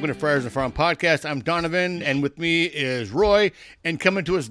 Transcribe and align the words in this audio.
Welcome 0.00 0.14
to 0.14 0.18
Friars 0.18 0.44
and 0.44 0.52
Farm 0.54 0.72
Podcast. 0.72 1.28
I'm 1.28 1.40
Donovan, 1.40 2.02
and 2.02 2.22
with 2.22 2.38
me 2.38 2.64
is 2.64 3.10
Roy. 3.10 3.52
And 3.84 4.00
coming 4.00 4.24
to 4.24 4.38
us 4.38 4.48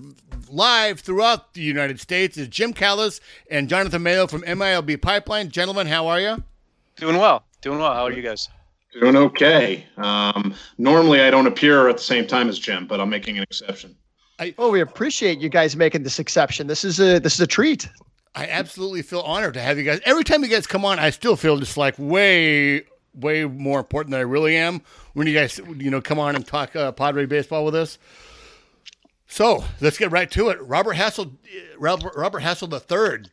live 0.52 1.00
throughout 1.00 1.56
the 1.56 1.62
United 1.62 2.00
States 2.00 2.38
is 2.38 2.48
Jim 2.50 2.72
Callis 2.72 3.20
and 3.50 3.68
Jonathan 3.68 4.04
Mayo 4.04 4.28
from 4.28 4.44
MLB 4.44 5.02
Pipeline. 5.02 5.50
Gentlemen, 5.50 5.88
how 5.88 6.06
are 6.06 6.22
you? 6.22 6.44
Doing 6.98 7.18
well. 7.18 7.46
Doing 7.62 7.80
well. 7.80 7.92
How 7.92 8.04
are 8.04 8.12
you 8.12 8.22
guys? 8.22 8.48
Doing 8.94 9.16
okay. 9.16 9.88
Um, 9.98 10.54
normally, 10.78 11.22
I 11.22 11.32
don't 11.32 11.48
appear 11.48 11.90
at 11.90 11.98
the 11.98 12.04
same 12.04 12.28
time 12.28 12.48
as 12.48 12.60
Jim, 12.60 12.86
but 12.86 13.02
I'm 13.02 13.10
making 13.10 13.38
an 13.38 13.42
exception. 13.42 13.96
I, 14.38 14.54
oh, 14.60 14.70
we 14.70 14.82
appreciate 14.82 15.40
you 15.40 15.50
guys 15.50 15.76
making 15.76 16.04
this 16.04 16.20
exception. 16.20 16.68
This 16.68 16.86
is 16.86 17.00
a 17.00 17.18
this 17.18 17.34
is 17.34 17.40
a 17.40 17.48
treat. 17.48 17.90
I 18.36 18.46
absolutely 18.46 19.02
feel 19.02 19.22
honored 19.22 19.56
to 19.56 19.62
have 19.62 19.80
you 19.80 19.84
guys. 19.84 20.00
Every 20.06 20.24
time 20.24 20.44
you 20.44 20.48
guys 20.48 20.68
come 20.68 20.86
on, 20.86 21.00
I 21.00 21.10
still 21.10 21.36
feel 21.36 21.58
just 21.58 21.76
like 21.76 21.96
way 21.98 22.84
way 23.16 23.46
more 23.46 23.80
important 23.80 24.12
than 24.12 24.20
I 24.20 24.24
really 24.24 24.56
am 24.56 24.82
when 25.20 25.28
you 25.28 25.34
guys, 25.34 25.60
you 25.78 25.92
know, 25.92 26.00
come 26.00 26.18
on 26.18 26.38
and 26.38 26.48
talk 26.48 26.78
uh, 26.78 26.94
Padre 26.94 27.26
baseball 27.26 27.66
with 27.66 27.76
us. 27.76 27.98
So 29.28 29.66
let's 29.82 29.98
get 29.98 30.12
right 30.12 30.32
to 30.32 30.48
it. 30.48 30.62
Robert 30.62 30.96
Hassell, 30.96 31.36
Robert, 31.78 32.14
Robert 32.16 32.42
Hassell 32.42 32.70
the 32.70 32.80
third, 32.80 33.30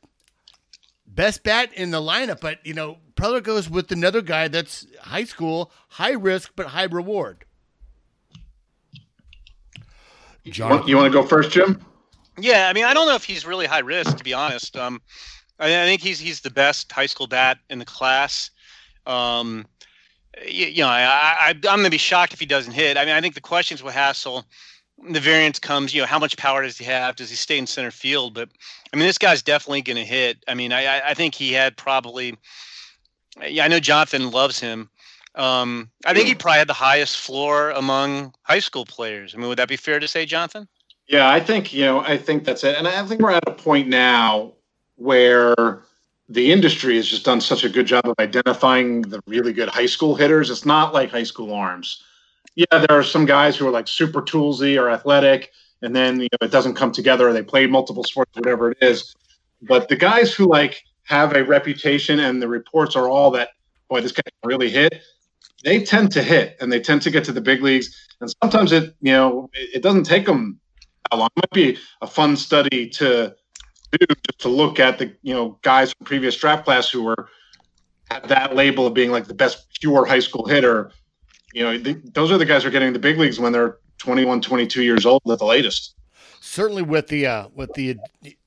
best 1.06 1.45
bat 1.45 1.73
in 1.75 1.93
the 1.93 2.01
lineup, 2.01 2.41
but 2.41 2.59
you 2.67 2.75
know, 2.75 2.98
Preller 3.15 3.41
goes 3.41 3.70
with 3.70 3.93
another 3.93 4.20
guy 4.20 4.48
that's 4.48 4.84
high 5.01 5.23
school, 5.23 5.70
high 5.91 6.11
risk 6.11 6.51
but 6.56 6.67
high 6.67 6.89
reward. 6.91 7.45
John, 10.47 10.89
you 10.89 10.97
want 10.97 11.12
to 11.12 11.17
go 11.17 11.25
first, 11.25 11.53
Jim? 11.53 11.81
Yeah, 12.37 12.69
I 12.69 12.73
mean, 12.73 12.84
I 12.84 12.95
don't 12.95 13.06
know 13.06 13.15
if 13.15 13.23
he's 13.23 13.47
really 13.47 13.67
high 13.67 13.78
risk, 13.78 14.17
to 14.17 14.25
be 14.25 14.34
honest. 14.34 14.77
Um, 14.77 15.00
I, 15.61 15.67
I 15.67 15.84
think 15.84 16.00
he's 16.00 16.19
he's 16.19 16.41
the 16.41 16.50
best 16.50 16.91
high 16.91 17.06
school 17.06 17.28
bat 17.28 17.59
in 17.71 17.78
the 17.78 17.84
class. 17.84 18.50
Um, 19.06 19.67
you, 20.45 20.67
you 20.67 20.83
know, 20.83 20.89
I, 20.89 21.53
I'm 21.55 21.61
going 21.61 21.84
to 21.84 21.91
be 21.91 21.98
shocked 21.98 22.33
if 22.33 22.41
he 22.41 22.47
doesn't 22.47 22.73
hit. 22.73 22.97
I 22.97 23.05
mean, 23.05 23.15
I 23.15 23.20
think 23.20 23.34
the 23.34 23.41
questions 23.41 23.83
with 23.83 23.95
Hassell, 23.95 24.45
the 25.11 25.20
variance 25.20 25.59
comes, 25.59 25.95
you 25.95 26.01
know, 26.01 26.06
how 26.06 26.19
much 26.19 26.37
power 26.37 26.62
does 26.62 26.78
he 26.78 26.84
have? 26.84 27.17
Does 27.17 27.31
he 27.31 27.37
stay 27.37 27.59
in 27.59 27.67
center 27.67 27.91
field? 27.91 28.34
But 28.34 28.48
I 28.93 28.97
mean, 28.97 29.06
this 29.06 29.19
guy's 29.19 29.43
definitely 29.43 29.83
going 29.83 29.97
to 29.97 30.05
hit. 30.05 30.39
I 30.48 30.55
mean, 30.55 30.73
I, 30.73 31.11
I 31.11 31.15
think 31.15 31.34
he 31.34 31.53
had 31.53 31.77
probably, 31.77 32.37
yeah, 33.47 33.65
I 33.65 33.69
know 33.69 33.81
Jonathan 33.81 34.31
loves 34.31 34.59
him. 34.59 34.89
Um, 35.34 35.91
I 36.06 36.15
think 36.15 36.28
he 36.28 36.34
probably 36.34 36.59
had 36.61 36.69
the 36.69 36.73
highest 36.73 37.19
floor 37.19 37.71
among 37.71 38.33
high 38.43 38.61
school 38.61 38.87
players. 38.87 39.34
I 39.34 39.39
mean, 39.39 39.48
would 39.48 39.59
that 39.59 39.69
be 39.69 39.77
fair 39.77 40.00
to 40.00 40.09
say, 40.09 40.25
Jonathan? 40.25 40.67
Yeah, 41.09 41.31
I 41.31 41.41
think, 41.41 41.75
you 41.75 41.84
know, 41.84 42.00
I 42.00 42.17
think 42.17 42.45
that's 42.45 42.65
it. 42.65 42.77
And 42.77 42.89
I 42.89 43.06
think 43.06 43.21
we're 43.21 43.33
at 43.33 43.47
a 43.47 43.53
point 43.53 43.89
now 43.89 44.55
where 44.97 45.83
the 46.29 46.53
industry 46.53 46.97
has 46.97 47.07
just 47.07 47.25
done 47.25 47.41
such 47.41 47.65
a 47.65 47.69
good 47.69 47.87
job 47.87 48.07
of 48.07 48.15
identifying 48.19 49.03
the 49.03 49.21
really 49.27 49.53
good 49.53 49.69
high 49.69 49.87
school 49.87 50.15
hitters. 50.15 50.51
It's 50.51 50.67
not 50.67 50.93
like 50.93 51.11
high 51.11 51.23
school 51.23 51.53
arms. 51.53 52.03
Yeah, 52.57 52.67
there 52.71 52.99
are 52.99 53.03
some 53.03 53.27
guys 53.27 53.57
who 53.57 53.69
are 53.69 53.71
like 53.71 53.87
super 53.87 54.23
toolsy 54.23 54.81
or 54.81 54.91
athletic, 54.91 55.53
and 55.83 55.95
then 55.95 56.21
you 56.21 56.29
know 56.33 56.47
it 56.47 56.51
doesn't 56.51 56.75
come 56.75 56.91
together. 56.91 57.29
Or 57.29 57.33
they 57.33 57.43
play 57.43 57.67
multiple 57.67 58.03
sports, 58.03 58.33
whatever 58.35 58.73
it 58.73 58.79
is. 58.81 59.15
But 59.63 59.89
the 59.89 59.97
guys 59.97 60.35
who 60.35 60.47
like 60.47 60.83
have 61.05 61.35
a 61.35 61.45
reputation 61.45 62.19
and 62.19 62.43
the 62.43 62.49
reports 62.49 62.97
are 62.97 63.09
all 63.09 63.31
that 63.33 63.51
boy, 63.89 64.00
this 64.00 64.12
guy 64.12 64.23
really 64.45 64.71
hit. 64.71 65.03
They 65.65 65.83
tend 65.83 66.12
to 66.12 66.23
hit, 66.23 66.56
and 66.61 66.73
they 66.73 66.81
tend 66.81 67.03
to 67.03 67.11
get 67.11 67.25
to 67.25 67.33
the 67.33 67.41
big 67.41 67.62
leagues. 67.62 68.09
And 68.21 68.33
sometimes 68.43 68.73
it, 68.73 68.95
you 69.00 69.12
know, 69.12 69.50
it, 69.53 69.77
it 69.77 69.83
doesn't 69.83 70.05
take 70.05 70.27
them 70.27 70.59
that 71.11 71.17
long. 71.17 71.29
It 71.37 71.41
might 71.41 71.50
be 71.50 71.79
a 72.00 72.06
fun 72.06 72.37
study 72.37 72.89
to 72.91 73.34
do 73.93 74.07
just 74.27 74.41
to 74.41 74.49
look 74.49 74.81
at 74.81 74.99
the 74.99 75.13
you 75.23 75.35
know 75.35 75.59
guys 75.63 75.93
from 75.93 76.05
previous 76.07 76.37
draft 76.37 76.65
class 76.65 76.91
who 76.91 77.03
were 77.03 77.29
had 78.11 78.29
that 78.29 78.55
label 78.55 78.87
of 78.87 78.95
being 78.95 79.11
like 79.11 79.27
the 79.27 79.35
best 79.35 79.67
pure 79.81 80.05
high 80.05 80.21
school 80.21 80.47
hitter. 80.47 80.93
You 81.53 81.65
know, 81.65 81.79
th- 81.79 81.99
those 82.13 82.31
are 82.31 82.39
the 82.39 82.45
guys 82.45 82.63
who 82.63 82.69
are 82.69 82.73
getting 82.73 82.93
the 82.93 82.99
big 82.99 83.19
leagues 83.19 83.41
when 83.41 83.53
they're 83.53 83.79
21, 83.99 84.43
22 84.43 84.83
years 84.83 85.07
old 85.07 85.23
at 85.31 85.39
the 85.39 85.45
latest. 85.45 85.95
Certainly, 86.41 86.83
with 86.83 87.09
the 87.09 87.27
uh, 87.27 87.49
with 87.55 87.73
the 87.75 87.97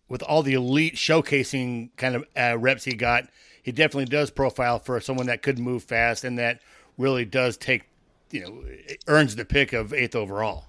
with 0.07 0.23
all 0.23 0.43
the 0.43 0.53
elite 0.53 0.95
showcasing 0.95 1.89
kind 1.97 2.15
of 2.15 2.25
uh, 2.37 2.57
reps 2.57 2.83
he 2.83 2.93
got, 2.93 3.25
he 3.61 3.71
definitely 3.71 4.05
does 4.05 4.31
profile 4.31 4.79
for 4.79 4.99
someone 4.99 5.27
that 5.27 5.41
could 5.41 5.59
move 5.59 5.83
fast 5.83 6.23
and 6.23 6.37
that 6.39 6.61
really 6.97 7.25
does 7.25 7.57
take, 7.57 7.83
you 8.31 8.41
know, 8.41 8.63
earns 9.07 9.35
the 9.35 9.45
pick 9.45 9.73
of 9.73 9.93
eighth 9.93 10.15
overall. 10.15 10.65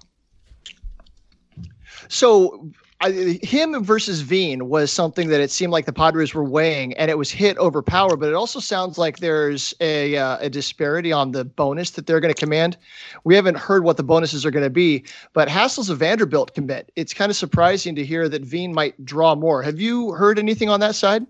So 2.07 2.71
I, 3.01 3.39
him 3.41 3.83
versus 3.83 4.21
Veen 4.21 4.69
was 4.69 4.91
something 4.91 5.29
that 5.29 5.41
it 5.41 5.49
seemed 5.49 5.73
like 5.73 5.85
the 5.85 5.93
Padres 5.93 6.35
were 6.35 6.43
weighing, 6.43 6.93
and 6.93 7.09
it 7.09 7.17
was 7.17 7.31
hit 7.31 7.57
over 7.57 7.81
power. 7.81 8.15
But 8.15 8.29
it 8.29 8.35
also 8.35 8.59
sounds 8.59 8.99
like 8.99 9.17
there's 9.17 9.73
a 9.81 10.17
uh, 10.17 10.37
a 10.39 10.49
disparity 10.49 11.11
on 11.11 11.31
the 11.31 11.43
bonus 11.43 11.91
that 11.91 12.05
they're 12.05 12.19
going 12.19 12.33
to 12.33 12.39
command. 12.39 12.77
We 13.23 13.35
haven't 13.35 13.57
heard 13.57 13.83
what 13.83 13.97
the 13.97 14.03
bonuses 14.03 14.45
are 14.45 14.51
going 14.51 14.63
to 14.63 14.69
be, 14.69 15.03
but 15.33 15.47
Hassell's 15.47 15.89
a 15.89 15.95
Vanderbilt 15.95 16.53
commit. 16.53 16.91
It's 16.95 17.13
kind 17.13 17.31
of 17.31 17.35
surprising 17.35 17.95
to 17.95 18.05
hear 18.05 18.29
that 18.29 18.43
Veen 18.43 18.71
might 18.71 19.03
draw 19.03 19.33
more. 19.33 19.63
Have 19.63 19.81
you 19.81 20.11
heard 20.11 20.37
anything 20.37 20.69
on 20.69 20.79
that 20.81 20.93
side? 20.93 21.25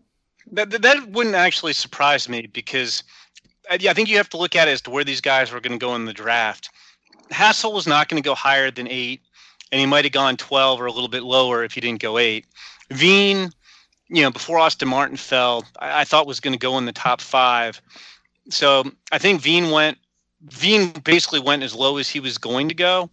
That 0.51 0.81
that 0.81 1.09
wouldn't 1.11 1.35
actually 1.35 1.73
surprise 1.73 2.27
me 2.27 2.47
because 2.47 3.01
I, 3.69 3.75
I 3.75 3.93
think 3.93 4.09
you 4.09 4.17
have 4.17 4.29
to 4.29 4.37
look 4.37 4.57
at 4.57 4.67
it 4.67 4.71
as 4.71 4.81
to 4.81 4.89
where 4.89 5.05
these 5.05 5.21
guys 5.21 5.53
were 5.53 5.61
going 5.61 5.79
to 5.79 5.83
go 5.85 5.95
in 5.95 6.03
the 6.03 6.13
draft. 6.13 6.69
Hassell 7.29 7.71
was 7.71 7.87
not 7.87 8.09
going 8.09 8.21
to 8.21 8.27
go 8.27 8.35
higher 8.35 8.71
than 8.71 8.89
eight 8.89 9.21
and 9.71 9.79
he 9.79 9.85
might 9.85 10.05
have 10.05 10.11
gone 10.11 10.37
12 10.37 10.81
or 10.81 10.85
a 10.85 10.91
little 10.91 11.09
bit 11.09 11.23
lower 11.23 11.63
if 11.63 11.73
he 11.73 11.81
didn't 11.81 12.01
go 12.01 12.17
eight. 12.17 12.45
Veen, 12.89 13.51
you 14.09 14.21
know, 14.21 14.31
before 14.31 14.59
Austin 14.59 14.89
Martin 14.89 15.17
fell, 15.17 15.65
I, 15.79 16.01
I 16.01 16.03
thought 16.03 16.27
was 16.27 16.39
going 16.39 16.53
to 16.53 16.59
go 16.59 16.77
in 16.77 16.85
the 16.85 16.91
top 16.91 17.21
five. 17.21 17.81
So 18.49 18.83
I 19.11 19.17
think 19.17 19.41
Veen 19.41 19.71
went. 19.71 19.97
Veen 20.43 20.91
basically 21.03 21.39
went 21.39 21.61
as 21.61 21.75
low 21.75 21.97
as 21.97 22.09
he 22.09 22.19
was 22.19 22.37
going 22.37 22.67
to 22.69 22.75
go. 22.75 23.09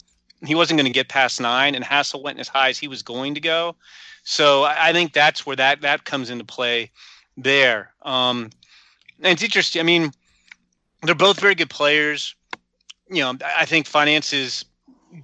He 0.47 0.55
wasn't 0.55 0.79
going 0.79 0.87
to 0.87 0.93
get 0.93 1.09
past 1.09 1.41
nine, 1.41 1.75
and 1.75 1.85
Hassell 1.85 2.23
went 2.23 2.39
as 2.39 2.49
high 2.49 2.71
as 2.71 2.79
he 2.79 2.89
was 2.89 3.03
going 3.03 3.35
to 3.35 3.41
go. 3.41 3.77
So 4.25 4.63
I, 4.63 4.89
I 4.89 4.93
think 4.93 5.13
that's 5.13 5.45
where 5.45 5.57
that 5.57 5.83
that 5.83 6.05
comes 6.05 6.31
into 6.31 6.45
play 6.45 6.91
there. 7.37 7.93
Um, 8.03 8.51
and 9.21 9.33
it's 9.33 9.43
interesting. 9.43 9.81
I 9.81 9.85
mean, 9.85 10.13
they're 11.03 11.15
both 11.15 11.39
very 11.39 11.55
good 11.55 11.71
players. 11.71 12.35
You 13.11 13.23
know, 13.23 13.39
I 13.57 13.65
think 13.65 13.87
finances 13.87 14.65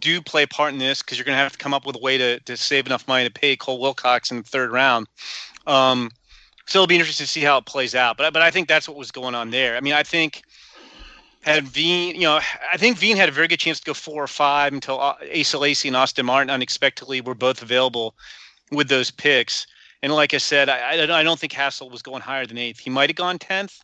do 0.00 0.20
play 0.22 0.44
a 0.44 0.48
part 0.48 0.72
in 0.72 0.78
this 0.78 1.02
because 1.02 1.18
you're 1.18 1.24
going 1.24 1.36
to 1.36 1.42
have 1.42 1.52
to 1.52 1.58
come 1.58 1.74
up 1.74 1.86
with 1.86 1.96
a 1.96 2.00
way 2.00 2.18
to, 2.18 2.40
to 2.40 2.56
save 2.56 2.86
enough 2.86 3.06
money 3.06 3.24
to 3.24 3.32
pay 3.32 3.56
Cole 3.56 3.78
Wilcox 3.78 4.30
in 4.30 4.38
the 4.38 4.42
third 4.42 4.72
round. 4.72 5.06
Um, 5.66 6.10
so 6.66 6.78
it'll 6.78 6.86
be 6.86 6.94
interesting 6.94 7.26
to 7.26 7.30
see 7.30 7.42
how 7.42 7.58
it 7.58 7.66
plays 7.66 7.94
out. 7.94 8.16
But 8.16 8.32
but 8.32 8.42
I 8.42 8.50
think 8.50 8.68
that's 8.68 8.88
what 8.88 8.96
was 8.96 9.10
going 9.10 9.34
on 9.34 9.50
there. 9.50 9.76
I 9.76 9.80
mean, 9.80 9.92
I 9.92 10.02
think 10.02 10.42
had 11.42 11.64
Veen, 11.64 12.14
you 12.14 12.22
know, 12.22 12.40
I 12.72 12.76
think 12.78 12.96
Veen 12.96 13.16
had 13.16 13.28
a 13.28 13.32
very 13.32 13.48
good 13.48 13.58
chance 13.58 13.78
to 13.80 13.84
go 13.84 13.94
four 13.94 14.22
or 14.22 14.26
five 14.26 14.72
until 14.72 14.98
uh, 14.98 15.14
Asa 15.38 15.86
and 15.86 15.96
Austin 15.96 16.24
Martin 16.24 16.50
unexpectedly 16.50 17.20
were 17.20 17.34
both 17.34 17.60
available 17.60 18.14
with 18.72 18.88
those 18.88 19.10
picks. 19.10 19.66
And 20.02 20.12
like 20.12 20.32
I 20.32 20.38
said, 20.38 20.68
I, 20.68 21.02
I 21.02 21.22
don't 21.22 21.38
think 21.38 21.52
Hassell 21.52 21.90
was 21.90 22.02
going 22.02 22.22
higher 22.22 22.46
than 22.46 22.58
eighth. 22.58 22.78
He 22.78 22.90
might 22.90 23.10
have 23.10 23.16
gone 23.16 23.38
tenth. 23.38 23.78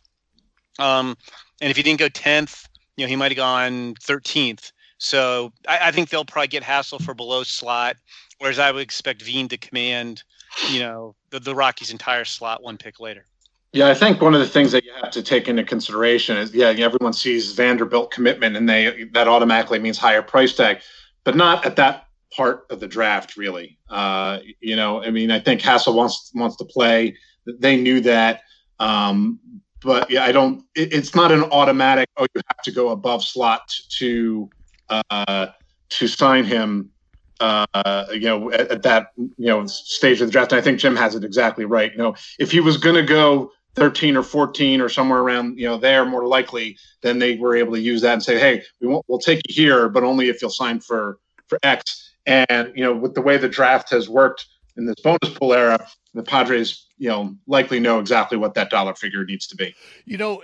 Um, 0.79 1.15
and 1.61 1.69
if 1.69 1.77
he 1.77 1.83
didn't 1.83 1.99
go 1.99 2.09
tenth, 2.09 2.67
you 2.97 3.05
know, 3.05 3.09
he 3.09 3.15
might 3.15 3.31
have 3.31 3.37
gone 3.37 3.95
thirteenth. 4.01 4.71
So 5.01 5.51
I, 5.67 5.87
I, 5.87 5.91
think 5.91 6.09
they'll 6.09 6.23
probably 6.23 6.47
get 6.47 6.61
Hassell 6.61 7.01
for 7.01 7.15
below 7.15 7.41
slot, 7.41 7.97
whereas 8.37 8.59
I 8.59 8.71
would 8.71 8.83
expect 8.83 9.23
Veen 9.23 9.47
to 9.47 9.57
command, 9.57 10.21
you 10.69 10.79
know, 10.79 11.15
the, 11.31 11.39
the 11.39 11.55
Rockies' 11.55 11.89
entire 11.89 12.23
slot 12.23 12.61
one 12.61 12.77
pick 12.77 12.99
later. 12.99 13.25
Yeah, 13.73 13.87
I 13.87 13.95
think 13.95 14.21
one 14.21 14.35
of 14.35 14.41
the 14.41 14.47
things 14.47 14.71
that 14.73 14.83
you 14.83 14.91
have 15.01 15.09
to 15.11 15.23
take 15.23 15.47
into 15.47 15.63
consideration 15.63 16.37
is 16.37 16.53
yeah, 16.53 16.67
everyone 16.67 17.13
sees 17.13 17.53
Vanderbilt 17.53 18.11
commitment 18.11 18.55
and 18.55 18.69
they 18.69 19.05
that 19.13 19.27
automatically 19.27 19.79
means 19.79 19.97
higher 19.97 20.21
price 20.21 20.53
tag, 20.53 20.81
but 21.23 21.35
not 21.35 21.65
at 21.65 21.77
that 21.77 22.05
part 22.31 22.67
of 22.69 22.79
the 22.79 22.87
draft 22.87 23.37
really. 23.37 23.79
Uh, 23.89 24.37
you 24.59 24.75
know, 24.75 25.03
I 25.03 25.09
mean, 25.09 25.31
I 25.31 25.39
think 25.39 25.61
Hassell 25.61 25.95
wants 25.95 26.31
wants 26.35 26.57
to 26.57 26.65
play. 26.65 27.17
They 27.47 27.75
knew 27.75 28.01
that. 28.01 28.41
Um, 28.79 29.39
but 29.81 30.11
yeah, 30.11 30.25
I 30.25 30.31
don't. 30.31 30.63
It, 30.75 30.93
it's 30.93 31.15
not 31.15 31.31
an 31.31 31.43
automatic. 31.45 32.07
Oh, 32.17 32.27
you 32.35 32.41
have 32.49 32.63
to 32.65 32.71
go 32.71 32.89
above 32.89 33.23
slot 33.23 33.73
to 33.97 34.49
uh, 34.91 35.47
to 35.89 36.07
sign 36.07 36.43
him. 36.43 36.89
Uh, 37.39 38.05
you 38.11 38.19
know, 38.19 38.51
at, 38.51 38.69
at, 38.69 38.83
that 38.83 39.13
you 39.17 39.47
know 39.47 39.65
stage 39.65 40.21
of 40.21 40.27
the 40.27 40.31
draft. 40.31 40.51
And 40.51 40.61
I 40.61 40.63
think 40.63 40.77
Jim 40.77 40.95
has 40.95 41.15
it 41.15 41.23
exactly 41.23 41.65
right. 41.65 41.91
You 41.91 41.97
know, 41.97 42.15
if 42.37 42.51
he 42.51 42.59
was 42.59 42.77
going 42.77 42.95
to 42.95 43.01
go 43.01 43.51
13 43.75 44.15
or 44.15 44.21
14 44.21 44.79
or 44.79 44.89
somewhere 44.89 45.21
around 45.21 45.57
you 45.57 45.67
know 45.67 45.77
there, 45.77 46.05
more 46.05 46.27
likely, 46.27 46.77
then 47.01 47.17
they 47.17 47.37
were 47.37 47.55
able 47.55 47.73
to 47.73 47.79
use 47.79 48.01
that 48.01 48.13
and 48.13 48.21
say, 48.21 48.37
hey, 48.37 48.61
we 48.79 48.87
won't, 48.87 49.03
we'll 49.07 49.17
take 49.17 49.41
you 49.47 49.55
here, 49.55 49.89
but 49.89 50.03
only 50.03 50.29
if 50.29 50.39
you'll 50.39 50.51
sign 50.51 50.79
for 50.79 51.17
for 51.47 51.57
X. 51.63 52.13
And 52.27 52.71
you 52.75 52.83
know, 52.83 52.95
with 52.95 53.15
the 53.15 53.21
way 53.21 53.37
the 53.37 53.49
draft 53.49 53.89
has 53.89 54.07
worked 54.07 54.45
in 54.77 54.85
this 54.85 54.95
bonus 55.03 55.35
pool 55.35 55.53
era, 55.53 55.85
the 56.13 56.23
Padres, 56.23 56.85
you 56.97 57.09
know, 57.09 57.35
likely 57.47 57.79
know 57.79 57.99
exactly 57.99 58.37
what 58.37 58.53
that 58.53 58.69
dollar 58.69 58.93
figure 58.93 59.25
needs 59.25 59.47
to 59.47 59.55
be. 59.55 59.73
You 60.05 60.17
know, 60.17 60.43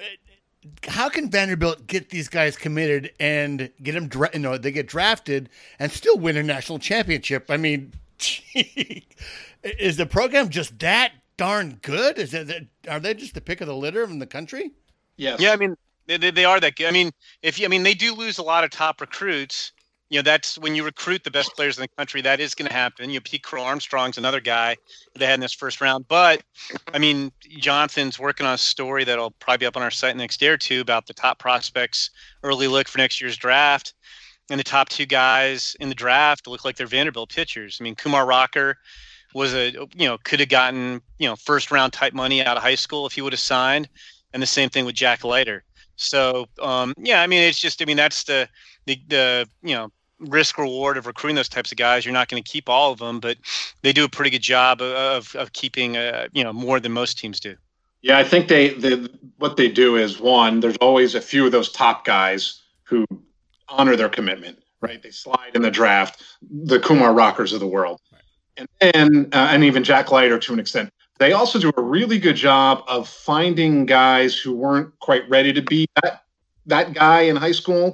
how 0.88 1.10
can 1.10 1.30
Vanderbilt 1.30 1.88
get 1.88 2.10
these 2.10 2.28
guys 2.28 2.58
committed 2.58 3.12
and 3.20 3.70
get 3.82 3.94
them, 3.94 4.08
dra- 4.08 4.30
you 4.34 4.40
know, 4.40 4.58
they 4.58 4.72
get 4.72 4.88
drafted 4.88 5.50
and 5.80 5.92
still 5.92 6.18
win 6.18 6.38
a 6.38 6.44
national 6.44 6.80
championship? 6.80 7.50
I 7.50 7.58
mean, 7.58 7.94
is 9.64 9.98
the 9.98 10.06
program 10.06 10.50
just 10.50 10.80
that 10.80 11.12
darn 11.38 11.80
good? 11.82 12.18
Is 12.18 12.34
it, 12.34 12.68
are 12.90 13.00
they 13.00 13.14
just 13.14 13.34
the 13.34 13.42
pick 13.42 13.62
of 13.62 13.68
the 13.68 13.76
litter 13.76 14.04
in 14.04 14.20
the 14.20 14.28
country? 14.28 14.72
Yes. 15.18 15.40
Yeah, 15.40 15.52
I 15.52 15.56
mean, 15.56 15.76
They, 16.08 16.18
they, 16.18 16.32
they 16.32 16.46
are 16.46 16.60
that 16.60 16.76
good. 16.76 16.88
I 16.88 16.92
mean, 16.92 17.12
if 17.42 17.60
you, 17.60 17.66
I 17.66 17.70
mean, 17.70 17.84
they 17.84 17.94
do 17.94 18.14
lose 18.14 18.38
a 18.38 18.44
lot 18.44 18.64
of 18.64 18.70
top 18.72 19.02
recruits. 19.02 19.72
You 20.10 20.20
know, 20.20 20.24
that's 20.24 20.58
when 20.58 20.74
you 20.74 20.84
recruit 20.86 21.24
the 21.24 21.32
best 21.32 21.54
players 21.56 21.78
in 21.78 21.82
the 21.82 21.90
country. 21.98 22.22
That 22.22 22.40
is 22.40 22.56
going 22.56 22.70
to 22.70 22.74
happen. 22.74 23.10
You 23.10 23.18
know, 23.18 23.24
Pete 23.24 23.44
Crow 23.44 23.64
Armstrong's 23.64 24.18
another 24.18 24.40
guy 24.40 24.78
they 25.16 25.26
had 25.26 25.34
in 25.36 25.40
this 25.42 25.54
first 25.54 25.82
round. 25.82 26.08
But 26.08 26.44
I 26.94 27.00
mean, 27.00 27.32
Jonathan's 27.60 28.18
working 28.18 28.46
on 28.46 28.54
a 28.54 28.58
story 28.58 29.04
that'll 29.04 29.32
probably 29.32 29.60
be 29.60 29.66
up 29.66 29.76
on 29.76 29.84
our 29.84 29.92
site 29.92 30.16
next 30.16 30.40
day 30.40 30.48
or 30.48 30.58
two 30.58 30.80
about 30.80 31.08
the 31.08 31.14
top 31.14 31.40
prospects 31.40 32.10
early 32.44 32.68
look 32.68 32.88
for 32.88 33.00
next 33.00 33.20
year's 33.20 33.38
draft. 33.38 33.94
And 34.50 34.58
the 34.58 34.64
top 34.64 34.88
two 34.88 35.06
guys 35.06 35.76
in 35.82 35.90
the 35.90 35.96
draft 35.96 36.48
look 36.48 36.64
like 36.64 36.78
they're 36.78 36.88
Vanderbilt 36.88 37.30
pitchers. 37.30 37.78
I 37.82 37.84
mean, 37.84 37.96
Kumar 37.96 38.26
Rocker 38.26 38.78
was 39.34 39.54
a 39.54 39.72
you 39.72 40.08
know 40.08 40.18
could 40.24 40.40
have 40.40 40.50
gotten 40.50 41.02
you 41.20 41.28
know 41.28 41.36
first 41.36 41.70
round 41.70 41.94
type 41.94 42.14
money 42.14 42.44
out 42.44 42.58
of 42.58 42.64
high 42.64 42.76
school 42.76 43.06
if 43.06 43.14
he 43.14 43.22
would 43.22 43.34
have 43.34 43.40
signed, 43.40 43.90
and 44.34 44.42
the 44.42 44.48
same 44.48 44.70
thing 44.70 44.86
with 44.86 44.96
Jack 44.96 45.24
Leiter. 45.24 45.64
So 45.96 46.48
um, 46.62 46.94
yeah, 46.98 47.22
I 47.22 47.28
mean 47.28 47.42
it's 47.42 47.60
just 47.60 47.82
I 47.82 47.86
mean 47.86 47.98
that's 47.98 48.24
the 48.24 48.48
the, 48.86 49.00
the 49.08 49.50
you 49.62 49.76
know 49.76 49.92
risk 50.20 50.58
reward 50.58 50.98
of 50.98 51.06
recruiting 51.06 51.36
those 51.36 51.50
types 51.50 51.72
of 51.72 51.78
guys. 51.78 52.06
You're 52.06 52.14
not 52.14 52.28
going 52.28 52.42
to 52.42 52.50
keep 52.50 52.70
all 52.70 52.92
of 52.92 53.00
them, 53.00 53.20
but 53.20 53.38
they 53.82 53.94
do 53.94 54.04
a 54.04 54.10
pretty 54.10 54.32
good 54.32 54.42
job 54.42 54.82
of 54.82 55.36
of 55.36 55.54
keeping 55.54 55.98
uh, 55.98 56.28
you 56.34 56.44
know 56.44 56.54
more 56.54 56.80
than 56.80 56.92
most 56.92 57.18
teams 57.18 57.40
do. 57.40 57.56
Yeah, 58.02 58.20
I 58.20 58.24
think 58.24 58.48
they, 58.48 58.70
they 58.70 59.08
what 59.38 59.58
they 59.58 59.70
do 59.70 59.96
is 59.96 60.20
one. 60.20 60.60
There's 60.60 60.78
always 60.78 61.16
a 61.16 61.22
few 61.22 61.46
of 61.46 61.52
those 61.52 61.72
top 61.72 62.06
guys 62.06 62.62
who 62.84 63.06
honor 63.68 63.96
their 63.96 64.10
commitment. 64.10 64.60
Right, 64.80 65.02
they 65.02 65.10
slide 65.10 65.56
in 65.56 65.64
the 65.64 65.72
draft. 65.72 66.22
The 66.52 66.80
Kumar 66.80 67.12
Rockers 67.12 67.52
of 67.52 67.60
the 67.60 67.68
world 67.68 68.00
and 68.58 68.68
then 68.80 69.30
uh, 69.32 69.50
and 69.52 69.64
even 69.64 69.84
Jack 69.84 70.12
Leiter 70.12 70.40
to 70.40 70.54
an 70.54 70.60
extent. 70.60 70.90
They 71.20 71.34
also 71.34 71.60
do 71.60 71.72
a 71.78 71.82
really 71.82 72.20
good 72.20 72.36
job 72.36 72.84
of 72.88 73.08
finding 73.08 73.86
guys 73.86 74.36
who 74.36 74.54
weren't 74.54 74.98
quite 75.00 75.28
ready 75.30 75.54
to 75.54 75.62
be 75.62 75.88
that 76.02 76.24
that 76.66 76.94
guy 76.94 77.22
in 77.22 77.36
high 77.36 77.54
school, 77.54 77.94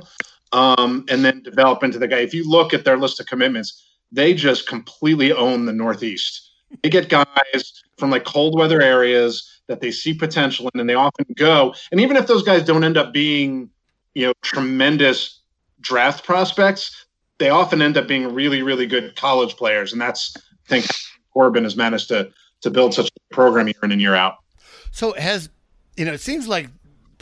um, 0.53 1.05
and 1.09 1.25
then 1.25 1.41
develop 1.43 1.83
into 1.83 1.99
the 1.99 2.07
guy. 2.07 2.19
If 2.19 2.33
you 2.33 2.49
look 2.49 2.73
at 2.73 2.85
their 2.85 2.97
list 2.97 3.19
of 3.19 3.25
commitments, 3.25 3.83
they 4.11 4.33
just 4.33 4.67
completely 4.67 5.33
own 5.33 5.65
the 5.65 5.73
Northeast. 5.73 6.51
They 6.81 6.89
get 6.89 7.09
guys 7.09 7.83
from 7.97 8.11
like 8.11 8.23
cold 8.23 8.57
weather 8.57 8.81
areas 8.81 9.49
that 9.67 9.81
they 9.81 9.91
see 9.91 10.13
potential 10.13 10.69
in, 10.73 10.79
and 10.79 10.89
they 10.89 10.95
often 10.95 11.25
go. 11.35 11.73
And 11.91 11.99
even 11.99 12.15
if 12.15 12.27
those 12.27 12.43
guys 12.43 12.63
don't 12.63 12.83
end 12.83 12.97
up 12.97 13.11
being, 13.13 13.69
you 14.13 14.27
know, 14.27 14.33
tremendous 14.41 15.39
draft 15.81 16.23
prospects, 16.23 17.05
they 17.39 17.49
often 17.49 17.81
end 17.81 17.97
up 17.97 18.07
being 18.07 18.33
really, 18.33 18.61
really 18.61 18.85
good 18.85 19.15
college 19.15 19.55
players, 19.55 19.91
and 19.91 20.01
that's 20.01 20.35
I 20.37 20.69
think 20.69 20.85
Corbin 21.33 21.63
has 21.63 21.75
managed 21.75 22.07
to 22.09 22.29
to 22.61 22.69
build 22.69 22.93
such 22.93 23.07
a 23.07 23.33
program 23.33 23.67
year 23.67 23.75
in 23.83 23.91
and 23.91 24.01
year 24.01 24.15
out. 24.15 24.35
So 24.91 25.13
has 25.13 25.49
you 25.97 26.05
know 26.05 26.13
it 26.13 26.21
seems 26.21 26.47
like 26.47 26.69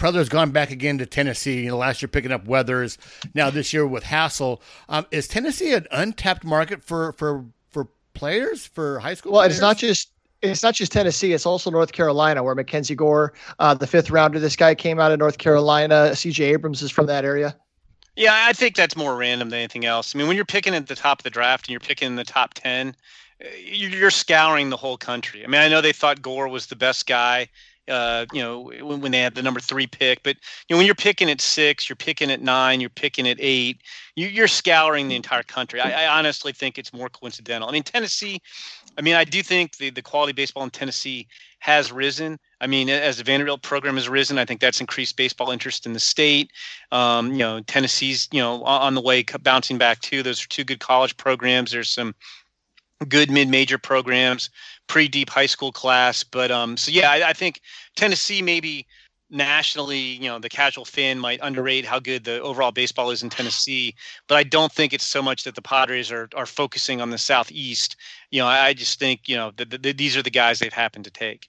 Preller 0.01 0.15
has 0.15 0.29
gone 0.29 0.49
back 0.49 0.71
again 0.71 0.97
to 0.97 1.05
Tennessee. 1.05 1.61
You 1.61 1.69
know, 1.69 1.77
last 1.77 2.01
year 2.01 2.09
picking 2.09 2.31
up 2.31 2.47
Weathers, 2.47 2.97
now 3.35 3.51
this 3.51 3.71
year 3.71 3.85
with 3.85 4.03
Hassell. 4.03 4.59
Um, 4.89 5.05
is 5.11 5.27
Tennessee 5.27 5.73
an 5.73 5.85
untapped 5.91 6.43
market 6.43 6.83
for 6.83 7.13
for 7.13 7.45
for 7.69 7.87
players 8.15 8.65
for 8.65 8.97
high 8.97 9.13
school? 9.13 9.33
Well, 9.33 9.41
players? 9.41 9.53
it's 9.53 9.61
not 9.61 9.77
just 9.77 10.09
it's 10.41 10.63
not 10.63 10.73
just 10.73 10.91
Tennessee. 10.91 11.33
It's 11.33 11.45
also 11.45 11.69
North 11.69 11.91
Carolina, 11.91 12.41
where 12.41 12.55
Mackenzie 12.55 12.95
Gore, 12.95 13.33
uh, 13.59 13.75
the 13.75 13.85
fifth 13.85 14.09
rounder, 14.09 14.39
this 14.39 14.55
guy 14.55 14.73
came 14.73 14.99
out 14.99 15.11
of 15.11 15.19
North 15.19 15.37
Carolina. 15.37 16.15
C.J. 16.15 16.45
Abrams 16.45 16.81
is 16.81 16.89
from 16.89 17.05
that 17.05 17.23
area. 17.23 17.55
Yeah, 18.15 18.33
I 18.33 18.53
think 18.53 18.75
that's 18.75 18.97
more 18.97 19.15
random 19.15 19.51
than 19.51 19.59
anything 19.59 19.85
else. 19.85 20.15
I 20.15 20.17
mean, 20.17 20.27
when 20.27 20.35
you're 20.35 20.45
picking 20.45 20.73
at 20.73 20.87
the 20.87 20.95
top 20.95 21.19
of 21.19 21.23
the 21.23 21.29
draft 21.29 21.67
and 21.67 21.73
you're 21.73 21.79
picking 21.79 22.07
in 22.07 22.15
the 22.15 22.23
top 22.23 22.55
ten, 22.55 22.95
you're 23.63 24.09
scouring 24.09 24.71
the 24.71 24.77
whole 24.77 24.97
country. 24.97 25.43
I 25.43 25.47
mean, 25.47 25.61
I 25.61 25.67
know 25.67 25.79
they 25.79 25.93
thought 25.93 26.23
Gore 26.23 26.47
was 26.47 26.65
the 26.65 26.75
best 26.75 27.05
guy, 27.05 27.49
uh, 27.89 28.25
you 28.31 28.41
know, 28.41 28.71
when, 28.81 29.01
when, 29.01 29.11
they 29.11 29.19
had 29.19 29.35
the 29.35 29.41
number 29.41 29.59
three 29.59 29.87
pick, 29.87 30.23
but 30.23 30.35
you 30.67 30.73
know, 30.73 30.77
when 30.77 30.85
you're 30.85 30.95
picking 30.95 31.29
at 31.29 31.41
six, 31.41 31.89
you're 31.89 31.95
picking 31.95 32.31
at 32.31 32.41
nine, 32.41 32.79
you're 32.79 32.89
picking 32.89 33.27
at 33.27 33.37
eight, 33.39 33.81
you, 34.15 34.43
are 34.43 34.47
scouring 34.47 35.07
the 35.07 35.15
entire 35.15 35.43
country. 35.43 35.79
I, 35.79 36.05
I, 36.05 36.17
honestly 36.17 36.51
think 36.51 36.77
it's 36.77 36.93
more 36.93 37.09
coincidental. 37.09 37.67
I 37.67 37.71
mean, 37.71 37.83
Tennessee, 37.83 38.39
I 38.97 39.01
mean, 39.01 39.15
I 39.15 39.23
do 39.23 39.41
think 39.41 39.77
the, 39.77 39.89
the 39.89 40.01
quality 40.01 40.33
baseball 40.33 40.63
in 40.63 40.69
Tennessee 40.69 41.27
has 41.59 41.91
risen. 41.91 42.39
I 42.59 42.67
mean, 42.67 42.89
as 42.89 43.17
the 43.17 43.23
Vanderbilt 43.23 43.61
program 43.61 43.95
has 43.95 44.09
risen, 44.09 44.37
I 44.37 44.45
think 44.45 44.61
that's 44.61 44.81
increased 44.81 45.15
baseball 45.15 45.51
interest 45.51 45.85
in 45.85 45.93
the 45.93 45.99
state. 45.99 46.51
Um, 46.91 47.31
you 47.31 47.39
know, 47.39 47.61
Tennessee's, 47.61 48.27
you 48.31 48.41
know, 48.41 48.63
on 48.63 48.95
the 48.95 49.01
way 49.01 49.23
bouncing 49.41 49.77
back 49.77 49.99
too. 50.01 50.23
Those 50.23 50.43
are 50.43 50.47
two 50.47 50.63
good 50.63 50.79
college 50.79 51.15
programs. 51.17 51.71
There's 51.71 51.89
some 51.89 52.15
good 53.07 53.31
mid-major 53.31 53.77
programs, 53.77 54.49
pretty 54.87 55.07
deep 55.07 55.29
high 55.29 55.45
school 55.45 55.71
class. 55.71 56.23
But 56.23 56.51
um, 56.51 56.77
so 56.77 56.91
yeah, 56.91 57.11
I, 57.11 57.29
I, 57.29 57.33
think 57.33 57.61
Tennessee 57.95 58.41
maybe 58.41 58.85
nationally, 59.29 59.97
you 59.97 60.27
know, 60.27 60.39
the 60.39 60.49
casual 60.49 60.85
fan 60.85 61.17
might 61.17 61.39
underrate 61.41 61.85
how 61.85 61.99
good 61.99 62.25
the 62.25 62.41
overall 62.41 62.71
baseball 62.71 63.11
is 63.11 63.23
in 63.23 63.29
Tennessee. 63.29 63.95
But 64.27 64.35
I 64.35 64.43
don't 64.43 64.71
think 64.71 64.93
it's 64.93 65.05
so 65.05 65.21
much 65.21 65.43
that 65.43 65.55
the 65.55 65.61
Padres 65.61 66.11
are 66.11 66.29
are 66.35 66.45
focusing 66.45 67.01
on 67.01 67.09
the 67.09 67.17
southeast. 67.17 67.95
You 68.29 68.41
know, 68.41 68.47
I, 68.47 68.67
I 68.67 68.73
just 68.73 68.99
think 68.99 69.27
you 69.27 69.35
know 69.35 69.51
that 69.57 69.81
the, 69.81 69.93
these 69.93 70.17
are 70.17 70.23
the 70.23 70.29
guys 70.29 70.59
they've 70.59 70.73
happened 70.73 71.05
to 71.05 71.11
take. 71.11 71.47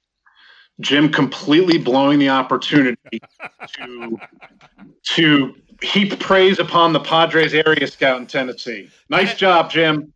Jim 0.80 1.10
completely 1.10 1.78
blowing 1.78 2.18
the 2.18 2.28
opportunity 2.28 3.20
to 3.74 4.18
to 5.02 5.54
heap 5.82 6.18
praise 6.20 6.58
upon 6.58 6.92
the 6.92 7.00
Padres 7.00 7.54
area 7.54 7.86
scout 7.86 8.18
in 8.20 8.26
Tennessee. 8.26 8.88
Nice 9.08 9.34
job, 9.34 9.70
Jim. 9.70 10.12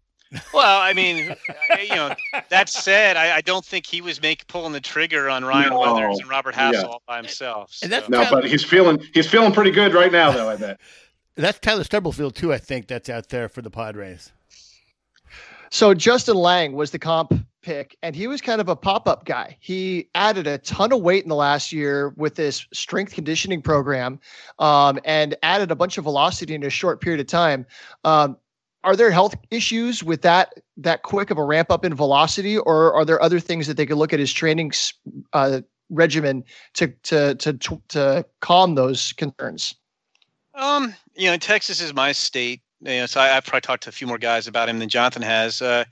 Well, 0.52 0.80
I 0.80 0.92
mean, 0.92 1.36
you 1.80 1.94
know, 1.94 2.14
that 2.48 2.68
said, 2.68 3.16
I, 3.16 3.36
I, 3.36 3.40
don't 3.40 3.64
think 3.64 3.86
he 3.86 4.00
was 4.00 4.20
make 4.20 4.46
pulling 4.48 4.72
the 4.72 4.80
trigger 4.80 5.28
on 5.28 5.44
Ryan 5.44 5.70
no. 5.70 5.80
Weathers 5.80 6.18
and 6.18 6.28
Robert 6.28 6.54
Hassell 6.54 6.72
yeah. 6.72 6.82
all 6.82 7.02
by 7.06 7.18
himself. 7.18 7.72
So. 7.72 7.86
no, 7.86 8.00
Tyler, 8.00 8.42
but 8.42 8.44
he's 8.50 8.64
feeling 8.64 9.00
he's 9.14 9.28
feeling 9.28 9.52
pretty 9.52 9.70
good 9.70 9.94
right 9.94 10.10
now, 10.10 10.32
though. 10.32 10.48
I 10.48 10.56
bet 10.56 10.80
that's 11.36 11.58
Tyler 11.58 11.84
Stubblefield 11.84 12.34
too. 12.34 12.52
I 12.52 12.58
think 12.58 12.88
that's 12.88 13.08
out 13.08 13.28
there 13.28 13.48
for 13.48 13.62
the 13.62 13.70
Padres. 13.70 14.32
So 15.70 15.94
Justin 15.94 16.36
Lange 16.36 16.72
was 16.72 16.90
the 16.90 16.98
comp 16.98 17.34
pick, 17.62 17.96
and 18.02 18.14
he 18.14 18.28
was 18.28 18.40
kind 18.40 18.60
of 18.60 18.68
a 18.68 18.76
pop-up 18.76 19.24
guy. 19.24 19.56
He 19.60 20.08
added 20.14 20.46
a 20.46 20.58
ton 20.58 20.92
of 20.92 21.02
weight 21.02 21.24
in 21.24 21.28
the 21.28 21.34
last 21.34 21.72
year 21.72 22.10
with 22.16 22.36
this 22.36 22.66
strength 22.72 23.12
conditioning 23.12 23.60
program, 23.60 24.20
um, 24.60 25.00
and 25.04 25.36
added 25.42 25.70
a 25.70 25.74
bunch 25.74 25.98
of 25.98 26.04
velocity 26.04 26.54
in 26.54 26.62
a 26.62 26.70
short 26.70 27.00
period 27.00 27.20
of 27.20 27.26
time. 27.26 27.66
Um, 28.04 28.36
are 28.86 28.94
there 28.94 29.10
health 29.10 29.34
issues 29.50 30.04
with 30.04 30.22
that 30.22 30.54
that 30.76 31.02
quick 31.02 31.30
of 31.30 31.38
a 31.38 31.42
ramp 31.42 31.70
up 31.70 31.84
in 31.84 31.92
velocity, 31.92 32.56
or 32.56 32.94
are 32.94 33.04
there 33.04 33.20
other 33.20 33.40
things 33.40 33.66
that 33.66 33.76
they 33.76 33.84
could 33.84 33.96
look 33.96 34.12
at 34.12 34.20
his 34.20 34.32
training 34.32 34.70
uh, 35.32 35.60
regimen 35.90 36.44
to, 36.74 36.86
to 37.02 37.34
to 37.34 37.52
to 37.52 37.82
to 37.88 38.24
calm 38.40 38.76
those 38.76 39.12
concerns? 39.14 39.74
Um, 40.54 40.94
you 41.16 41.28
know, 41.28 41.36
Texas 41.36 41.80
is 41.80 41.92
my 41.92 42.12
state. 42.12 42.62
You 42.80 43.00
know, 43.00 43.06
so 43.06 43.20
I, 43.20 43.26
have 43.26 43.44
probably 43.44 43.62
talked 43.62 43.82
to 43.84 43.88
a 43.88 43.92
few 43.92 44.06
more 44.06 44.18
guys 44.18 44.46
about 44.46 44.68
him 44.68 44.78
than 44.78 44.88
Jonathan 44.88 45.22
has. 45.22 45.60
Uh, 45.60 45.84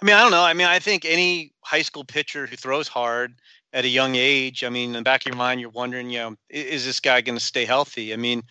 I 0.00 0.04
mean, 0.04 0.14
I 0.14 0.22
don't 0.22 0.30
know. 0.30 0.44
I 0.44 0.54
mean, 0.54 0.68
I 0.68 0.78
think 0.78 1.04
any 1.04 1.52
high 1.60 1.82
school 1.82 2.04
pitcher 2.04 2.46
who 2.46 2.56
throws 2.56 2.88
hard 2.88 3.34
at 3.74 3.84
a 3.84 3.88
young 3.88 4.14
age, 4.14 4.64
I 4.64 4.70
mean, 4.70 4.90
in 4.90 4.92
the 4.94 5.02
back 5.02 5.22
of 5.22 5.26
your 5.26 5.36
mind, 5.36 5.60
you're 5.60 5.70
wondering, 5.70 6.08
you 6.08 6.18
know, 6.18 6.36
is, 6.48 6.64
is 6.64 6.86
this 6.86 7.00
guy 7.00 7.20
going 7.20 7.36
to 7.36 7.44
stay 7.44 7.66
healthy? 7.66 8.14
I 8.14 8.16
mean, 8.16 8.42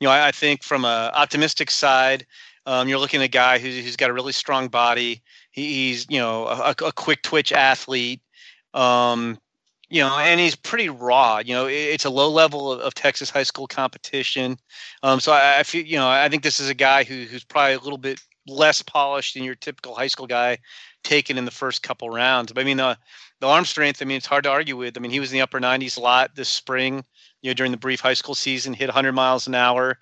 you 0.00 0.06
know, 0.06 0.10
I, 0.10 0.28
I 0.28 0.32
think 0.32 0.64
from 0.64 0.84
a 0.84 1.12
optimistic 1.14 1.70
side, 1.70 2.26
um, 2.66 2.88
you're 2.88 2.98
looking 2.98 3.20
at 3.20 3.24
a 3.24 3.28
guy 3.28 3.58
who's, 3.58 3.76
who's 3.76 3.96
got 3.96 4.10
a 4.10 4.12
really 4.12 4.32
strong 4.32 4.68
body. 4.68 5.22
He, 5.50 5.88
he's 5.88 6.06
you 6.08 6.18
know 6.18 6.46
a, 6.46 6.74
a, 6.84 6.92
quick 6.92 7.22
twitch 7.22 7.52
athlete. 7.52 8.20
Um, 8.72 9.38
you 9.90 10.00
know, 10.00 10.18
and 10.18 10.40
he's 10.40 10.56
pretty 10.56 10.88
raw. 10.88 11.38
You 11.38 11.54
know, 11.54 11.66
it's 11.66 12.04
a 12.04 12.10
low 12.10 12.28
level 12.28 12.72
of, 12.72 12.80
of 12.80 12.94
Texas 12.94 13.30
high 13.30 13.42
school 13.42 13.66
competition. 13.66 14.56
Um, 15.02 15.20
so 15.20 15.32
I, 15.32 15.60
I, 15.60 15.62
feel, 15.62 15.84
you 15.84 15.96
know, 15.96 16.08
I 16.08 16.28
think 16.28 16.42
this 16.42 16.58
is 16.58 16.68
a 16.68 16.74
guy 16.74 17.04
who, 17.04 17.24
who's 17.24 17.44
probably 17.44 17.74
a 17.74 17.80
little 17.80 17.98
bit 17.98 18.20
less 18.48 18.82
polished 18.82 19.34
than 19.34 19.44
your 19.44 19.54
typical 19.54 19.94
high 19.94 20.08
school 20.08 20.26
guy 20.26 20.58
taken 21.04 21.38
in 21.38 21.44
the 21.44 21.50
first 21.50 21.82
couple 21.82 22.10
rounds. 22.10 22.52
But 22.52 22.62
I 22.62 22.64
mean, 22.64 22.78
the 22.78 22.98
the 23.40 23.46
arm 23.46 23.64
strength. 23.64 24.00
I 24.00 24.04
mean, 24.06 24.16
it's 24.16 24.26
hard 24.26 24.44
to 24.44 24.50
argue 24.50 24.76
with. 24.76 24.96
I 24.96 25.00
mean, 25.00 25.10
he 25.10 25.20
was 25.20 25.30
in 25.30 25.36
the 25.36 25.42
upper 25.42 25.60
90s 25.60 25.98
a 25.98 26.00
lot 26.00 26.34
this 26.34 26.48
spring. 26.48 27.04
You 27.42 27.50
know, 27.50 27.54
during 27.54 27.72
the 27.72 27.78
brief 27.78 28.00
high 28.00 28.14
school 28.14 28.34
season, 28.34 28.72
hit 28.72 28.88
100 28.88 29.12
miles 29.12 29.46
an 29.46 29.54
hour. 29.54 29.98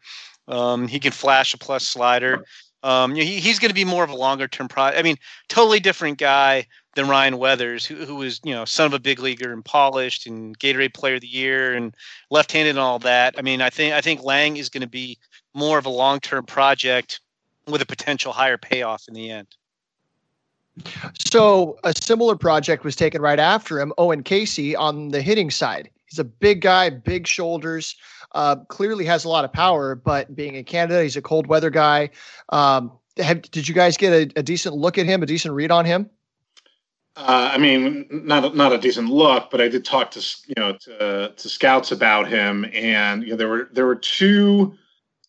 Um, 0.49 0.89
he 0.89 0.99
can 0.99 1.13
flash 1.13 1.55
a 1.55 1.59
plus 1.59 1.87
slider. 1.87 2.45
Um, 2.83 3.15
he, 3.15 3.39
he's 3.39 3.59
going 3.59 3.69
to 3.69 3.75
be 3.75 3.85
more 3.85 4.03
of 4.03 4.11
a 4.11 4.17
longer 4.17 4.49
term 4.49 4.69
project. 4.69 4.99
I 4.99 5.03
mean, 5.03 5.17
totally 5.49 5.81
different 5.81 6.19
guy 6.19 6.67
than 6.95 7.09
Ryan 7.09 7.39
Weathers, 7.39 7.87
who, 7.87 7.95
who 7.95 8.17
was, 8.17 8.41
you 8.45 8.53
know, 8.53 8.65
son 8.65 8.87
of 8.87 8.93
a 8.93 8.99
big 8.99 9.19
leaguer 9.19 9.53
and 9.53 9.65
polished 9.65 10.27
and 10.27 10.59
Gatorade 10.59 10.95
player 10.95 11.15
of 11.15 11.21
the 11.21 11.29
year 11.29 11.75
and 11.75 11.95
left 12.31 12.53
handed 12.53 12.71
and 12.71 12.79
all 12.79 12.99
that. 13.01 13.35
I 13.39 13.43
mean, 13.43 13.63
I 13.63 13.71
think 13.71 13.95
I 13.95 14.01
think 14.01 14.23
Lange 14.23 14.57
is 14.57 14.69
going 14.69 14.83
to 14.83 14.89
be 14.89 15.19
more 15.55 15.79
of 15.79 15.87
a 15.87 15.91
long 15.91 16.21
term 16.21 16.45
project 16.45 17.21
with 17.67 17.81
a 17.81 17.87
potential 17.87 18.33
higher 18.33 18.59
payoff 18.59 19.05
in 19.09 19.15
the 19.15 19.31
end. 19.31 19.47
So 21.31 21.79
a 21.85 21.95
similar 21.95 22.35
project 22.35 22.83
was 22.83 22.97
taken 22.97 23.21
right 23.21 23.39
after 23.39 23.79
him, 23.79 23.93
Owen 23.99 24.23
Caissie 24.23 24.75
on 24.77 25.11
the 25.11 25.23
hitting 25.23 25.51
side. 25.51 25.91
He's 26.07 26.19
a 26.19 26.25
big 26.25 26.63
guy, 26.63 26.91
big 26.91 27.27
shoulders. 27.27 27.97
Uh, 28.35 28.57
clearly 28.69 29.05
has 29.05 29.25
a 29.25 29.29
lot 29.29 29.45
of 29.45 29.53
power, 29.53 29.95
but 29.95 30.35
being 30.35 30.55
in 30.55 30.65
Canada, 30.65 31.03
he's 31.03 31.17
a 31.17 31.23
cold 31.23 31.47
weather 31.47 31.71
guy. 31.71 32.11
Um, 32.49 32.93
have, 33.19 33.43
did 33.43 33.69
you 33.69 33.75
guys 33.75 33.97
get 33.97 34.13
a, 34.13 34.39
a, 34.39 34.43
decent 34.43 34.75
look 34.75 34.97
at 34.97 35.05
him, 35.05 35.23
a 35.23 35.27
decent 35.27 35.55
read 35.55 35.71
on 35.71 35.85
him? 35.85 36.09
Uh, 37.15 37.51
I 37.53 37.59
mean, 37.59 38.07
not 38.11 38.57
not 38.57 38.73
a 38.73 38.79
decent 38.79 39.11
look, 39.11 39.51
but 39.51 39.61
I 39.61 39.69
did 39.69 39.85
talk 39.85 40.11
to 40.13 40.27
you 40.47 40.55
know 40.57 40.73
to, 40.81 41.35
to 41.37 41.49
scouts 41.49 41.93
about 41.93 42.27
him, 42.27 42.65
and 42.73 43.23
you 43.23 43.31
know 43.31 43.37
there 43.37 43.49
were 43.49 43.69
there 43.73 43.85
were 43.85 43.97
two 43.97 44.75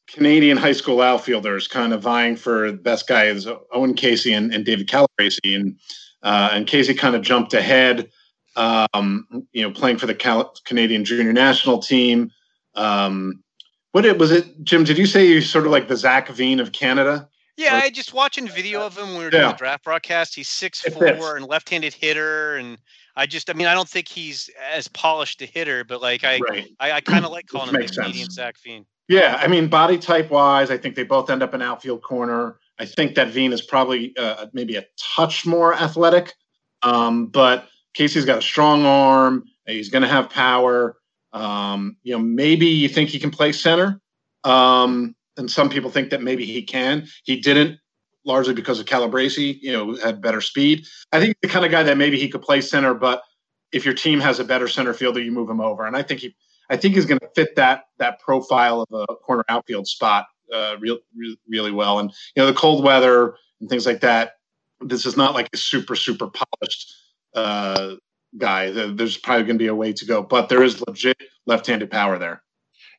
Canadian 0.08 0.58
high 0.58 0.72
school 0.72 1.02
outfielders 1.02 1.68
kind 1.68 1.92
of 1.92 2.02
vying 2.02 2.36
for 2.36 2.72
the 2.72 2.78
best 2.78 3.08
guys, 3.08 3.48
Owen 3.74 3.96
Caissie 3.96 4.36
and, 4.36 4.54
and 4.54 4.64
David 4.64 4.88
Calabrese, 4.88 5.40
and 5.44 5.78
uh, 6.24 6.50
and 6.54 6.68
Caissie 6.68 6.98
kind 6.98 7.16
of 7.16 7.22
jumped 7.22 7.54
ahead, 7.54 8.10
um, 8.56 9.28
you 9.52 9.62
know, 9.62 9.72
playing 9.72 9.98
for 9.98 10.06
the 10.06 10.16
Cal- 10.16 10.54
Canadian 10.64 11.04
junior 11.04 11.34
national 11.34 11.80
team. 11.80 12.32
Um, 12.76 13.44
what 13.92 14.06
it 14.06 14.18
was 14.18 14.32
it, 14.32 14.64
Jim? 14.64 14.84
Did 14.84 14.98
you 14.98 15.06
say 15.06 15.28
you 15.28 15.42
sort 15.42 15.66
of 15.66 15.72
like 15.72 15.88
the 15.88 15.96
Zac 15.96 16.30
Veen 16.30 16.60
of 16.60 16.72
Canada? 16.72 17.30
Yeah, 17.58 17.76
I 17.76 17.92
just 17.92 18.14
watching 18.14 18.48
video 18.48 18.82
of 18.82 18.98
him 18.98 19.10
when 19.10 19.18
we 19.18 19.24
were 19.26 19.30
doing 19.30 19.44
yeah. 19.44 19.52
the 19.52 19.58
draft 19.58 19.84
broadcast. 19.84 20.36
He's 20.36 20.48
six 20.48 20.82
four 20.82 21.38
and 21.38 21.46
left 21.46 21.70
handed 21.70 21.94
hitter 21.94 22.56
and 22.58 22.80
I 23.16 23.28
just 23.28 23.50
I 23.50 23.54
mean 23.54 23.68
I 23.68 23.76
don't 23.76 23.88
think 23.88 24.08
he's 24.08 24.50
as 24.72 24.88
polished 24.88 25.42
a 25.44 25.46
hitter, 25.46 25.84
but 25.84 26.02
like 26.02 26.24
I 26.24 26.40
right. 26.40 26.68
I, 26.80 26.94
I 26.94 27.02
kinda 27.02 27.30
like 27.30 27.48
calling 27.48 27.70
him 27.70 27.86
the 27.86 28.04
medium 28.04 28.30
Zac 28.32 28.56
Veen. 28.64 28.86
Yeah, 29.08 29.38
I 29.40 29.48
mean 29.48 29.68
body 29.68 30.00
type 30.00 30.32
wise, 30.32 30.72
I 30.72 30.78
think 30.78 30.96
they 30.96 31.04
both 31.04 31.30
end 31.30 31.44
up 31.44 31.54
in 31.54 31.62
outfield 31.62 32.02
corner. 32.02 32.58
I 32.80 32.86
think 32.86 33.16
that 33.16 33.30
Veen 33.30 33.54
is 33.54 33.62
probably 33.62 34.18
uh, 34.18 34.48
maybe 34.54 34.76
a 34.76 34.86
touch 35.16 35.46
more 35.46 35.76
athletic. 35.76 36.34
Um, 36.82 37.28
but 37.28 37.70
Caissie's 37.94 38.26
got 38.26 38.40
a 38.40 38.42
strong 38.42 38.86
arm. 38.86 39.46
He's 39.68 39.90
going 39.90 40.02
to 40.02 40.08
have 40.08 40.30
power. 40.30 40.98
Um, 41.34 41.98
you 42.04 42.14
know, 42.14 42.20
maybe 42.20 42.68
you 42.68 42.88
think 42.88 43.10
he 43.10 43.20
can 43.20 43.32
play 43.32 43.52
center. 43.52 44.00
Um, 44.44 45.16
and 45.38 45.50
some 45.50 45.70
people 45.70 45.90
think 45.90 46.12
that 46.12 46.22
maybe 46.22 46.46
he 46.46 46.62
can. 46.62 47.08
He 47.24 47.40
didn't, 47.40 47.80
largely 48.26 48.54
because 48.54 48.80
of 48.80 48.86
Calabrese. 48.86 49.60
You 49.62 49.72
know, 49.72 49.96
had 49.96 50.22
better 50.22 50.42
speed. 50.42 50.86
I 51.12 51.20
think 51.20 51.36
the 51.42 51.48
kind 51.48 51.66
of 51.66 51.72
guy 51.72 51.84
that 51.84 51.98
maybe 51.98 52.20
he 52.20 52.30
could 52.30 52.42
play 52.42 52.62
center, 52.62 52.94
but 52.94 53.24
if 53.72 53.84
your 53.84 53.96
team 53.96 54.20
has 54.20 54.40
a 54.40 54.44
better 54.44 54.68
center 54.68 54.94
fielder, 54.94 55.20
you 55.20 55.32
move 55.32 55.50
him 55.50 55.60
over. 55.60 55.86
And 55.86 55.98
I 55.98 56.04
think 56.04 56.20
he, 56.20 56.36
I 56.70 56.78
think 56.78 56.94
he's 56.94 57.08
going 57.08 57.20
to 57.20 57.30
fit 57.36 57.56
that 57.56 57.86
that 57.98 58.20
profile 58.20 58.82
of 58.82 59.06
a 59.10 59.16
corner 59.16 59.44
outfield 59.50 59.88
spot 59.88 60.28
uh, 60.54 60.76
real, 60.80 61.00
re- 61.16 61.38
really 61.50 61.72
well. 61.72 62.00
And 62.00 62.12
you 62.36 62.44
know, 62.44 62.46
the 62.46 62.54
cold 62.54 62.84
weather 62.84 63.36
and 63.60 63.70
things 63.70 63.86
like 63.86 64.02
that. 64.02 64.34
This 64.82 65.06
is 65.06 65.18
not 65.18 65.34
like 65.34 65.50
a 65.54 65.58
super 65.58 65.96
super 65.96 66.28
polished 66.28 66.94
uh, 67.34 67.96
guy. 68.38 68.72
There's 68.72 69.18
probably 69.18 69.44
going 69.44 69.58
to 69.58 69.64
be 69.64 69.68
a 69.68 69.76
way 69.76 69.94
to 69.94 70.06
go, 70.06 70.24
but 70.24 70.50
there 70.50 70.64
is 70.64 70.82
legit 70.88 71.18
left-handed 71.46 71.92
power 71.92 72.18
there 72.18 72.44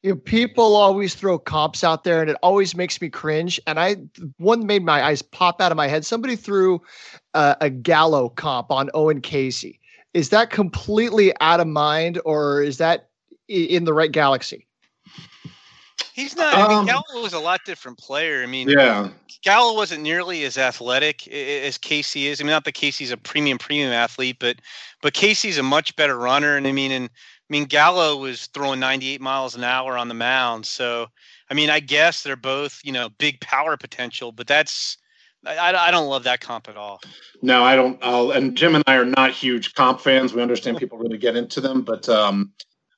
you 0.05 0.11
know, 0.11 0.17
people 0.17 0.77
always 0.77 1.15
throw 1.15 1.39
comps 1.39 1.83
out 1.83 2.05
there 2.05 2.21
and 2.21 2.29
it 2.29 2.37
always 2.43 2.77
makes 2.77 3.01
me 3.01 3.09
cringe. 3.09 3.59
And 3.67 3.81
I, 3.81 3.97
one 4.37 4.67
made 4.67 4.85
my 4.85 5.03
eyes 5.03 5.23
pop 5.23 5.63
out 5.63 5.73
of 5.73 5.77
my 5.77 5.89
head. 5.89 6.05
Somebody 6.05 6.37
threw 6.37 6.83
uh, 7.33 7.55
a 7.63 7.71
Gallo 7.71 8.29
comp 8.29 8.71
on 8.71 8.91
Owen 8.93 9.23
Caissie. 9.23 9.79
Is 10.13 10.29
that 10.29 10.51
completely 10.51 11.33
out 11.41 11.59
of 11.59 11.67
mind 11.67 12.21
or 12.27 12.63
is 12.63 12.77
that 12.77 13.09
in 13.49 13.85
the 13.85 13.95
right 13.95 14.13
galaxy? 14.13 14.67
He's 16.13 16.37
not. 16.37 16.55
I 16.55 16.69
mean, 16.69 16.79
um, 16.79 16.87
Gallo 16.87 17.23
was 17.23 17.33
a 17.33 17.39
lot 17.41 17.61
different 17.65 17.99
player. 17.99 18.43
I 18.43 18.47
mean, 18.47 18.69
yeah, 18.69 19.09
Gallo 19.43 19.75
wasn't 19.75 20.03
nearly 20.03 20.45
as 20.45 20.57
athletic 20.57 21.27
as 21.29 21.77
Caissie 21.79 22.27
is. 22.27 22.41
I 22.41 22.45
mean, 22.45 22.53
not 22.53 22.65
that 22.65 22.75
Caissie's 22.75 23.11
a 23.11 23.17
premium 23.17 23.59
premium 23.59 23.93
athlete, 23.93 24.37
but 24.39 24.57
but 25.03 25.15
Caissie's 25.15 25.59
a 25.59 25.63
much 25.63 25.97
better 25.97 26.17
runner. 26.17 26.57
And 26.57 26.67
I 26.67 26.73
mean, 26.73 26.93
and 26.93 27.11
I 27.49 27.53
mean, 27.53 27.67
Gallo 27.67 28.17
was 28.17 28.47
throwing 28.47 28.81
98 28.81 29.21
miles 29.21 29.55
an 29.55 29.65
hour 29.65 29.99
on 29.99 30.09
the 30.09 30.15
mound. 30.15 30.65
So, 30.65 31.09
I 31.51 31.55
mean, 31.55 31.69
I 31.69 31.79
guess 31.79 32.23
they're 32.23 32.37
both, 32.37 32.81
you 32.85 32.93
know, 32.93 33.11
big 33.19 33.39
power 33.41 33.77
potential, 33.77 34.33
but 34.33 34.47
that's, 34.47 34.97
I, 35.45 35.75
I 35.75 35.91
don't 35.91 36.09
love 36.09 36.25
that 36.25 36.41
comp 36.41 36.71
at 36.71 36.79
all. 36.79 37.03
No, 37.43 37.63
I 37.63 37.77
don't. 37.77 37.99
I'll, 38.03 38.31
and 38.31 38.57
Jim 38.57 38.75
and 38.75 38.83
I 38.87 38.95
are 38.95 39.05
not 39.05 39.33
huge 39.33 39.75
comp 39.75 40.01
fans. 40.01 40.33
We 40.33 40.41
understand 40.41 40.79
people 40.79 40.97
really 40.97 41.19
get 41.19 41.37
into 41.37 41.61
them, 41.61 41.83
but, 41.83 42.09
um, 42.09 42.53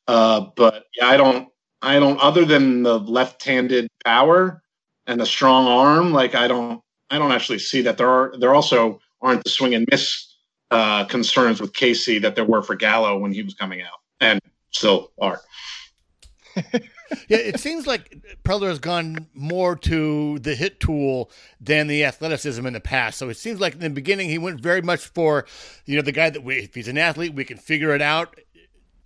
uh, 0.07 0.47
but 0.55 0.85
yeah, 0.97 1.09
I 1.09 1.17
don't, 1.17 1.49
I 1.87 2.01
don't, 2.01 2.19
other 2.21 2.45
than 2.45 2.83
the 2.83 2.99
left 2.99 3.45
handed 3.45 3.89
power 4.05 4.61
and 5.07 5.21
the 5.21 5.25
strong 5.25 5.69
arm, 5.69 6.13
like, 6.13 6.35
I 6.35 6.49
don't, 6.49 6.83
I 7.11 7.19
don't 7.19 7.31
actually 7.31 7.61
see 7.61 7.81
that 7.83 7.97
there 7.97 8.09
are, 8.09 8.35
there 8.41 8.57
also 8.57 9.01
aren't 9.23 9.45
the 9.45 9.51
swing 9.51 9.73
and 9.73 9.87
miss 9.91 10.35
uh, 10.73 11.05
concerns 11.05 11.61
with 11.61 11.73
Caissie 11.73 12.21
that 12.23 12.35
there 12.35 12.45
were 12.45 12.63
for 12.63 12.75
Gallo 12.75 13.19
when 13.19 13.33
he 13.33 13.45
was 13.45 13.55
coming 13.55 13.83
out 13.83 14.01
and 14.21 14.41
still 14.73 15.13
are. 15.21 15.41
yeah, 16.57 17.39
it 17.39 17.61
seems 17.61 17.87
like 17.87 18.17
Preller 18.43 18.69
has 18.69 18.81
gone 18.81 19.29
more 19.33 19.77
to 19.77 20.41
the 20.41 20.57
hit 20.57 20.81
tool 20.81 21.31
than 21.61 21.87
the 21.87 22.05
athleticism 22.05 22.67
in 22.67 22.73
the 22.73 22.81
past. 22.81 23.17
So 23.17 23.29
it 23.29 23.37
seems 23.37 23.61
like 23.61 23.75
in 23.75 23.81
the 23.81 23.91
beginning 23.91 24.29
he 24.29 24.39
went 24.39 24.61
very 24.61 24.83
much 24.83 25.07
for, 25.07 25.47
you 25.85 25.95
know, 25.95 26.03
the 26.03 26.11
guy 26.11 26.31
that 26.31 26.43
we, 26.43 26.57
if 26.57 26.75
he's 26.75 26.89
an 26.89 26.99
athlete, 26.99 27.35
we 27.35 27.45
can 27.45 27.59
figure 27.59 27.95
it 27.95 28.03
out. 28.03 28.37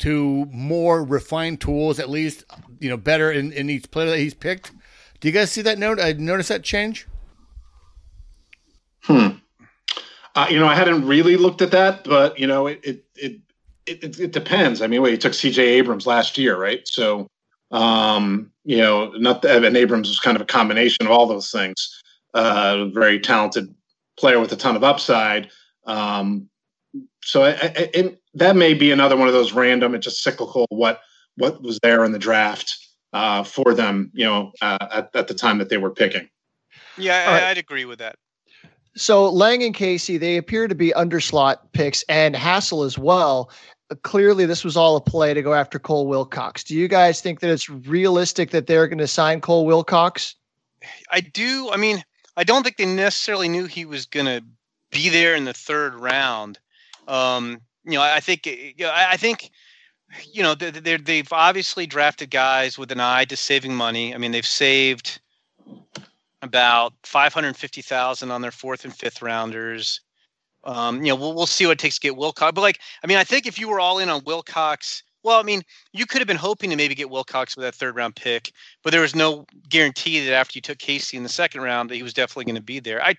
To 0.00 0.46
more 0.50 1.04
refined 1.04 1.60
tools, 1.60 1.98
at 1.98 2.08
least, 2.08 2.44
you 2.78 2.88
know, 2.88 2.96
better 2.96 3.30
in, 3.30 3.52
in 3.52 3.68
each 3.68 3.90
player 3.90 4.08
that 4.10 4.18
he's 4.18 4.34
picked. 4.34 4.72
Do 5.20 5.28
you 5.28 5.32
guys 5.32 5.50
see 5.50 5.62
that 5.62 5.78
note? 5.78 6.00
I 6.00 6.12
noticed 6.12 6.48
that 6.48 6.62
change. 6.62 7.06
Hmm. 9.02 9.28
Uh, 10.34 10.46
you 10.48 10.58
know, 10.58 10.66
I 10.66 10.74
hadn't 10.74 11.06
really 11.06 11.36
looked 11.36 11.60
at 11.60 11.70
that, 11.72 12.04
but 12.04 12.38
you 12.38 12.46
know, 12.46 12.66
it 12.66 12.80
it, 12.82 13.04
it 13.16 13.40
it, 13.86 14.20
it, 14.20 14.32
depends. 14.32 14.82
I 14.82 14.86
mean, 14.86 15.02
wait, 15.02 15.12
he 15.12 15.18
took 15.18 15.34
C.J. 15.34 15.62
Abrams 15.62 16.06
last 16.06 16.38
year, 16.38 16.56
right? 16.56 16.86
So, 16.86 17.26
um, 17.70 18.52
you 18.64 18.78
know, 18.78 19.10
not 19.12 19.42
that 19.42 19.50
Evan 19.50 19.76
Abrams 19.76 20.08
was 20.08 20.20
kind 20.20 20.36
of 20.36 20.42
a 20.42 20.46
combination 20.46 21.06
of 21.06 21.10
all 21.10 21.26
those 21.26 21.50
things. 21.50 22.00
Uh, 22.32 22.86
very 22.86 23.18
talented 23.18 23.74
player 24.16 24.38
with 24.38 24.52
a 24.52 24.56
ton 24.56 24.76
of 24.76 24.84
upside. 24.84 25.50
Um, 25.86 26.48
so, 27.22 27.42
I, 27.42 27.90
I, 27.94 28.18
that 28.34 28.56
may 28.56 28.74
be 28.74 28.90
another 28.90 29.16
one 29.16 29.28
of 29.28 29.34
those 29.34 29.52
random. 29.52 29.94
It's 29.94 30.04
just 30.04 30.22
cyclical. 30.22 30.66
What 30.70 31.00
what 31.36 31.62
was 31.62 31.78
there 31.82 32.04
in 32.04 32.12
the 32.12 32.18
draft 32.18 32.76
uh, 33.12 33.44
for 33.44 33.74
them? 33.74 34.10
You 34.14 34.24
know, 34.24 34.52
uh, 34.60 34.88
at, 34.90 35.10
at 35.14 35.28
the 35.28 35.34
time 35.34 35.58
that 35.58 35.68
they 35.68 35.78
were 35.78 35.90
picking. 35.90 36.28
Yeah, 36.96 37.26
I, 37.28 37.50
I'd 37.50 37.58
agree 37.58 37.84
with 37.84 37.98
that. 37.98 38.16
So 38.96 39.30
Lange 39.30 39.62
and 39.62 39.74
Caissie, 39.74 40.18
they 40.18 40.36
appear 40.36 40.66
to 40.68 40.74
be 40.74 40.92
underslot 40.92 41.58
picks, 41.72 42.02
and 42.08 42.34
Hassell 42.34 42.84
as 42.84 42.98
well 42.98 43.50
clearly 44.02 44.46
this 44.46 44.64
was 44.64 44.76
all 44.76 44.96
a 44.96 45.00
play 45.00 45.34
to 45.34 45.42
go 45.42 45.54
after 45.54 45.78
Cole 45.78 46.06
Wilcox. 46.06 46.64
Do 46.64 46.74
you 46.74 46.88
guys 46.88 47.20
think 47.20 47.40
that 47.40 47.50
it's 47.50 47.68
realistic 47.68 48.50
that 48.50 48.66
they're 48.66 48.86
going 48.86 48.98
to 48.98 49.06
sign 49.06 49.40
Cole 49.40 49.66
Wilcox? 49.66 50.34
I 51.10 51.20
do. 51.20 51.70
I 51.72 51.76
mean, 51.76 52.02
I 52.36 52.44
don't 52.44 52.62
think 52.62 52.76
they 52.76 52.86
necessarily 52.86 53.48
knew 53.48 53.66
he 53.66 53.84
was 53.84 54.06
going 54.06 54.26
to 54.26 54.44
be 54.90 55.08
there 55.08 55.34
in 55.34 55.44
the 55.44 55.52
third 55.52 55.94
round. 55.94 56.58
Um, 57.08 57.60
you 57.84 57.92
know, 57.92 58.02
I 58.02 58.20
think, 58.20 58.46
you 58.46 58.74
know, 58.78 58.92
I 58.94 59.16
think, 59.16 59.50
you 60.32 60.42
know, 60.42 60.54
they 60.54 60.96
they've 60.96 61.32
obviously 61.32 61.86
drafted 61.86 62.30
guys 62.30 62.78
with 62.78 62.90
an 62.92 63.00
eye 63.00 63.24
to 63.26 63.36
saving 63.36 63.74
money. 63.74 64.14
I 64.14 64.18
mean, 64.18 64.32
they've 64.32 64.46
saved 64.46 65.20
about 66.42 66.94
550,000 67.04 68.30
on 68.30 68.42
their 68.42 68.50
fourth 68.50 68.84
and 68.84 68.94
fifth 68.94 69.22
rounders. 69.22 70.00
Um, 70.64 70.98
you 70.98 71.08
know, 71.08 71.16
we'll 71.16 71.34
we'll 71.34 71.46
see 71.46 71.66
what 71.66 71.72
it 71.72 71.78
takes 71.78 71.96
to 71.96 72.00
get 72.00 72.16
Wilcox. 72.16 72.52
But 72.54 72.60
like, 72.60 72.80
I 73.02 73.06
mean, 73.06 73.18
I 73.18 73.24
think 73.24 73.46
if 73.46 73.58
you 73.58 73.68
were 73.68 73.80
all 73.80 73.98
in 73.98 74.08
on 74.08 74.22
Wilcox, 74.24 75.02
well, 75.22 75.38
I 75.38 75.42
mean, 75.42 75.62
you 75.92 76.06
could 76.06 76.20
have 76.20 76.28
been 76.28 76.36
hoping 76.36 76.70
to 76.70 76.76
maybe 76.76 76.94
get 76.94 77.10
Wilcox 77.10 77.56
with 77.56 77.64
that 77.64 77.74
third 77.74 77.96
round 77.96 78.16
pick, 78.16 78.52
but 78.82 78.90
there 78.90 79.00
was 79.00 79.14
no 79.14 79.46
guarantee 79.68 80.24
that 80.24 80.34
after 80.34 80.56
you 80.56 80.62
took 80.62 80.78
Caissie 80.78 81.14
in 81.14 81.22
the 81.22 81.28
second 81.28 81.60
round 81.62 81.90
that 81.90 81.96
he 81.96 82.02
was 82.02 82.14
definitely 82.14 82.44
going 82.44 82.56
to 82.56 82.62
be 82.62 82.80
there. 82.80 83.02
I, 83.02 83.10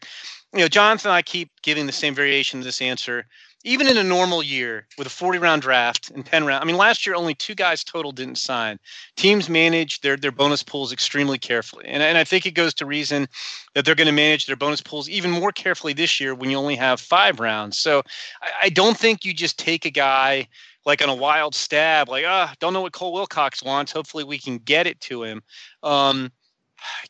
you 0.54 0.60
know, 0.60 0.68
Jonathan 0.68 1.10
and 1.10 1.16
I 1.16 1.22
keep 1.22 1.50
giving 1.62 1.86
the 1.86 1.92
same 1.92 2.16
variation 2.16 2.60
of 2.60 2.66
this 2.66 2.82
answer 2.82 3.26
even 3.64 3.88
in 3.88 3.98
a 3.98 4.04
normal 4.04 4.42
year 4.42 4.88
with 4.98 5.08
a 5.08 5.10
40 5.10 5.38
round 5.38 5.62
draft 5.62 6.10
and 6.12 6.26
10 6.26 6.46
round, 6.46 6.64
I 6.64 6.66
mean, 6.66 6.78
last 6.78 7.06
year 7.06 7.16
only 7.16 7.36
two 7.36 7.56
guys 7.56 7.84
total 7.84 8.12
didn't 8.12 8.38
sign. 8.38 8.80
Teams 9.16 9.50
manage 9.50 10.02
their, 10.02 10.18
their 10.18 10.32
bonus 10.32 10.64
pools 10.64 10.92
extremely 10.92 11.38
carefully. 11.38 11.86
And, 11.86 12.02
and 12.02 12.18
I 12.18 12.24
think 12.24 12.46
it 12.46 12.52
goes 12.52 12.74
to 12.76 12.86
reason 12.86 13.28
that 13.74 13.86
they're 13.86 13.96
going 13.96 14.08
to 14.08 14.14
manage 14.14 14.46
their 14.46 14.56
bonus 14.56 14.82
pools 14.82 15.10
even 15.10 15.32
more 15.32 15.52
carefully 15.52 15.94
this 15.94 16.20
year 16.20 16.34
when 16.34 16.50
you 16.50 16.58
only 16.58 16.76
have 16.76 17.00
five 17.00 17.40
rounds. 17.40 17.78
So 17.78 18.02
I, 18.42 18.50
I 18.64 18.70
don't 18.70 18.98
think 18.98 19.24
you 19.24 19.34
just 19.34 19.60
take 19.60 19.86
a 19.86 19.92
guy 19.92 20.48
like 20.86 21.02
on 21.02 21.10
a 21.10 21.16
wild 21.16 21.54
stab, 21.54 22.10
like, 22.10 22.26
ah, 22.28 22.50
oh, 22.52 22.56
don't 22.60 22.74
know 22.74 22.82
what 22.82 22.94
Cole 22.94 23.14
Wilcox 23.14 23.64
wants. 23.64 23.92
Hopefully 23.92 24.24
we 24.24 24.40
can 24.40 24.58
get 24.58 24.88
it 24.88 25.00
to 25.02 25.24
him. 25.24 25.44
Um, 25.84 26.32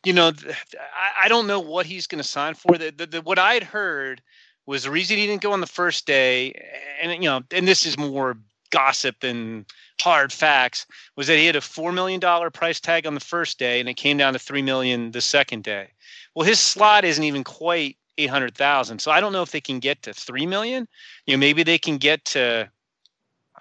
you 0.03 0.13
know, 0.13 0.33
I, 0.49 1.25
I 1.25 1.27
don't 1.29 1.47
know 1.47 1.59
what 1.59 1.85
he's 1.85 2.07
going 2.07 2.21
to 2.21 2.27
sign 2.27 2.53
for. 2.55 2.77
The, 2.77 2.91
the, 2.91 3.05
the, 3.05 3.21
what 3.21 3.39
I'd 3.39 3.63
heard 3.63 4.21
was 4.65 4.83
the 4.83 4.91
reason 4.91 5.17
he 5.17 5.27
didn't 5.27 5.41
go 5.41 5.51
on 5.51 5.61
the 5.61 5.67
first 5.67 6.05
day, 6.05 6.53
and 7.01 7.11
you 7.11 7.29
know, 7.29 7.41
and 7.51 7.67
this 7.67 7.85
is 7.85 7.97
more 7.97 8.37
gossip 8.69 9.19
than 9.19 9.65
hard 10.01 10.31
facts, 10.31 10.85
was 11.15 11.27
that 11.27 11.37
he 11.37 11.45
had 11.45 11.55
a 11.55 11.61
four 11.61 11.91
million 11.91 12.19
dollar 12.19 12.49
price 12.49 12.79
tag 12.79 13.05
on 13.05 13.13
the 13.13 13.19
first 13.19 13.59
day, 13.59 13.79
and 13.79 13.89
it 13.89 13.95
came 13.95 14.17
down 14.17 14.33
to 14.33 14.39
three 14.39 14.61
million 14.61 15.11
the 15.11 15.21
second 15.21 15.63
day. 15.63 15.89
Well, 16.35 16.45
his 16.45 16.59
slot 16.59 17.05
isn't 17.05 17.23
even 17.23 17.43
quite 17.43 17.97
eight 18.17 18.29
hundred 18.29 18.55
thousand, 18.55 18.99
so 18.99 19.11
I 19.11 19.19
don't 19.19 19.33
know 19.33 19.41
if 19.41 19.51
they 19.51 19.61
can 19.61 19.79
get 19.79 20.03
to 20.03 20.13
three 20.13 20.45
million. 20.45 20.87
You 21.25 21.35
know, 21.35 21.39
maybe 21.39 21.63
they 21.63 21.77
can 21.77 21.97
get 21.97 22.23
to, 22.25 22.69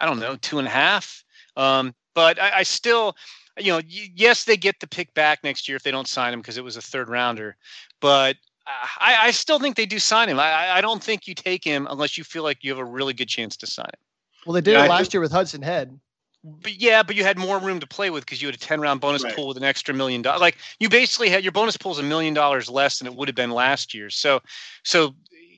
I 0.00 0.06
don't 0.06 0.20
know, 0.20 0.36
two 0.36 0.58
and 0.58 0.68
a 0.68 0.70
half. 0.70 1.24
Um, 1.56 1.94
but 2.14 2.40
I, 2.40 2.58
I 2.58 2.62
still, 2.62 3.16
you 3.58 3.72
know, 3.72 3.80
yes, 3.86 4.44
they 4.44 4.56
get 4.56 4.80
the 4.80 4.86
pick 4.86 5.12
back 5.14 5.42
next 5.42 5.68
year 5.68 5.76
if 5.76 5.82
they 5.82 5.90
don't 5.90 6.08
sign 6.08 6.32
him 6.32 6.40
because 6.40 6.58
it 6.58 6.64
was 6.64 6.76
a 6.76 6.82
third 6.82 7.08
rounder. 7.08 7.56
But 8.00 8.36
I, 8.66 9.16
I 9.22 9.30
still 9.30 9.58
think 9.58 9.76
they 9.76 9.86
do 9.86 9.98
sign 9.98 10.28
him. 10.28 10.38
I, 10.38 10.76
I 10.76 10.80
don't 10.80 11.02
think 11.02 11.26
you 11.26 11.34
take 11.34 11.64
him 11.64 11.86
unless 11.90 12.16
you 12.16 12.24
feel 12.24 12.42
like 12.42 12.62
you 12.62 12.70
have 12.70 12.78
a 12.78 12.84
really 12.84 13.12
good 13.12 13.28
chance 13.28 13.56
to 13.58 13.66
sign 13.66 13.86
him. 13.86 14.00
Well, 14.46 14.54
they 14.54 14.60
did 14.60 14.72
Yeah, 14.72 14.84
it 14.84 14.88
last 14.88 15.06
think- 15.06 15.14
year 15.14 15.20
with 15.20 15.32
Hudson 15.32 15.62
Head. 15.62 15.98
But 16.42 16.80
yeah, 16.80 17.02
but 17.02 17.16
you 17.16 17.22
had 17.22 17.36
more 17.38 17.58
room 17.58 17.80
to 17.80 17.86
play 17.86 18.08
with 18.08 18.24
because 18.24 18.40
you 18.40 18.48
had 18.48 18.54
a 18.54 18.58
ten 18.58 18.80
round 18.80 19.02
bonus 19.02 19.22
Right. 19.22 19.36
pool 19.36 19.48
with 19.48 19.58
an 19.58 19.62
extra 19.62 19.92
million 19.92 20.22
dollars. 20.22 20.40
Like 20.40 20.56
you 20.78 20.88
basically 20.88 21.28
had 21.28 21.42
your 21.42 21.52
bonus 21.52 21.76
pool 21.76 21.92
is 21.92 21.98
a 21.98 22.02
million 22.02 22.32
dollars 22.32 22.70
less 22.70 22.98
than 22.98 23.06
it 23.06 23.14
would 23.14 23.28
have 23.28 23.34
been 23.34 23.50
last 23.50 23.92
year. 23.92 24.08
So, 24.08 24.40
so 24.82 25.14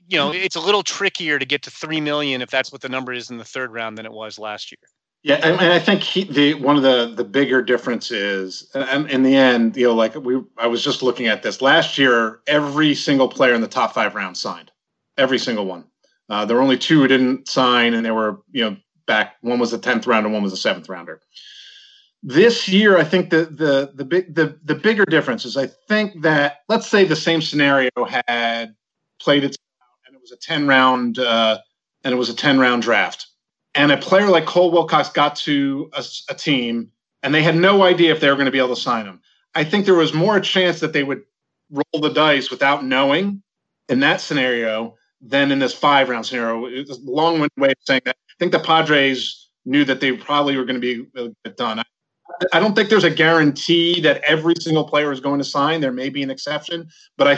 you 0.09 0.17
know 0.17 0.31
mm-hmm. 0.31 0.43
it's 0.43 0.57
a 0.57 0.59
little 0.59 0.83
trickier 0.83 1.39
to 1.39 1.45
get 1.45 1.61
to 1.61 1.71
three 1.71 2.01
million 2.01 2.41
if 2.41 2.49
that's 2.49 2.69
what 2.69 2.81
the 2.81 2.89
number 2.89 3.13
is 3.13 3.31
in 3.31 3.37
the 3.37 3.45
third 3.45 3.71
round 3.71 3.97
than 3.97 4.05
it 4.05 4.11
was 4.11 4.37
last 4.37 4.73
year. 4.73 4.79
Yeah, 5.23 5.35
and, 5.35 5.59
and 5.61 5.71
I 5.71 5.79
think 5.79 6.03
he, 6.03 6.25
the 6.25 6.53
one 6.55 6.75
of 6.75 6.83
the 6.83 7.13
the 7.15 7.23
bigger 7.23 7.61
differences, 7.61 8.69
and 8.75 9.09
in 9.09 9.23
the 9.23 9.35
end, 9.35 9.77
you 9.77 9.87
know, 9.87 9.93
like 9.95 10.15
we, 10.15 10.41
I 10.57 10.67
was 10.67 10.83
just 10.83 11.01
looking 11.01 11.27
at 11.27 11.43
this 11.43 11.61
last 11.61 11.97
year. 11.97 12.41
Every 12.45 12.93
single 12.93 13.29
player 13.29 13.53
in 13.53 13.61
the 13.61 13.67
top 13.69 13.93
five 13.93 14.15
rounds 14.15 14.41
signed, 14.41 14.69
every 15.17 15.39
single 15.39 15.65
one. 15.65 15.85
Uh, 16.29 16.43
there 16.45 16.57
were 16.57 16.63
only 16.63 16.77
two 16.77 16.99
who 17.01 17.07
didn't 17.07 17.47
sign, 17.47 17.93
and 17.93 18.05
they 18.05 18.11
were, 18.11 18.41
you 18.51 18.69
know, 18.69 18.77
back. 19.07 19.35
One 19.41 19.59
was 19.59 19.71
the 19.71 19.77
tenth 19.77 20.07
round, 20.07 20.25
and 20.25 20.33
one 20.33 20.43
was 20.43 20.51
the 20.51 20.57
seventh 20.57 20.89
rounder. 20.89 21.21
This 22.21 22.67
year, 22.67 22.97
I 22.97 23.05
think 23.05 23.29
the 23.29 23.45
the 23.45 23.91
the 23.95 24.03
big 24.05 24.35
the 24.35 24.59
the 24.65 24.75
bigger 24.75 25.05
difference 25.05 25.45
is 25.45 25.55
I 25.55 25.67
think 25.67 26.21
that 26.23 26.63
let's 26.67 26.87
say 26.87 27.05
the 27.05 27.15
same 27.15 27.41
scenario 27.41 27.91
had 28.27 28.75
played 29.21 29.45
its 29.45 29.57
out, 29.81 29.87
and 30.07 30.15
it 30.17 30.21
was 30.21 30.33
a 30.33 30.37
ten 30.37 30.67
round 30.67 31.19
uh, 31.19 31.59
and 32.03 32.13
it 32.13 32.17
was 32.17 32.29
a 32.29 32.35
ten 32.35 32.59
round 32.59 32.81
draft 32.83 33.27
and 33.75 33.91
a 33.91 33.97
player 33.97 34.29
like 34.29 34.45
Cole 34.45 34.71
Wilcox 34.71 35.09
got 35.09 35.35
to 35.37 35.89
a, 35.93 36.03
a 36.29 36.35
team 36.35 36.91
and 37.23 37.33
they 37.33 37.41
had 37.41 37.55
no 37.55 37.83
idea 37.83 38.13
if 38.13 38.19
they 38.19 38.29
were 38.29 38.35
going 38.35 38.45
to 38.45 38.51
be 38.51 38.57
able 38.57 38.75
to 38.75 38.81
sign 38.81 39.05
him. 39.05 39.21
I 39.55 39.63
think 39.63 39.85
there 39.85 39.95
was 39.95 40.13
more 40.13 40.37
a 40.37 40.41
chance 40.41 40.79
that 40.81 40.93
they 40.93 41.03
would 41.03 41.23
roll 41.71 42.01
the 42.01 42.09
dice 42.09 42.51
without 42.51 42.85
knowing 42.85 43.41
in 43.89 44.01
that 44.01 44.21
scenario 44.21 44.95
than 45.21 45.51
in 45.51 45.59
this 45.59 45.73
five 45.73 46.09
round 46.09 46.25
scenario. 46.25 46.65
It's 46.65 46.91
a 46.91 46.99
long 47.03 47.35
winded 47.35 47.51
way 47.57 47.69
of 47.69 47.77
saying 47.81 48.01
that. 48.05 48.15
I 48.29 48.33
think 48.39 48.51
the 48.51 48.59
Padres 48.59 49.49
knew 49.65 49.85
that 49.85 50.01
they 50.01 50.11
probably 50.11 50.57
were 50.57 50.65
going 50.65 50.81
to 50.81 51.05
be 51.13 51.29
done. 51.55 51.79
I, 51.79 51.83
I 52.51 52.59
don't 52.59 52.75
think 52.75 52.89
there's 52.89 53.03
a 53.03 53.09
guarantee 53.09 54.01
that 54.01 54.21
every 54.23 54.55
single 54.59 54.83
player 54.83 55.11
is 55.11 55.19
going 55.19 55.39
to 55.39 55.45
sign. 55.45 55.79
There 55.79 55.93
may 55.93 56.09
be 56.09 56.23
an 56.23 56.29
exception, 56.29 56.89
but 57.17 57.27
I, 57.27 57.33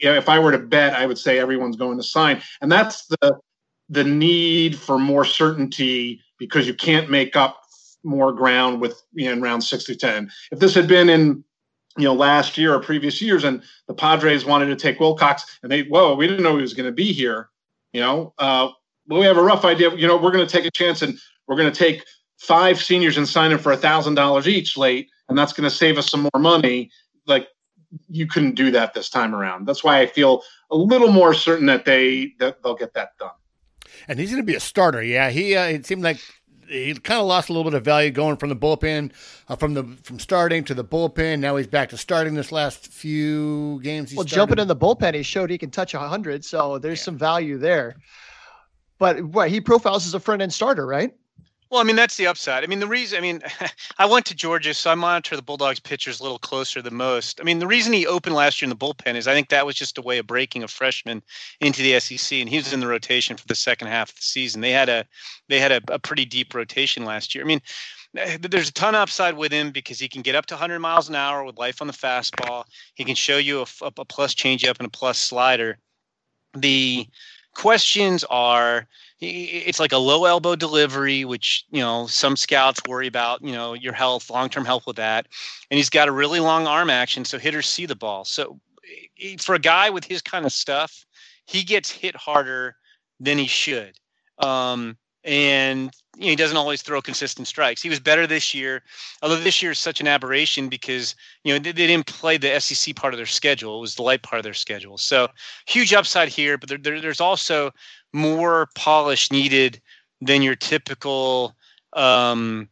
you 0.00 0.10
know, 0.10 0.14
if 0.14 0.28
I 0.28 0.38
were 0.38 0.52
to 0.52 0.58
bet, 0.58 0.94
I 0.94 1.06
would 1.06 1.18
say 1.18 1.38
everyone's 1.38 1.76
going 1.76 1.98
to 1.98 2.02
sign, 2.02 2.42
and 2.60 2.72
that's 2.72 3.06
the 3.06 3.38
the 3.88 4.04
need 4.04 4.76
for 4.76 4.98
more 4.98 5.24
certainty 5.24 6.20
because 6.38 6.66
you 6.66 6.74
can't 6.74 7.10
make 7.10 7.36
up 7.36 7.62
more 8.04 8.32
ground 8.32 8.80
with 8.80 9.02
you 9.12 9.26
know, 9.26 9.32
in 9.32 9.42
round 9.42 9.64
six 9.64 9.84
through 9.84 9.96
ten. 9.96 10.30
If 10.52 10.60
this 10.60 10.74
had 10.74 10.88
been 10.88 11.08
in 11.08 11.44
you 11.96 12.04
know 12.04 12.14
last 12.14 12.56
year 12.56 12.74
or 12.74 12.80
previous 12.80 13.20
years, 13.20 13.44
and 13.44 13.62
the 13.86 13.94
Padres 13.94 14.44
wanted 14.44 14.66
to 14.66 14.76
take 14.76 15.00
Wilcox, 15.00 15.58
and 15.62 15.70
they 15.70 15.82
whoa, 15.82 16.14
we 16.14 16.26
didn't 16.26 16.42
know 16.42 16.56
he 16.56 16.62
was 16.62 16.74
going 16.74 16.86
to 16.86 16.92
be 16.92 17.12
here. 17.12 17.48
You 17.92 18.00
know, 18.00 18.34
uh, 18.38 18.68
well, 19.06 19.20
we 19.20 19.26
have 19.26 19.38
a 19.38 19.42
rough 19.42 19.64
idea. 19.64 19.94
You 19.94 20.06
know, 20.06 20.16
we're 20.16 20.32
going 20.32 20.46
to 20.46 20.52
take 20.52 20.66
a 20.66 20.70
chance, 20.70 21.02
and 21.02 21.18
we're 21.46 21.56
going 21.56 21.72
to 21.72 21.78
take 21.78 22.04
five 22.38 22.80
seniors 22.80 23.16
and 23.16 23.28
sign 23.28 23.50
them 23.50 23.58
for 23.58 23.72
a 23.72 23.76
thousand 23.76 24.14
dollars 24.14 24.46
each 24.46 24.76
late, 24.76 25.08
and 25.28 25.36
that's 25.36 25.52
going 25.52 25.68
to 25.68 25.74
save 25.74 25.98
us 25.98 26.10
some 26.10 26.22
more 26.22 26.40
money. 26.40 26.90
Like 27.26 27.48
you 28.08 28.26
couldn't 28.26 28.54
do 28.54 28.70
that 28.70 28.94
this 28.94 29.08
time 29.08 29.34
around. 29.34 29.66
That's 29.66 29.82
why 29.82 30.00
I 30.00 30.06
feel 30.06 30.42
a 30.70 30.76
little 30.76 31.10
more 31.10 31.34
certain 31.34 31.66
that 31.66 31.84
they 31.84 32.34
that 32.38 32.62
they'll 32.62 32.74
get 32.74 32.94
that 32.94 33.16
done. 33.18 33.30
And 34.08 34.18
he's 34.18 34.30
going 34.30 34.42
to 34.42 34.46
be 34.46 34.54
a 34.54 34.60
starter. 34.60 35.02
Yeah, 35.02 35.30
he 35.30 35.56
uh, 35.56 35.64
it 35.64 35.86
seemed 35.86 36.02
like 36.02 36.18
he 36.68 36.92
kind 36.94 37.18
of 37.20 37.26
lost 37.26 37.48
a 37.48 37.52
little 37.52 37.70
bit 37.70 37.76
of 37.76 37.84
value 37.84 38.10
going 38.10 38.36
from 38.36 38.50
the 38.50 38.56
bullpen, 38.56 39.12
uh, 39.48 39.56
from 39.56 39.74
the 39.74 39.84
from 40.02 40.18
starting 40.18 40.64
to 40.64 40.74
the 40.74 40.84
bullpen. 40.84 41.38
Now 41.40 41.56
he's 41.56 41.66
back 41.66 41.88
to 41.90 41.96
starting 41.96 42.34
this 42.34 42.52
last 42.52 42.88
few 42.92 43.80
games. 43.82 44.10
He 44.10 44.16
Well, 44.16 44.26
started. 44.26 44.36
jumping 44.36 44.58
in 44.62 44.68
the 44.68 44.76
bullpen, 44.76 45.14
he 45.14 45.22
showed 45.22 45.50
he 45.50 45.58
can 45.58 45.70
touch 45.70 45.92
hundred, 45.92 46.44
so 46.44 46.78
there's 46.78 47.00
Yeah. 47.00 47.04
some 47.04 47.18
value 47.18 47.56
there. 47.58 47.96
But 48.98 49.22
what 49.22 49.48
he 49.48 49.60
profiles 49.60 50.06
as 50.06 50.14
a 50.14 50.20
front 50.20 50.42
end 50.42 50.52
starter, 50.52 50.84
right? 50.86 51.12
Well, 51.70 51.80
I 51.80 51.84
mean 51.84 51.96
that's 51.96 52.16
the 52.16 52.26
upside. 52.26 52.64
I 52.64 52.66
mean 52.66 52.80
the 52.80 52.86
reason. 52.86 53.18
I 53.18 53.20
mean, 53.20 53.42
I 53.98 54.06
went 54.06 54.24
to 54.26 54.34
Georgia, 54.34 54.72
so 54.72 54.90
I 54.90 54.94
monitor 54.94 55.36
the 55.36 55.42
Bulldogs 55.42 55.80
pitchers 55.80 56.18
a 56.18 56.22
little 56.22 56.38
closer 56.38 56.80
than 56.80 56.94
most. 56.94 57.40
I 57.40 57.44
mean, 57.44 57.58
the 57.58 57.66
reason 57.66 57.92
he 57.92 58.06
opened 58.06 58.34
last 58.34 58.62
year 58.62 58.66
in 58.66 58.70
the 58.70 58.76
bullpen 58.76 59.16
is 59.16 59.28
I 59.28 59.34
think 59.34 59.50
that 59.50 59.66
was 59.66 59.76
just 59.76 59.98
a 59.98 60.02
way 60.02 60.18
of 60.18 60.26
breaking 60.26 60.62
a 60.62 60.68
freshman 60.68 61.22
into 61.60 61.82
the 61.82 62.00
SEC, 62.00 62.38
and 62.38 62.48
he 62.48 62.56
was 62.56 62.72
in 62.72 62.80
the 62.80 62.86
rotation 62.86 63.36
for 63.36 63.46
the 63.46 63.54
second 63.54 63.88
half 63.88 64.10
of 64.10 64.16
the 64.16 64.22
season. 64.22 64.62
They 64.62 64.70
had 64.72 64.88
a 64.88 65.04
they 65.48 65.60
had 65.60 65.72
a, 65.72 65.80
a 65.88 65.98
pretty 65.98 66.24
deep 66.24 66.54
rotation 66.54 67.04
last 67.04 67.34
year. 67.34 67.44
I 67.44 67.46
mean, 67.46 67.60
eh, 68.16 68.38
there's 68.40 68.70
a 68.70 68.72
ton 68.72 68.94
of 68.94 69.02
upside 69.02 69.36
with 69.36 69.52
him 69.52 69.70
because 69.70 69.98
he 69.98 70.08
can 70.08 70.22
get 70.22 70.34
up 70.34 70.46
to 70.46 70.54
100 70.54 70.78
miles 70.78 71.08
an 71.08 71.16
hour 71.16 71.44
with 71.44 71.58
life 71.58 71.82
on 71.82 71.86
the 71.86 71.92
fastball. 71.92 72.64
He 72.94 73.04
can 73.04 73.14
show 73.14 73.36
you 73.36 73.60
a 73.82 74.04
plus 74.06 74.34
changeup 74.34 74.78
and 74.78 74.86
a 74.86 74.90
plus 74.90 75.18
slider. 75.18 75.78
The 76.54 77.06
questions 77.58 78.24
are 78.30 78.86
it's 79.20 79.80
like 79.80 79.90
a 79.90 79.98
low 79.98 80.26
elbow 80.26 80.54
delivery, 80.54 81.24
which 81.24 81.64
you 81.70 81.80
know 81.80 82.06
some 82.06 82.36
scouts 82.36 82.80
worry 82.86 83.08
about. 83.08 83.42
You 83.42 83.52
know 83.52 83.74
your 83.74 83.92
health, 83.92 84.30
long 84.30 84.48
term 84.48 84.64
health 84.64 84.86
with 84.86 84.96
that, 84.96 85.26
and 85.70 85.76
he's 85.76 85.90
got 85.90 86.08
a 86.08 86.12
really 86.12 86.40
long 86.40 86.66
arm 86.66 86.88
action, 86.88 87.24
so 87.24 87.36
hitters 87.36 87.68
see 87.68 87.84
the 87.84 87.96
ball. 87.96 88.24
So 88.24 88.60
for 89.40 89.56
a 89.56 89.58
guy 89.58 89.90
with 89.90 90.04
his 90.04 90.22
kind 90.22 90.46
of 90.46 90.52
stuff, 90.52 91.04
he 91.46 91.64
gets 91.64 91.90
hit 91.90 92.14
harder 92.14 92.76
than 93.18 93.38
he 93.38 93.48
should. 93.48 93.98
Um, 94.38 94.96
and 95.28 95.94
you 96.16 96.24
know, 96.24 96.30
he 96.30 96.36
doesn't 96.36 96.56
always 96.56 96.80
throw 96.80 97.02
consistent 97.02 97.46
strikes. 97.46 97.82
He 97.82 97.90
was 97.90 98.00
better 98.00 98.26
this 98.26 98.54
year, 98.54 98.82
although 99.22 99.36
this 99.36 99.62
year 99.62 99.72
is 99.72 99.78
such 99.78 100.00
an 100.00 100.08
aberration 100.08 100.70
because 100.70 101.14
you 101.44 101.52
know 101.52 101.58
they, 101.58 101.70
they 101.70 101.86
didn't 101.86 102.06
play 102.06 102.38
the 102.38 102.58
SEC 102.58 102.96
part 102.96 103.12
of 103.12 103.18
their 103.18 103.26
schedule. 103.26 103.76
It 103.76 103.80
was 103.82 103.94
the 103.94 104.02
light 104.02 104.22
part 104.22 104.40
of 104.40 104.44
their 104.44 104.54
schedule. 104.54 104.96
So 104.96 105.28
huge 105.66 105.92
upside 105.92 106.28
here, 106.28 106.56
but 106.56 106.70
there, 106.70 106.78
there, 106.78 107.00
there's 107.00 107.20
also 107.20 107.72
more 108.14 108.68
polish 108.74 109.30
needed 109.30 109.82
than 110.22 110.40
your 110.40 110.56
typical 110.56 111.54
um, 111.92 112.70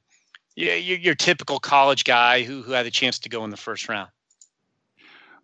your, 0.57 0.77
your 0.77 1.15
typical 1.15 1.61
college 1.61 2.05
guy 2.05 2.43
who 2.43 2.63
who 2.63 2.73
had 2.73 2.87
a 2.87 2.91
chance 2.91 3.19
to 3.19 3.29
go 3.29 3.45
in 3.45 3.51
the 3.51 3.59
first 3.59 3.87
round. 3.87 4.09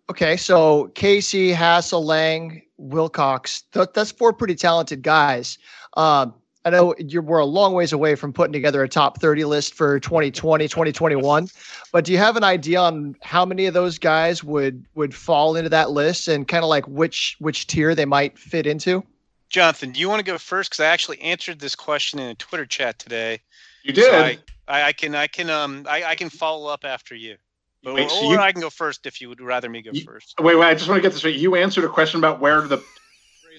Okay, 0.09 0.35
so 0.35 0.91
Caissie, 0.95 1.53
Hassell, 1.53 2.03
Lange, 2.03 2.63
Wilcox. 2.77 3.61
Th- 3.71 3.87
that's 3.93 4.11
four 4.11 4.33
pretty 4.33 4.55
talented 4.55 5.03
guys. 5.03 5.57
Um, 5.95 6.33
I 6.65 6.69
know 6.69 6.95
you're, 6.97 7.21
we're 7.21 7.39
a 7.39 7.45
long 7.45 7.73
ways 7.73 7.91
away 7.91 8.15
from 8.15 8.31
putting 8.31 8.53
together 8.53 8.81
a 8.83 8.87
top 8.87 9.19
30 9.19 9.43
list 9.43 9.73
for 9.73 9.99
2020, 9.99 10.67
2021. 10.67 11.49
But 11.91 12.05
do 12.05 12.11
you 12.13 12.17
have 12.17 12.37
an 12.37 12.43
idea 12.43 12.79
on 12.79 13.15
how 13.21 13.43
many 13.45 13.65
of 13.65 13.73
those 13.73 13.99
guys 13.99 14.43
would 14.43 14.85
would 14.95 15.13
fall 15.13 15.55
into 15.57 15.69
that 15.69 15.91
list 15.91 16.27
and 16.29 16.47
kind 16.47 16.63
of 16.63 16.69
like 16.69 16.87
which 16.87 17.35
which 17.39 17.67
tier 17.67 17.93
they 17.95 18.05
might 18.05 18.37
fit 18.39 18.65
into? 18.65 19.03
Jonathan, 19.49 19.91
do 19.91 19.99
you 19.99 20.07
want 20.09 20.19
to 20.19 20.25
go 20.25 20.37
first? 20.37 20.69
Because 20.71 20.79
I 20.79 20.87
actually 20.87 21.19
answered 21.21 21.59
this 21.59 21.75
question 21.75 22.17
in 22.19 22.27
a 22.29 22.35
Twitter 22.35 22.65
chat 22.65 22.97
today. 22.97 23.41
You 23.83 23.93
So 23.93 24.01
did. 24.01 24.13
I, 24.13 24.37
I, 24.67 24.83
I 24.87 24.93
can 24.93 25.15
I 25.15 25.27
can 25.27 25.49
um 25.49 25.85
I, 25.89 26.03
I 26.05 26.15
can 26.15 26.29
follow 26.29 26.69
up 26.69 26.85
after 26.85 27.13
you. 27.13 27.35
But, 27.83 27.95
Wait, 27.95 28.09
so 28.09 28.25
or 28.25 28.31
you- 28.35 28.39
I 28.39 28.53
can 28.53 28.61
go 28.61 28.69
first 28.69 29.05
if 29.05 29.19
you 29.19 29.27
would 29.27 29.41
rather 29.41 29.69
me 29.69 29.81
go 29.81 29.91
You- 29.93 30.05
first. 30.05 30.35
Wait, 30.39 30.55
wait. 30.55 30.65
I 30.67 30.73
just 30.73 30.87
want 30.87 30.97
to 30.99 31.01
get 31.01 31.11
this 31.11 31.25
right. 31.25 31.35
You 31.35 31.55
answered 31.57 31.83
a 31.83 31.89
question 31.89 32.19
about 32.21 32.39
where 32.39 32.61
the 32.61 32.81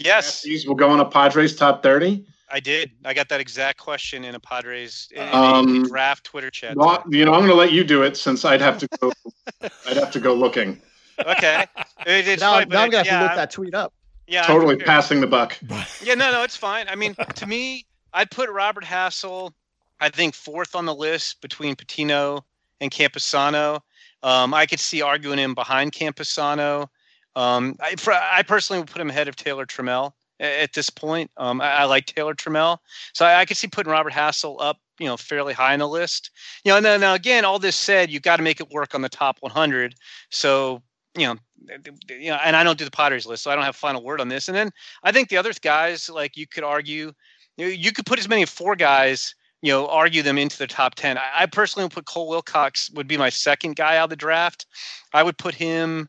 Yes. 0.01 0.41
draftees 0.41 0.67
will 0.67 0.75
go 0.75 0.89
on 0.89 0.99
a 1.01 1.05
Padres 1.05 1.55
top 1.55 1.83
thirty. 1.83 2.25
I 2.51 2.61
did. 2.61 2.93
I 3.05 3.15
got 3.15 3.29
that 3.31 3.41
exact 3.41 3.79
question 3.79 4.25
in 4.25 4.35
a 4.35 4.41
Padres 4.41 5.09
in 5.13 5.23
a 5.23 5.33
Um, 5.33 5.83
draft 5.85 6.25
Twitter 6.25 6.51
chat. 6.51 6.77
Well, 6.77 7.03
today. 7.03 7.19
you 7.19 7.25
know, 7.25 7.33
I'm 7.33 7.41
going 7.41 7.51
to 7.51 7.57
let 7.57 7.73
you 7.73 7.85
do 7.85 8.03
it 8.03 8.17
since 8.17 8.45
I'd 8.45 8.61
have 8.61 8.79
to 8.79 8.89
go. 9.01 9.13
I'd 9.87 9.97
have 9.97 10.11
to 10.13 10.21
go 10.21 10.35
looking. 10.35 10.81
Okay. 11.19 11.67
It- 12.07 12.29
it's 12.29 12.43
now, 12.43 12.55
fine, 12.55 12.69
now 12.69 12.83
I'm 12.83 12.91
gonna 12.91 12.99
have 12.99 13.07
yeah, 13.07 13.19
to 13.21 13.25
look 13.25 13.35
that 13.37 13.51
tweet 13.51 13.75
up. 13.75 13.93
yeah, 14.27 14.43
Totally 14.43 14.75
figured. 14.75 14.87
passing 14.87 15.21
the 15.21 15.27
buck. 15.27 15.57
Yeah, 16.03 16.15
no, 16.15 16.31
no, 16.33 16.43
it's 16.43 16.57
fine. 16.57 16.87
I 16.89 16.97
mean, 16.97 17.15
to 17.37 17.47
me, 17.47 17.87
I'd 18.13 18.31
put 18.31 18.51
Robert 18.51 18.85
Hassell, 18.85 19.53
I 20.01 20.09
think, 20.11 20.35
fourth 20.35 20.75
on 20.75 20.85
the 20.87 20.95
list 20.95 21.41
between 21.41 21.77
Patino 21.77 22.45
and 22.81 22.91
Campusano. 22.91 23.81
Um, 24.23 24.53
I 24.55 24.67
could 24.67 24.81
see 24.81 25.03
arguing 25.03 25.39
him 25.39 25.55
behind 25.55 25.93
Campusano. 25.93 26.89
Um, 27.37 27.77
I, 27.81 27.95
for, 27.97 28.13
I 28.13 28.43
personally 28.43 28.81
would 28.81 28.91
put 28.91 29.01
him 29.01 29.11
ahead 29.11 29.29
of 29.29 29.37
Taylor 29.37 29.67
Trammell 29.67 30.09
a- 30.09 30.13
at 30.41 30.73
this 30.73 30.91
point. 30.91 31.31
Um, 31.37 31.61
I, 31.61 31.71
I 31.71 31.85
like 31.85 32.07
Taylor 32.07 32.35
Trammell, 32.35 32.79
so 33.13 33.25
I, 33.25 33.41
I 33.41 33.45
could 33.45 33.57
see 33.57 33.69
putting 33.69 33.93
Robert 33.93 34.13
Hassell 34.13 34.57
up, 34.61 34.79
you 34.99 35.07
know, 35.07 35.17
fairly 35.17 35.55
high 35.55 35.73
on 35.73 35.79
the 35.79 35.89
list. 35.89 36.31
You 36.65 36.73
know, 36.73 36.81
now, 36.81 36.97
now 36.97 37.15
again, 37.15 37.45
all 37.45 37.59
this 37.59 37.77
said, 37.77 38.11
you've 38.11 38.23
got 38.23 38.37
to 38.37 38.43
make 38.43 38.61
it 38.61 38.71
work 38.71 38.95
on 38.95 39.03
the 39.03 39.09
top 39.09 39.39
100. 39.41 39.95
So, 40.31 40.83
you 41.17 41.27
know, 41.27 41.37
you 42.09 42.31
know, 42.31 42.39
and 42.45 42.57
I 42.57 42.65
don't 42.65 42.79
do 42.79 42.85
the 42.85 42.91
Padres 42.91 43.27
list, 43.27 43.43
so 43.43 43.51
I 43.51 43.55
don't 43.55 43.65
have 43.65 43.77
final 43.77 44.03
word 44.03 44.21
on 44.21 44.29
this. 44.29 44.49
And 44.49 44.57
then 44.57 44.71
I 45.03 45.13
think 45.13 45.29
the 45.29 45.37
other 45.37 45.53
guys, 45.63 46.09
like 46.11 46.37
you 46.37 46.47
could 46.47 46.65
argue, 46.65 47.13
you, 47.57 47.67
know, 47.67 47.71
you 47.71 47.93
could 47.93 48.07
put 48.07 48.19
as 48.19 48.29
many 48.29 48.45
four 48.45 48.77
guys, 48.77 49.35
you 49.63 49.73
know, 49.73 49.87
argue 49.89 50.23
them 50.23 50.39
into 50.39 50.59
the 50.59 50.67
top 50.67 50.95
10. 50.97 51.17
I, 51.17 51.23
I 51.41 51.47
personally 51.47 51.85
would 51.85 51.93
put 51.93 52.07
Cole 52.07 52.29
Wilcox 52.29 52.91
would 52.91 53.09
be 53.09 53.17
my 53.17 53.31
second 53.31 53.77
guy 53.77 53.97
out 53.97 54.05
of 54.05 54.11
the 54.11 54.17
draft. 54.17 54.67
I 55.13 55.23
would 55.23 55.39
put 55.39 55.55
him, 55.55 56.09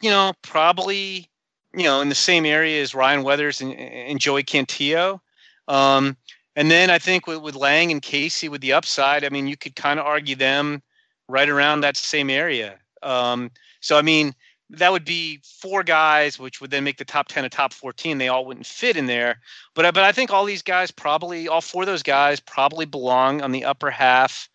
you 0.00 0.10
know, 0.10 0.32
probably, 0.42 1.29
you 1.74 1.84
know, 1.84 2.00
in 2.00 2.08
the 2.08 2.14
same 2.14 2.44
area 2.44 2.82
as 2.82 2.94
Ryan 2.94 3.22
Weathers 3.22 3.60
and, 3.60 3.72
and 3.74 4.18
Joey 4.18 4.42
Cantillo. 4.42 5.20
Um, 5.68 6.16
and 6.56 6.70
then 6.70 6.90
I 6.90 6.98
think 6.98 7.26
with, 7.26 7.40
with 7.42 7.54
Lange 7.54 7.92
and 7.92 8.02
Caissie 8.02 8.48
with 8.48 8.60
the 8.60 8.72
upside, 8.72 9.24
I 9.24 9.28
mean, 9.28 9.46
you 9.46 9.56
could 9.56 9.76
kind 9.76 10.00
of 10.00 10.06
argue 10.06 10.36
them 10.36 10.82
right 11.28 11.48
around 11.48 11.80
that 11.80 11.96
same 11.96 12.28
area. 12.28 12.78
Um, 13.02 13.50
so, 13.80 13.96
I 13.96 14.02
mean, 14.02 14.34
that 14.70 14.92
would 14.92 15.04
be 15.04 15.40
four 15.42 15.82
guys, 15.82 16.38
which 16.38 16.60
would 16.60 16.70
then 16.70 16.84
make 16.84 16.98
the 16.98 17.04
top 17.04 17.28
10 17.28 17.44
a 17.44 17.48
top 17.48 17.72
14. 17.72 18.18
They 18.18 18.28
all 18.28 18.44
wouldn't 18.44 18.66
fit 18.66 18.96
in 18.96 19.06
there. 19.06 19.40
But, 19.74 19.94
but 19.94 20.04
I 20.04 20.12
think 20.12 20.30
all 20.30 20.44
these 20.44 20.62
guys 20.62 20.90
probably, 20.90 21.48
all 21.48 21.60
four 21.60 21.82
of 21.82 21.86
those 21.86 22.02
guys 22.02 22.40
probably 22.40 22.84
belong 22.84 23.42
on 23.42 23.52
the 23.52 23.64
upper 23.64 23.90
half 23.90 24.48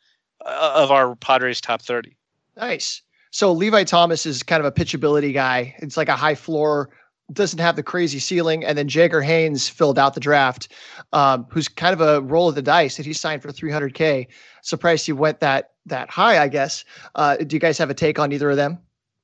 uh, 0.46 0.74
of 0.76 0.92
our 0.92 1.16
Padres 1.16 1.62
top 1.62 1.82
30. 1.82 2.16
Nice. 2.58 3.02
So 3.32 3.52
Levi 3.52 3.84
Thomas 3.84 4.26
is 4.26 4.44
kind 4.44 4.62
of 4.62 4.66
a 4.66 4.72
pitchability 4.72 5.34
guy. 5.34 5.76
It's 5.80 5.98
like 5.98 6.08
a 6.08 6.16
high 6.16 6.36
floor, 6.36 6.90
doesn't 7.34 7.60
have 7.60 7.76
the 7.76 7.84
crazy 7.84 8.20
ceiling. 8.20 8.64
And 8.64 8.78
then 8.78 8.88
Jagger 8.88 9.22
Haynes 9.22 9.68
filled 9.68 9.98
out 9.98 10.14
the 10.14 10.20
draft, 10.20 10.68
um, 11.14 11.46
who's 11.50 11.68
kind 11.68 11.94
of 11.94 12.02
a 12.02 12.22
roll 12.22 12.50
of 12.50 12.56
the 12.56 12.62
dice 12.62 12.98
that 12.98 13.06
he 13.06 13.14
signed 13.14 13.42
for 13.42 13.50
300K. 13.50 14.28
Surprised 14.62 15.06
he 15.06 15.14
went 15.14 15.40
that 15.40 15.72
that 15.88 16.10
high, 16.10 16.42
I 16.42 16.48
guess. 16.48 16.84
Uh, 17.14 17.38
do 17.38 17.56
you 17.56 17.60
guys 17.60 17.78
have 17.78 17.90
a 17.90 17.94
take 17.94 18.18
on 18.18 18.32
either 18.32 18.50
of 18.50 18.58
them? 18.58 18.80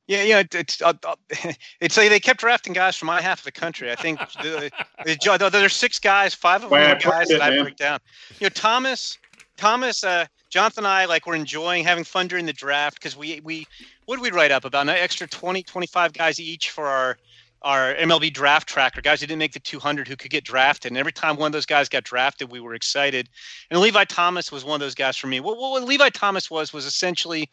Yeah, 0.08 0.24
yeah, 0.24 0.44
it's 0.52 0.82
uh, 0.82 0.94
it's 1.80 1.96
like 1.96 2.10
they 2.10 2.20
kept 2.20 2.42
drafting 2.42 2.74
guys 2.74 2.98
from 2.98 3.08
my 3.08 3.22
half 3.22 3.40
of 3.40 3.46
the 3.46 3.52
country. 3.52 3.92
I 3.92 3.96
think 3.96 4.20
the, 4.42 4.72
the, 5.06 5.50
there's 5.52 5.76
six 5.76 6.00
guys, 6.00 6.34
five 6.34 6.64
of 6.64 6.70
them 6.70 6.80
are 6.80 7.00
guys 7.00 7.30
that 7.30 7.42
I 7.42 7.62
break 7.62 7.78
down. 7.78 8.00
You 8.40 8.46
know, 8.46 8.50
Thomas, 8.50 9.18
Thomas, 9.58 10.04
uh, 10.04 10.26
Jonathan 10.50 10.84
and 10.84 10.92
I 10.92 11.06
like 11.06 11.26
we're 11.26 11.36
enjoying 11.36 11.86
having 11.86 12.04
fun 12.04 12.28
during 12.28 12.46
the 12.46 12.54
draft 12.54 12.96
because 12.96 13.16
we 13.16 13.40
we 13.42 13.66
what 14.06 14.18
did 14.18 14.22
we 14.22 14.32
write 14.32 14.52
up 14.52 14.66
about 14.66 14.82
an 14.82 14.90
extra 14.90 15.28
20, 15.28 15.64
25 15.64 16.14
guys 16.14 16.40
each 16.40 16.72
for 16.72 16.88
our 16.88 17.18
our 17.62 17.94
MLB 17.94 18.34
draft 18.34 18.68
tracker, 18.68 19.02
guys 19.02 19.22
who 19.22 19.28
didn't 19.28 19.40
make 19.40 19.54
the 19.54 19.60
200 19.60 20.08
who 20.08 20.16
could 20.16 20.32
get 20.32 20.44
drafted. 20.44 20.92
And 20.92 20.98
every 20.98 21.12
time 21.12 21.38
one 21.38 21.48
of 21.48 21.54
those 21.54 21.66
guys 21.66 21.90
got 21.90 22.04
drafted, 22.04 22.52
we 22.52 22.60
were 22.60 22.74
excited. 22.74 23.30
And 23.70 23.80
Levi 23.80 24.06
Thomas 24.06 24.52
was 24.52 24.66
one 24.66 24.76
of 24.76 24.80
those 24.80 24.96
guys 24.96 25.16
for 25.18 25.28
me. 25.28 25.40
What, 25.40 25.58
what 25.58 25.84
Levi 25.84 26.10
Thomas 26.10 26.50
was 26.50 26.74
was 26.74 26.86
essentially 26.86 27.50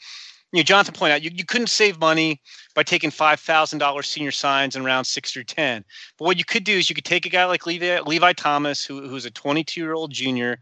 you 0.52 0.60
know, 0.60 0.64
Jonathan 0.64 0.94
pointed 0.94 1.14
out 1.14 1.22
you, 1.22 1.30
you 1.34 1.44
couldn't 1.44 1.66
save 1.66 2.00
money 2.00 2.40
by 2.74 2.82
taking 2.82 3.10
five 3.10 3.38
thousand 3.38 3.80
dollars 3.80 4.08
senior 4.08 4.30
signs 4.30 4.76
in 4.76 4.84
round 4.84 5.06
six 5.06 5.32
through 5.32 5.44
ten. 5.44 5.84
But 6.18 6.24
what 6.24 6.38
you 6.38 6.44
could 6.44 6.64
do 6.64 6.78
is 6.78 6.88
you 6.88 6.94
could 6.94 7.04
take 7.04 7.26
a 7.26 7.28
guy 7.28 7.44
like 7.44 7.66
Levi, 7.66 8.00
Levi 8.00 8.32
Thomas, 8.32 8.84
who, 8.84 9.06
who's 9.08 9.26
a 9.26 9.30
22 9.30 9.80
year 9.80 9.92
old 9.92 10.10
junior, 10.10 10.58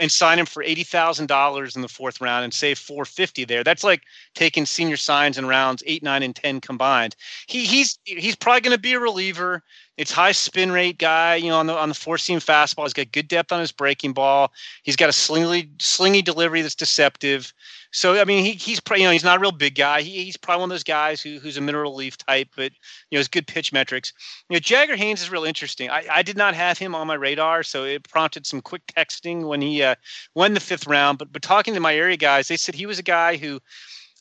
and 0.00 0.10
sign 0.10 0.38
him 0.38 0.46
for 0.46 0.62
eighty 0.62 0.82
thousand 0.82 1.26
dollars 1.26 1.76
in 1.76 1.82
the 1.82 1.88
fourth 1.88 2.20
round 2.20 2.42
and 2.42 2.52
save 2.52 2.78
four 2.78 3.04
fifty 3.04 3.44
there. 3.44 3.62
That's 3.62 3.84
like 3.84 4.02
taking 4.34 4.66
senior 4.66 4.96
signs 4.96 5.38
in 5.38 5.46
rounds 5.46 5.82
eight, 5.86 6.02
nine, 6.02 6.22
and 6.22 6.34
ten 6.34 6.60
combined. 6.60 7.14
He 7.46 7.66
he's 7.66 7.98
he's 8.04 8.34
probably 8.34 8.62
going 8.62 8.76
to 8.76 8.80
be 8.80 8.94
a 8.94 9.00
reliever. 9.00 9.62
It's 9.98 10.10
high 10.10 10.32
spin 10.32 10.72
rate 10.72 10.96
guy, 10.96 11.34
you 11.36 11.50
know, 11.50 11.58
on 11.58 11.66
the 11.66 11.74
on 11.74 11.90
the 11.90 11.94
four 11.94 12.16
seam 12.16 12.40
fastball. 12.40 12.84
He's 12.84 12.94
got 12.94 13.12
good 13.12 13.28
depth 13.28 13.52
on 13.52 13.60
his 13.60 13.70
breaking 13.70 14.14
ball. 14.14 14.50
He's 14.82 14.96
got 14.96 15.10
a 15.10 15.12
slingy 15.12 15.68
slingy 15.78 16.24
delivery 16.24 16.62
that's 16.62 16.74
deceptive. 16.74 17.52
So 17.92 18.20
I 18.20 18.24
mean, 18.24 18.44
he, 18.44 18.52
he's 18.52 18.80
you 18.96 19.04
know 19.04 19.10
he's 19.10 19.24
not 19.24 19.38
a 19.38 19.40
real 19.40 19.52
big 19.52 19.74
guy. 19.74 20.02
He, 20.02 20.24
he's 20.24 20.36
probably 20.36 20.60
one 20.60 20.70
of 20.70 20.74
those 20.74 20.84
guys 20.84 21.20
who, 21.20 21.38
who's 21.38 21.56
a 21.56 21.60
mineral 21.60 21.90
relief 21.90 22.16
type, 22.16 22.48
but 22.56 22.72
you 23.10 23.16
know, 23.16 23.18
has 23.18 23.28
good 23.28 23.46
pitch 23.46 23.72
metrics. 23.72 24.12
You 24.48 24.54
know, 24.54 24.60
Jagger 24.60 24.96
Haynes 24.96 25.22
is 25.22 25.30
real 25.30 25.44
interesting. 25.44 25.90
I, 25.90 26.04
I 26.10 26.22
did 26.22 26.36
not 26.36 26.54
have 26.54 26.78
him 26.78 26.94
on 26.94 27.06
my 27.06 27.14
radar, 27.14 27.62
so 27.62 27.84
it 27.84 28.08
prompted 28.08 28.46
some 28.46 28.60
quick 28.60 28.86
texting 28.86 29.48
when 29.48 29.60
he 29.60 29.82
uh, 29.82 29.96
won 30.34 30.54
the 30.54 30.60
fifth 30.60 30.86
round. 30.86 31.18
But 31.18 31.32
but 31.32 31.42
talking 31.42 31.74
to 31.74 31.80
my 31.80 31.94
area 31.94 32.16
guys, 32.16 32.48
they 32.48 32.56
said 32.56 32.74
he 32.74 32.86
was 32.86 32.98
a 32.98 33.04
guy 33.04 33.36
who 33.36 33.60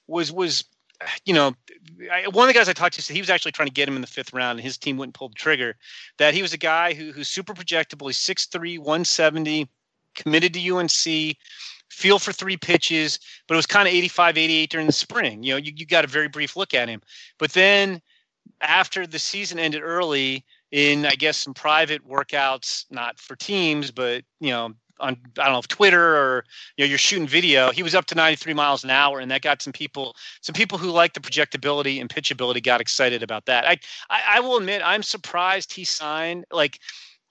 was 0.08 0.32
was 0.32 0.66
you 1.24 1.34
know, 1.34 1.54
one 2.32 2.50
of 2.50 2.54
the 2.54 2.58
guys 2.58 2.68
I 2.68 2.74
talked 2.74 2.96
to 2.96 3.02
said 3.02 3.14
he 3.14 3.22
was 3.22 3.30
actually 3.30 3.54
trying 3.54 3.70
to 3.70 3.74
get 3.74 3.88
him 3.88 3.96
in 3.96 4.02
the 4.02 4.08
fifth 4.08 4.34
round, 4.34 4.60
and 4.60 4.66
his 4.66 4.78
team 4.78 4.98
wouldn't 4.98 5.16
pull 5.16 5.30
the 5.30 5.36
trigger. 5.36 5.76
That 6.18 6.34
he 6.34 6.42
was 6.42 6.54
a 6.54 6.58
guy 6.58 6.94
who 6.94 7.12
who's 7.12 7.30
super 7.30 7.54
projectable. 7.54 8.08
He's 8.08 8.18
6'3", 8.18 8.80
170, 8.80 9.70
committed 10.16 10.54
to 10.54 10.76
UNC 10.76 11.38
feel 11.90 12.20
for 12.20 12.32
three 12.32 12.58
pitches, 12.58 13.20
but 13.48 13.56
it 13.56 13.58
was 13.58 13.66
kind 13.66 13.88
of 13.88 13.94
85, 13.94 14.38
88 14.38 14.70
during 14.70 14.88
the 14.88 14.94
spring. 14.94 15.44
You 15.44 15.54
know, 15.54 15.58
you, 15.58 15.74
you 15.76 15.86
got 15.86 16.06
a 16.06 16.08
very 16.08 16.28
brief 16.28 16.56
look 16.56 16.74
at 16.74 16.90
him. 16.90 17.02
But 17.38 17.52
then 17.52 18.02
after 18.62 19.06
the 19.08 19.20
season 19.20 19.60
ended 19.60 19.82
early, 19.84 20.46
in 20.72 21.06
I 21.06 21.16
guess 21.16 21.38
some 21.38 21.54
private 21.54 22.08
workouts, 22.08 22.86
not 22.92 23.20
for 23.20 23.36
teams, 23.36 23.92
but 23.92 24.24
you 24.40 24.52
know, 24.52 24.74
on 25.00 25.18
I 25.40 25.46
don't 25.46 25.54
know 25.54 25.60
if 25.60 25.68
Twitter 25.68 26.16
or 26.16 26.46
you 26.78 26.86
know 26.86 26.90
you're 26.90 26.98
shooting 26.98 27.28
video. 27.28 27.72
He 27.72 27.84
was 27.84 27.96
up 27.96 28.06
to 28.08 28.16
93 28.16 28.54
miles 28.54 28.84
an 28.84 28.90
hour, 28.90 29.20
and 29.20 29.32
that 29.32 29.42
got 29.42 29.62
some 29.62 29.74
people 29.74 30.16
some 30.42 30.54
people 30.54 30.78
who 30.78 30.92
like 30.92 31.14
the 31.14 31.20
projectability 31.20 32.00
and 32.00 32.10
pitchability 32.10 32.64
got 32.64 32.82
excited 32.82 33.24
about 33.24 33.46
that. 33.46 33.66
I 33.66 33.80
I, 34.10 34.22
I 34.36 34.40
will 34.42 34.58
admit 34.58 34.82
I'm 34.84 35.04
surprised 35.04 35.74
he 35.74 35.86
signed 35.86 36.46
like 36.52 36.80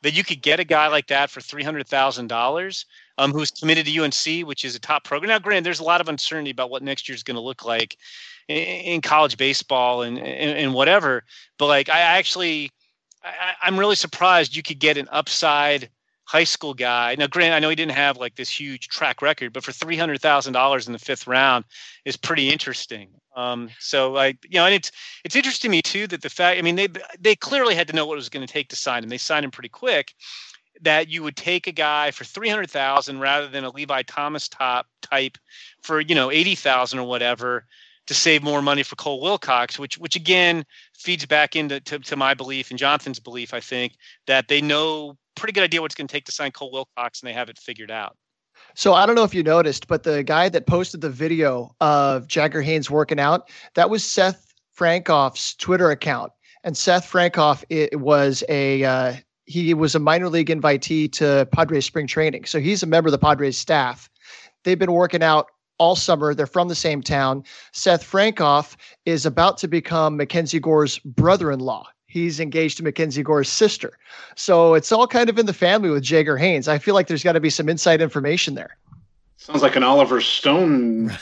that. 0.03 0.15
You 0.17 0.25
could 0.25 0.43
get 0.43 0.61
a 0.61 0.65
guy 0.65 0.89
like 0.89 1.07
that 1.09 1.31
for 1.31 1.41
three 1.41 1.63
hundred 1.63 1.87
thousand 1.87 2.29
dollars 2.29 2.87
um, 3.19 3.33
who's 3.33 3.51
committed 3.51 3.85
to 3.85 4.01
UNC, 4.01 4.47
which 4.47 4.65
is 4.65 4.75
a 4.75 4.81
top 4.81 5.05
program. 5.05 5.29
Now, 5.29 5.41
granted, 5.41 5.65
there's 5.65 5.81
a 5.81 5.85
lot 5.85 6.01
of 6.01 6.09
uncertainty 6.09 6.53
about 6.53 6.71
what 6.71 6.83
next 6.83 7.09
year 7.09 7.17
is 7.17 7.25
going 7.25 7.35
to 7.35 7.41
look 7.41 7.65
like 7.65 7.97
in, 8.47 8.57
in 8.57 9.01
college 9.03 9.37
baseball 9.37 10.03
and, 10.03 10.19
and, 10.19 10.57
and 10.57 10.73
whatever. 10.73 11.25
But 11.59 11.67
like, 11.67 11.89
I 11.89 11.99
actually, 11.99 12.71
I, 13.23 13.55
I'm 13.63 13.79
really 13.79 13.97
surprised 13.97 14.57
you 14.57 14.63
could 14.63 14.79
get 14.79 14.97
an 14.97 15.09
upside 15.11 15.91
high 16.25 16.45
school 16.45 16.75
guy. 16.75 17.17
Now, 17.19 17.27
granted, 17.27 17.57
I 17.57 17.59
know 17.59 17.71
he 17.71 17.77
didn't 17.77 17.93
have 17.93 18.19
like 18.19 18.37
this 18.37 18.49
huge 18.49 18.89
track 18.89 19.21
record, 19.21 19.53
but 19.53 19.65
for 19.65 19.73
three 19.73 19.97
hundred 19.97 20.21
thousand 20.21 20.53
dollars 20.53 20.87
in 20.87 20.93
the 20.93 20.99
fifth 20.99 21.27
round 21.27 21.65
is 22.05 22.17
pretty 22.17 22.51
interesting. 22.51 23.09
Um, 23.35 23.71
so, 23.79 24.13
like, 24.13 24.37
you 24.45 24.59
know, 24.59 24.67
and 24.67 24.75
it's 24.75 24.93
it's 25.25 25.37
interesting 25.37 25.71
to 25.71 25.77
me 25.77 25.83
too 25.83 26.07
that 26.09 26.23
the 26.23 26.31
fact. 26.31 26.59
I 26.59 26.63
mean, 26.63 26.77
they 26.77 26.89
they 27.19 27.35
clearly 27.35 27.75
had 27.75 27.89
to 27.89 27.95
know 27.95 28.07
what 28.07 28.15
it 28.15 28.17
was 28.17 28.29
going 28.29 28.47
to 28.47 28.53
take 28.53 28.69
to 28.69 28.77
sign 28.77 29.03
him. 29.03 29.09
They 29.09 29.19
signed 29.19 29.45
him 29.45 29.51
pretty 29.51 29.71
quick 29.71 30.15
that 30.83 31.09
you 31.09 31.23
would 31.23 31.37
take 31.37 31.67
a 31.67 31.73
guy 31.73 32.11
for 32.11 32.25
300,000 32.25 33.19
rather 33.19 33.49
than 33.49 33.65
a 33.65 33.71
Levi 33.71 34.03
Thomas 34.03 34.49
top 34.49 34.87
type 35.03 35.39
for, 35.83 36.01
you 36.01 36.15
know, 36.15 36.31
80,000 36.31 36.99
or 36.99 37.07
whatever 37.07 37.67
to 38.07 38.15
save 38.15 38.43
more 38.43 38.63
money 38.63 38.83
for 38.83 38.97
Cole 38.97 39.21
Wilcox, 39.21 39.79
which 39.79 39.99
which 39.99 40.17
again 40.17 40.65
feeds 40.97 41.27
back 41.27 41.55
into 41.55 41.79
to, 41.81 41.99
to 41.99 42.17
my 42.17 42.35
belief 42.35 42.71
and 42.71 42.79
Jonathan's 42.79 43.21
belief, 43.21 43.53
I 43.53 43.61
think, 43.61 43.95
that 44.27 44.49
they 44.49 44.61
know 44.61 45.17
pretty 45.37 45.53
good 45.53 45.63
idea 45.63 45.81
what 45.81 45.87
it's 45.87 45.95
going 45.95 46.09
to 46.09 46.13
take 46.13 46.25
to 46.25 46.33
sign 46.33 46.51
Cole 46.51 46.73
Wilcox 46.73 47.21
and 47.21 47.29
they 47.29 47.35
have 47.35 47.49
it 47.49 47.59
figured 47.59 47.91
out. 47.91 48.17
So 48.75 48.95
I 48.95 49.07
don't 49.07 49.15
know 49.15 49.25
if 49.25 49.35
you 49.35 49.43
noticed, 49.43 49.87
but 49.87 50.03
the 50.03 50.23
guy 50.23 50.49
that 50.49 50.67
posted 50.67 51.01
the 51.01 51.11
video 51.11 51.75
of 51.81 52.27
Jagger 52.27 52.63
Haynes 52.63 52.91
working 52.91 53.21
out, 53.21 53.51
that 53.75 53.91
was 53.91 54.05
Seth 54.05 54.53
Frankoff's 54.77 55.55
Twitter 55.55 55.91
account. 55.91 56.33
And 56.65 56.77
Seth 56.77 57.11
Frankoff 57.11 57.65
it 57.71 58.01
was 58.01 58.43
a 58.49 58.85
uh, 58.85 59.15
he 59.49 59.73
was 59.73 59.95
a 59.95 59.99
minor 59.99 60.29
league 60.29 60.49
invitee 60.49 61.11
to 61.13 61.49
Padres 61.53 61.87
spring 61.87 62.07
training. 62.07 62.45
So 62.45 62.61
he's 62.61 62.83
a 62.83 62.87
member 62.87 63.09
of 63.09 63.13
the 63.13 63.19
Padres 63.19 63.57
staff. 63.57 64.11
They've 64.63 64.79
been 64.79 64.93
working 64.93 65.23
out 65.23 65.47
all 65.79 65.97
summer. 65.97 66.35
They're 66.35 66.47
from 66.47 66.69
the 66.69 66.75
same 66.75 67.03
town. 67.03 67.45
Seth 67.73 68.05
Frankoff 68.05 68.77
is 69.07 69.25
about 69.25 69.57
to 69.59 69.69
become 69.69 70.19
Mackenzie 70.19 70.61
Gore's 70.61 70.99
brother 70.99 71.51
in 71.51 71.61
law. 71.61 71.87
He's 72.07 72.41
engaged 72.41 72.77
to 72.79 72.83
Mackenzie 72.83 73.23
Gore's 73.23 73.49
sister. 73.49 73.99
So 74.37 74.75
it's 74.75 74.93
all 74.93 75.07
kind 75.07 75.31
of 75.31 75.39
in 75.39 75.47
the 75.47 75.55
family 75.55 75.91
with 75.91 76.03
Jagger 76.03 76.37
Haynes. 76.37 76.69
I 76.69 76.79
feel 76.79 76.95
like 76.95 77.07
there's 77.07 77.25
got 77.25 77.33
to 77.33 77.41
be 77.41 77.51
some 77.51 77.69
inside 77.69 78.03
information 78.03 78.55
there. 78.55 78.77
Sounds 79.39 79.63
like 79.63 79.77
an 79.77 79.83
Oliver 79.83 80.21
Stone 80.21 81.17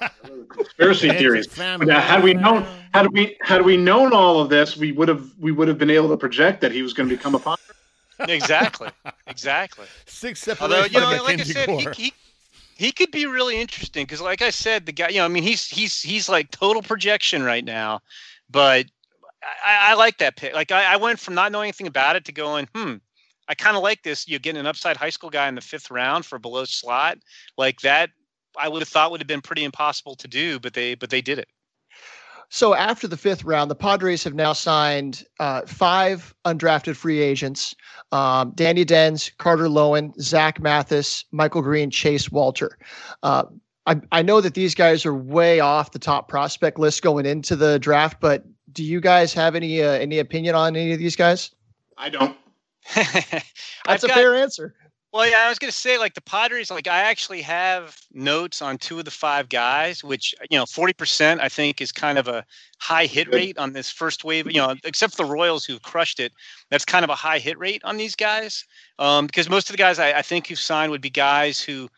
conspiracy 0.48 1.10
theories. 1.10 1.56
Now, 1.56 2.00
had 2.00 2.24
we 2.24 2.34
known, 2.34 2.66
had 2.94 3.12
we 3.12 3.36
had 3.42 3.62
we 3.62 3.76
known 3.76 4.12
all 4.12 4.40
of 4.40 4.48
this, 4.48 4.76
we 4.76 4.92
would 4.92 5.08
have 5.08 5.30
we 5.38 5.52
would 5.52 5.68
have 5.68 5.78
been 5.78 5.90
able 5.90 6.08
to 6.08 6.16
project 6.16 6.60
that 6.60 6.72
he 6.72 6.82
was 6.82 6.92
going 6.92 7.08
to 7.08 7.14
become 7.16 7.34
a 7.34 7.38
father. 7.38 7.60
exactly, 8.28 8.90
exactly. 9.26 9.86
Six 10.06 10.40
separate. 10.40 10.64
Although 10.64 10.84
you 10.86 11.00
know, 11.00 11.22
like 11.22 11.40
I 11.40 11.44
said, 11.44 11.68
he, 11.68 11.88
he, 11.94 12.12
he 12.76 12.92
could 12.92 13.10
be 13.10 13.26
really 13.26 13.60
interesting 13.60 14.04
because, 14.04 14.20
like 14.20 14.42
I 14.42 14.50
said, 14.50 14.86
the 14.86 14.92
guy, 14.92 15.08
you 15.08 15.18
know, 15.18 15.24
I 15.24 15.28
mean, 15.28 15.42
he's 15.42 15.68
he's 15.68 16.00
he's 16.00 16.28
like 16.28 16.50
total 16.50 16.82
projection 16.82 17.42
right 17.42 17.64
now, 17.64 18.00
but 18.50 18.86
I, 19.64 19.90
I 19.90 19.94
like 19.94 20.18
that 20.18 20.36
pick. 20.36 20.54
Like 20.54 20.72
I, 20.72 20.94
I 20.94 20.96
went 20.96 21.20
from 21.20 21.34
not 21.34 21.52
knowing 21.52 21.66
anything 21.66 21.86
about 21.86 22.16
it 22.16 22.24
to 22.24 22.32
going, 22.32 22.68
hmm, 22.74 22.94
I 23.48 23.54
kind 23.54 23.76
of 23.76 23.82
like 23.82 24.02
this. 24.02 24.26
You're 24.28 24.40
getting 24.40 24.60
an 24.60 24.66
upside 24.66 24.96
high 24.96 25.10
school 25.10 25.30
guy 25.30 25.48
in 25.48 25.54
the 25.54 25.60
fifth 25.60 25.90
round 25.90 26.26
for 26.26 26.38
below 26.38 26.64
slot. 26.64 27.18
Like 27.56 27.80
that 27.80 28.10
I 28.58 28.68
would 28.68 28.82
have 28.82 28.88
thought 28.88 29.10
would 29.10 29.20
have 29.20 29.28
been 29.28 29.42
pretty 29.42 29.64
impossible 29.64 30.16
to 30.16 30.28
do, 30.28 30.58
but 30.58 30.74
they 30.74 30.94
but 30.94 31.10
they 31.10 31.20
did 31.20 31.38
it. 31.38 31.48
So 32.50 32.74
after 32.74 33.06
the 33.06 33.16
fifth 33.16 33.44
round, 33.44 33.70
the 33.70 33.74
Padres 33.74 34.24
have 34.24 34.34
now 34.34 34.54
signed 34.54 35.24
uh, 35.38 35.62
five 35.66 36.34
undrafted 36.44 36.96
free 36.96 37.20
agents: 37.20 37.74
um, 38.12 38.52
Danny 38.54 38.84
Dens, 38.84 39.30
Carter 39.38 39.68
Lowen, 39.68 40.18
Zach 40.20 40.60
Mathis, 40.60 41.24
Michael 41.30 41.62
Green, 41.62 41.90
Chase 41.90 42.30
Walter. 42.30 42.78
Uh, 43.22 43.44
I, 43.86 44.00
I 44.12 44.22
know 44.22 44.40
that 44.40 44.54
these 44.54 44.74
guys 44.74 45.06
are 45.06 45.14
way 45.14 45.60
off 45.60 45.92
the 45.92 45.98
top 45.98 46.28
prospect 46.28 46.78
list 46.78 47.02
going 47.02 47.26
into 47.26 47.56
the 47.56 47.78
draft, 47.78 48.20
but 48.20 48.44
do 48.72 48.84
you 48.84 49.00
guys 49.00 49.32
have 49.34 49.54
any 49.54 49.82
uh, 49.82 49.92
any 49.92 50.18
opinion 50.18 50.54
on 50.54 50.76
any 50.76 50.92
of 50.92 50.98
these 50.98 51.16
guys? 51.16 51.50
I 51.96 52.08
don't. 52.10 52.36
That's 52.94 53.44
I've 53.86 54.04
a 54.04 54.06
got, 54.06 54.14
fair 54.14 54.34
answer. 54.34 54.74
Well, 55.10 55.26
yeah, 55.26 55.46
I 55.46 55.48
was 55.48 55.58
going 55.58 55.70
to 55.70 55.76
say 55.76 55.96
like 55.96 56.12
the 56.12 56.20
Padres. 56.20 56.70
Like 56.70 56.86
I 56.86 56.98
actually 56.98 57.40
have 57.42 57.96
notes 58.12 58.60
on 58.60 58.76
two 58.76 58.98
of 58.98 59.06
the 59.06 59.10
five 59.10 59.48
guys, 59.48 60.04
which 60.04 60.34
you 60.50 60.58
know, 60.58 60.66
forty 60.66 60.92
percent 60.92 61.40
I 61.40 61.48
think 61.48 61.80
is 61.80 61.92
kind 61.92 62.18
of 62.18 62.28
a 62.28 62.44
high 62.78 63.06
hit 63.06 63.32
rate 63.32 63.56
on 63.56 63.72
this 63.72 63.90
first 63.90 64.22
wave. 64.22 64.46
You 64.46 64.60
know, 64.60 64.74
except 64.84 65.16
for 65.16 65.24
the 65.24 65.32
Royals 65.32 65.64
who 65.64 65.78
crushed 65.78 66.20
it, 66.20 66.32
that's 66.70 66.84
kind 66.84 67.04
of 67.04 67.10
a 67.10 67.14
high 67.14 67.38
hit 67.38 67.58
rate 67.58 67.82
on 67.84 67.96
these 67.96 68.14
guys. 68.14 68.64
Um, 68.98 69.26
because 69.26 69.48
most 69.48 69.70
of 69.70 69.72
the 69.72 69.78
guys 69.78 69.98
I, 69.98 70.12
I 70.12 70.22
think 70.22 70.46
who 70.46 70.54
signed 70.54 70.92
would 70.92 71.00
be 71.00 71.10
guys 71.10 71.58
who 71.58 71.88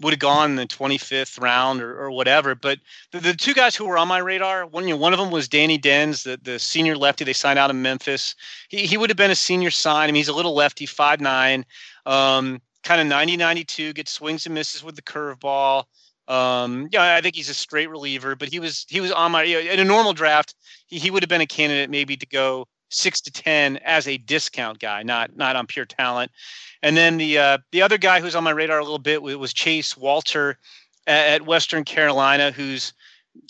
would 0.00 0.12
have 0.12 0.20
gone 0.20 0.50
in 0.50 0.56
the 0.56 0.66
25th 0.66 1.40
round 1.40 1.82
or, 1.82 1.98
or 1.98 2.10
whatever. 2.10 2.54
But 2.54 2.78
the, 3.12 3.20
the 3.20 3.34
two 3.34 3.54
guys 3.54 3.74
who 3.74 3.86
were 3.86 3.98
on 3.98 4.08
my 4.08 4.18
radar, 4.18 4.66
one 4.66 4.84
you 4.86 4.94
know, 4.94 5.00
one 5.00 5.12
of 5.12 5.18
them 5.18 5.30
was 5.30 5.48
Danny 5.48 5.78
Dens, 5.78 6.22
the, 6.22 6.38
the 6.42 6.58
senior 6.58 6.96
lefty 6.96 7.24
they 7.24 7.32
signed 7.32 7.58
out 7.58 7.70
of 7.70 7.76
Memphis. 7.76 8.34
He, 8.68 8.86
he 8.86 8.96
would 8.96 9.10
have 9.10 9.16
been 9.16 9.30
a 9.30 9.36
senior 9.36 9.70
sign. 9.70 10.04
I 10.04 10.06
mean, 10.06 10.16
he's 10.16 10.28
a 10.28 10.34
little 10.34 10.54
lefty, 10.54 10.86
five 10.86 11.20
nine, 11.20 11.64
um, 12.04 12.60
kind 12.82 13.00
of 13.00 13.06
90 13.06 13.36
92, 13.36 13.92
gets 13.94 14.12
swings 14.12 14.46
and 14.46 14.54
misses 14.54 14.84
with 14.84 14.96
the 14.96 15.02
curveball. 15.02 15.84
Um, 16.28 16.88
yeah, 16.90 17.14
I 17.14 17.20
think 17.20 17.36
he's 17.36 17.48
a 17.48 17.54
straight 17.54 17.88
reliever, 17.88 18.34
but 18.34 18.48
he 18.48 18.58
was 18.58 18.84
he 18.88 19.00
was 19.00 19.12
on 19.12 19.30
my 19.30 19.44
you 19.44 19.62
know, 19.62 19.70
in 19.70 19.78
a 19.78 19.84
normal 19.84 20.12
draft, 20.12 20.56
he, 20.88 20.98
he 20.98 21.10
would 21.10 21.22
have 21.22 21.28
been 21.28 21.40
a 21.40 21.46
candidate 21.46 21.88
maybe 21.88 22.16
to 22.16 22.26
go 22.26 22.66
six 22.88 23.20
to 23.22 23.30
ten 23.30 23.78
as 23.78 24.06
a 24.06 24.18
discount 24.18 24.78
guy, 24.78 25.02
not 25.02 25.36
not 25.36 25.56
on 25.56 25.66
pure 25.66 25.84
talent. 25.84 26.30
And 26.82 26.96
then 26.96 27.16
the 27.16 27.38
uh, 27.38 27.58
the 27.72 27.82
other 27.82 27.98
guy 27.98 28.20
who's 28.20 28.34
on 28.34 28.44
my 28.44 28.50
radar 28.50 28.78
a 28.78 28.82
little 28.82 28.98
bit 28.98 29.22
was 29.22 29.52
Chase 29.52 29.96
Walter 29.96 30.58
at, 31.06 31.46
Western 31.46 31.84
Carolina, 31.84 32.50
who's 32.50 32.92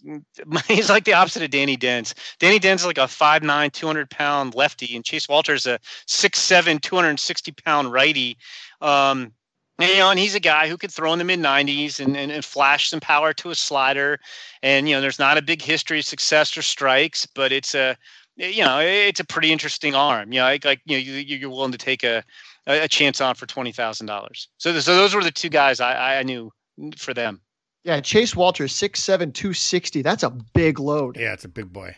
he's 0.69 0.91
like 0.91 1.05
the 1.05 1.15
opposite 1.15 1.43
of 1.43 1.51
Danny 1.51 1.77
Dens. 1.77 2.15
Danny 2.39 2.59
Dens 2.59 2.81
is 2.81 2.87
like 2.87 2.99
a 2.99 3.03
5'9", 3.03 3.73
200 3.73 4.11
pound 4.11 4.55
lefty, 4.55 4.97
and 4.97 5.05
Chase 5.05 5.29
Walter 5.29 5.55
is 5.55 5.67
a 5.67 5.79
6'7", 6.07 6.81
260 6.81 7.53
pound 7.53 7.93
righty. 7.93 8.37
Um, 8.81 9.33
and, 9.79 9.91
you 9.91 9.99
know, 9.99 10.11
and 10.11 10.19
he's 10.19 10.35
a 10.35 10.41
guy 10.41 10.69
who 10.69 10.79
could 10.79 10.91
throw 10.91 11.13
in 11.13 11.19
the 11.19 11.25
mid 11.25 11.39
90s 11.39 12.01
and, 12.01 12.17
and, 12.17 12.33
and 12.33 12.45
flash 12.45 12.89
some 12.89 13.01
power 13.01 13.33
to 13.35 13.51
a 13.51 13.55
slider. 13.55 14.19
And, 14.63 14.89
you 14.89 14.95
know, 14.95 15.01
there's 15.01 15.19
not 15.19 15.37
a 15.37 15.43
big 15.43 15.61
history 15.61 15.99
of 15.99 16.07
success 16.07 16.57
or 16.57 16.63
strikes, 16.63 17.27
but 17.27 17.53
it's 17.53 17.75
a, 17.75 17.97
you 18.37 18.65
know, 18.65 18.79
it's 18.81 19.21
a 19.21 19.25
pretty 19.25 19.51
interesting 19.51 19.95
arm. 19.95 20.33
You 20.33 20.41
know, 20.41 20.47
like, 20.47 20.65
like 20.65 20.81
you 20.85 20.97
know, 20.97 21.03
you, 21.03 21.37
you're 21.37 21.51
willing 21.51 21.73
to 21.73 21.79
take 21.79 22.05
a, 22.05 22.23
a 22.67 22.89
chance 22.89 23.21
on 23.21 23.35
for 23.35 23.47
twenty 23.47 23.73
thousand 23.73 24.07
dollars. 24.07 24.49
So, 24.59 24.79
so 24.79 24.95
those 24.95 25.15
were 25.15 25.25
the 25.25 25.31
two 25.31 25.49
guys 25.49 25.81
I, 25.81 26.19
I 26.19 26.23
knew 26.23 26.53
for 26.97 27.15
them. 27.15 27.41
Yeah, 27.85 28.01
Chase 28.01 28.35
Walters, 28.35 28.73
six 28.73 29.03
seven 29.03 29.33
two 29.33 29.53
sixty. 29.53 30.03
That's 30.03 30.23
a 30.23 30.31
big 30.31 30.79
load. 30.79 31.17
Yeah, 31.17 31.33
it's 31.33 31.45
a 31.45 31.49
big 31.49 31.73
boy. 31.73 31.97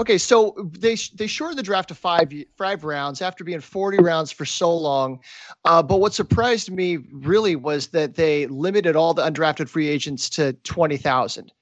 Okay, 0.00 0.18
so 0.18 0.54
they 0.72 0.96
they 1.14 1.28
shortened 1.28 1.58
the 1.58 1.62
draft 1.62 1.88
to 1.88 1.94
five 1.94 2.32
five 2.56 2.82
rounds 2.82 3.22
after 3.22 3.44
being 3.44 3.60
forty 3.60 3.98
rounds 3.98 4.32
for 4.32 4.44
so 4.44 4.74
long. 4.76 5.20
Uh, 5.64 5.82
but 5.82 6.00
what 6.00 6.14
surprised 6.14 6.70
me 6.70 6.98
really 7.12 7.54
was 7.54 7.88
that 7.88 8.16
they 8.16 8.46
limited 8.48 8.96
all 8.96 9.14
the 9.14 9.22
undrafted 9.22 9.68
free 9.68 9.88
agents 9.88 10.28
to 10.30 10.52
twenty 10.64 10.96
thousand. 10.96 11.52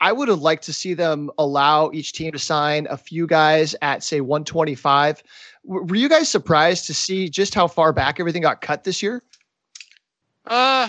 I 0.00 0.12
would 0.12 0.28
have 0.28 0.40
liked 0.40 0.64
to 0.64 0.72
see 0.72 0.94
them 0.94 1.30
allow 1.38 1.90
each 1.92 2.12
team 2.12 2.32
to 2.32 2.38
sign 2.38 2.86
a 2.88 2.96
few 2.96 3.26
guys 3.26 3.74
at 3.82 4.02
say 4.02 4.20
125. 4.20 5.22
Were 5.64 5.96
you 5.96 6.08
guys 6.08 6.28
surprised 6.28 6.86
to 6.86 6.94
see 6.94 7.28
just 7.28 7.54
how 7.54 7.66
far 7.66 7.92
back 7.92 8.20
everything 8.20 8.42
got 8.42 8.60
cut 8.60 8.84
this 8.84 9.02
year? 9.02 9.22
Uh, 10.46 10.88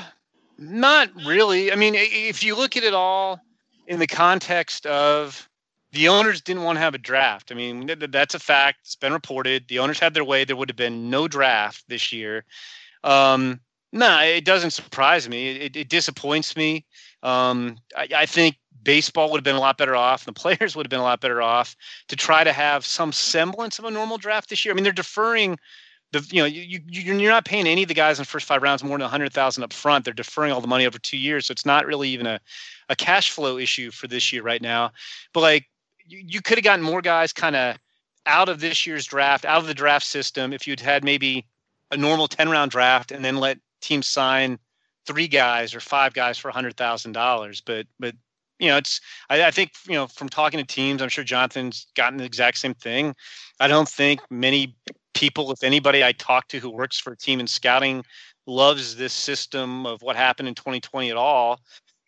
not 0.57 1.09
really. 1.25 1.71
I 1.71 1.75
mean, 1.75 1.93
if 1.95 2.43
you 2.43 2.55
look 2.55 2.77
at 2.77 2.83
it 2.83 2.93
all 2.93 3.41
in 3.87 3.99
the 3.99 4.07
context 4.07 4.85
of 4.85 5.49
the 5.91 6.07
owners 6.07 6.41
didn't 6.41 6.63
want 6.63 6.75
to 6.75 6.81
have 6.81 6.93
a 6.93 6.99
draft. 6.99 7.51
I 7.51 7.55
mean, 7.55 7.89
that's 8.11 8.35
a 8.35 8.39
fact. 8.39 8.79
It's 8.83 8.95
been 8.95 9.13
reported. 9.13 9.67
The 9.67 9.79
owners 9.79 9.99
had 9.99 10.13
their 10.13 10.23
way. 10.23 10.45
There 10.45 10.55
would 10.55 10.69
have 10.69 10.75
been 10.75 11.09
no 11.09 11.27
draft 11.27 11.83
this 11.87 12.13
year. 12.13 12.45
Um, 13.03 13.59
no, 13.91 14.07
nah, 14.07 14.21
it 14.21 14.45
doesn't 14.45 14.71
surprise 14.71 15.27
me. 15.27 15.49
It, 15.49 15.75
it 15.75 15.89
disappoints 15.89 16.55
me. 16.55 16.85
Um, 17.23 17.77
I, 17.97 18.07
I, 18.15 18.25
think 18.27 18.57
baseball 18.83 19.31
would 19.31 19.37
have 19.37 19.43
been 19.43 19.55
a 19.55 19.59
lot 19.59 19.77
better 19.77 19.95
off, 19.95 20.25
and 20.25 20.35
the 20.35 20.39
players 20.39 20.75
would 20.75 20.85
have 20.85 20.89
been 20.89 20.99
a 20.99 21.03
lot 21.03 21.21
better 21.21 21.41
off 21.41 21.75
to 22.07 22.15
try 22.15 22.43
to 22.43 22.53
have 22.53 22.85
some 22.85 23.11
semblance 23.11 23.79
of 23.79 23.85
a 23.85 23.91
normal 23.91 24.17
draft 24.17 24.49
this 24.49 24.63
year. 24.65 24.73
I 24.73 24.75
mean, 24.75 24.83
they're 24.83 24.93
deferring 24.93 25.57
the 26.11 26.27
you 26.31 26.41
know 26.41 26.45
you, 26.45 26.79
you 26.87 27.01
you're 27.13 27.31
not 27.31 27.45
paying 27.45 27.67
any 27.67 27.83
of 27.83 27.87
the 27.87 27.93
guys 27.93 28.17
in 28.17 28.23
the 28.23 28.27
first 28.27 28.47
five 28.47 28.63
rounds 28.63 28.83
more 28.83 28.97
than 28.97 29.05
a 29.05 29.09
hundred 29.09 29.31
thousand 29.33 29.63
up 29.63 29.73
front. 29.73 30.05
They're 30.05 30.13
deferring 30.13 30.51
all 30.51 30.61
the 30.61 30.67
money 30.67 30.85
over 30.85 30.97
two 30.97 31.17
years, 31.17 31.45
so 31.45 31.51
it's 31.51 31.65
not 31.65 31.85
really 31.85 32.09
even 32.09 32.25
a 32.25 32.39
a 32.89 32.95
cash 32.95 33.31
flow 33.31 33.57
issue 33.57 33.91
for 33.91 34.07
this 34.07 34.33
year 34.33 34.41
right 34.41 34.61
now. 34.61 34.91
But 35.33 35.41
like 35.41 35.69
you, 36.05 36.23
you 36.25 36.41
could 36.41 36.57
have 36.57 36.63
gotten 36.63 36.83
more 36.83 37.01
guys 37.01 37.31
kind 37.31 37.55
of 37.55 37.77
out 38.25 38.49
of 38.49 38.59
this 38.59 38.85
year's 38.85 39.05
draft, 39.05 39.45
out 39.45 39.61
of 39.61 39.67
the 39.67 39.73
draft 39.73 40.05
system, 40.05 40.51
if 40.51 40.67
you'd 40.67 40.79
had 40.79 41.03
maybe 41.03 41.45
a 41.91 41.97
normal 41.97 42.27
ten 42.27 42.49
round 42.49 42.71
draft 42.71 43.11
and 43.11 43.23
then 43.23 43.37
let 43.37 43.59
teams 43.81 44.07
sign 44.07 44.57
three 45.05 45.27
guys 45.27 45.73
or 45.73 45.79
five 45.79 46.13
guys 46.13 46.37
for 46.37 46.49
a 46.49 46.53
hundred 46.53 46.75
thousand 46.75 47.11
dollars. 47.11 47.61
But 47.61 47.85
but 47.99 48.15
you 48.59 48.67
know, 48.67 48.77
it's 48.77 49.01
I, 49.29 49.45
I, 49.45 49.51
think 49.51 49.71
you 49.87 49.93
know 49.93 50.07
from 50.07 50.29
talking 50.29 50.59
to 50.59 50.65
teams, 50.65 51.01
I'm 51.01 51.09
sure 51.09 51.23
Jonathan's 51.23 51.87
gotten 51.95 52.17
the 52.17 52.25
exact 52.25 52.57
same 52.57 52.73
thing. 52.73 53.15
I 53.59 53.67
don't 53.67 53.87
think 53.87 54.21
many 54.29 54.75
people, 55.13 55.51
if 55.51 55.63
anybody 55.63 56.03
I 56.03 56.11
talk 56.11 56.47
to 56.49 56.59
who 56.59 56.69
works 56.69 56.99
for 56.99 57.13
a 57.13 57.17
team 57.17 57.39
in 57.39 57.47
scouting, 57.47 58.03
loves 58.45 58.95
this 58.95 59.13
system 59.13 59.85
of 59.85 60.01
what 60.01 60.15
happened 60.15 60.47
in 60.47 60.55
2020 60.55 61.09
at 61.09 61.17
all. 61.17 61.59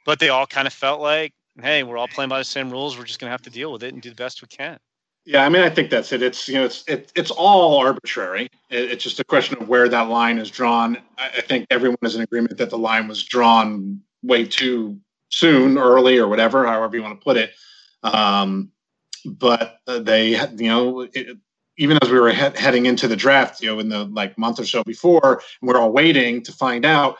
But 0.05 0.19
they 0.19 0.29
all 0.29 0.47
kind 0.47 0.67
of 0.67 0.73
felt 0.73 0.99
like, 0.99 1.33
hey, 1.61 1.83
we're 1.83 1.97
all 1.97 2.07
playing 2.07 2.29
by 2.29 2.39
the 2.39 2.43
same 2.43 2.69
rules. 2.69 2.97
We're 2.97 3.05
just 3.05 3.19
going 3.19 3.27
to 3.27 3.31
have 3.31 3.43
to 3.43 3.49
deal 3.49 3.71
with 3.71 3.83
it 3.83 3.93
and 3.93 4.01
do 4.01 4.09
the 4.09 4.15
best 4.15 4.41
we 4.41 4.47
can. 4.47 4.77
Yeah, 5.23 5.45
I 5.45 5.49
mean, 5.49 5.61
I 5.61 5.69
think 5.69 5.91
that's 5.91 6.11
it. 6.11 6.23
It's 6.23 6.47
you 6.47 6.55
know, 6.55 6.65
it's 6.65 6.83
it, 6.87 7.11
it's 7.15 7.29
all 7.29 7.77
arbitrary. 7.77 8.49
It, 8.71 8.91
it's 8.91 9.03
just 9.03 9.19
a 9.19 9.23
question 9.23 9.61
of 9.61 9.69
where 9.69 9.87
that 9.87 10.09
line 10.09 10.39
is 10.39 10.49
drawn. 10.49 10.97
I, 11.17 11.29
I 11.37 11.41
think 11.41 11.67
everyone 11.69 11.99
is 12.01 12.15
in 12.15 12.21
agreement 12.21 12.57
that 12.57 12.71
the 12.71 12.77
line 12.77 13.07
was 13.07 13.23
drawn 13.23 14.01
way 14.23 14.45
too 14.45 14.99
soon, 15.31 15.77
early, 15.77 16.17
or 16.17 16.27
whatever, 16.27 16.65
however 16.65 16.95
you 16.95 17.03
want 17.03 17.19
to 17.19 17.23
put 17.23 17.37
it. 17.37 17.51
Um, 18.03 18.71
but 19.25 19.79
uh, 19.87 19.99
they, 19.99 20.29
you 20.29 20.67
know, 20.67 21.01
it, 21.01 21.37
even 21.77 21.97
as 22.01 22.09
we 22.09 22.19
were 22.19 22.31
he- 22.31 22.59
heading 22.59 22.85
into 22.85 23.07
the 23.07 23.15
draft, 23.15 23.61
you 23.61 23.67
know, 23.67 23.79
in 23.79 23.89
the 23.89 24.05
like 24.05 24.37
month 24.37 24.59
or 24.59 24.65
so 24.65 24.83
before, 24.83 25.41
and 25.61 25.67
we're 25.67 25.77
all 25.77 25.91
waiting 25.91 26.43
to 26.43 26.51
find 26.51 26.85
out. 26.85 27.17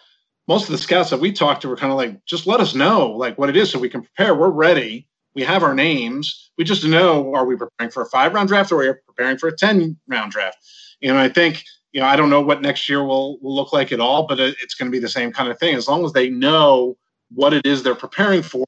Most 0.48 0.66
of 0.66 0.72
the 0.72 0.78
scouts 0.78 1.12
that 1.12 1.20
we 1.20 1.32
talked 1.32 1.62
to 1.62 1.70
were 1.70 1.78
kind 1.78 1.92
of 1.92 1.98
like, 1.98 2.26
just 2.26 2.48
let 2.48 2.60
us 2.60 2.76
know 2.76 3.12
like 3.12 3.38
what 3.38 3.50
it 3.50 3.56
is 3.56 3.72
so 3.72 3.80
we 3.80 3.90
can 3.90 4.02
prepare. 4.02 4.36
We're 4.36 4.50
ready. 4.50 5.08
We 5.34 5.44
have 5.44 5.64
our 5.64 5.74
names. 5.74 6.52
We 6.58 6.64
just 6.64 6.84
know 6.84 7.34
are 7.34 7.46
we 7.46 7.56
preparing 7.56 7.92
for 7.92 8.02
a 8.02 8.08
five 8.08 8.34
round 8.34 8.50
draft 8.50 8.72
or 8.72 8.82
are 8.82 8.92
we 8.92 8.94
preparing 9.08 9.38
for 9.38 9.48
a 9.48 9.56
ten 9.56 9.98
round 10.08 10.32
draft? 10.32 10.58
You 11.00 11.14
know, 11.14 11.20
I 11.20 11.30
think 11.30 11.64
you 11.94 12.02
know 12.02 12.08
I 12.08 12.16
don't 12.16 12.30
know 12.30 12.42
what 12.42 12.62
next 12.62 12.90
year 12.90 13.04
will 13.04 13.40
will 13.40 13.56
look 13.56 13.72
like 13.72 13.92
at 13.92 14.00
all, 14.00 14.28
but 14.28 14.40
it, 14.40 14.58
it's 14.62 14.76
going 14.76 14.92
to 14.92 14.96
be 14.96 15.00
the 15.00 15.10
same 15.10 15.32
kind 15.32 15.50
of 15.50 15.58
thing. 15.60 15.76
As 15.76 15.88
long 15.88 16.04
as 16.04 16.14
they 16.14 16.30
know 16.30 16.98
what 17.34 17.54
it 17.54 17.66
is 17.66 17.84
they're 17.84 17.96
preparing 17.96 18.42
for, 18.42 18.66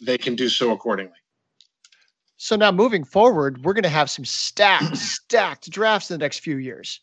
they 0.00 0.18
can 0.18 0.34
do 0.34 0.48
so 0.48 0.72
accordingly. 0.72 1.12
So 2.36 2.56
now 2.56 2.72
moving 2.72 3.04
forward, 3.04 3.64
we're 3.64 3.72
going 3.72 3.84
to 3.84 3.88
have 3.88 4.10
some 4.10 4.24
stacked, 4.24 4.96
stacked 4.96 5.70
drafts 5.70 6.10
in 6.10 6.18
the 6.18 6.24
next 6.24 6.40
few 6.40 6.56
years. 6.56 7.00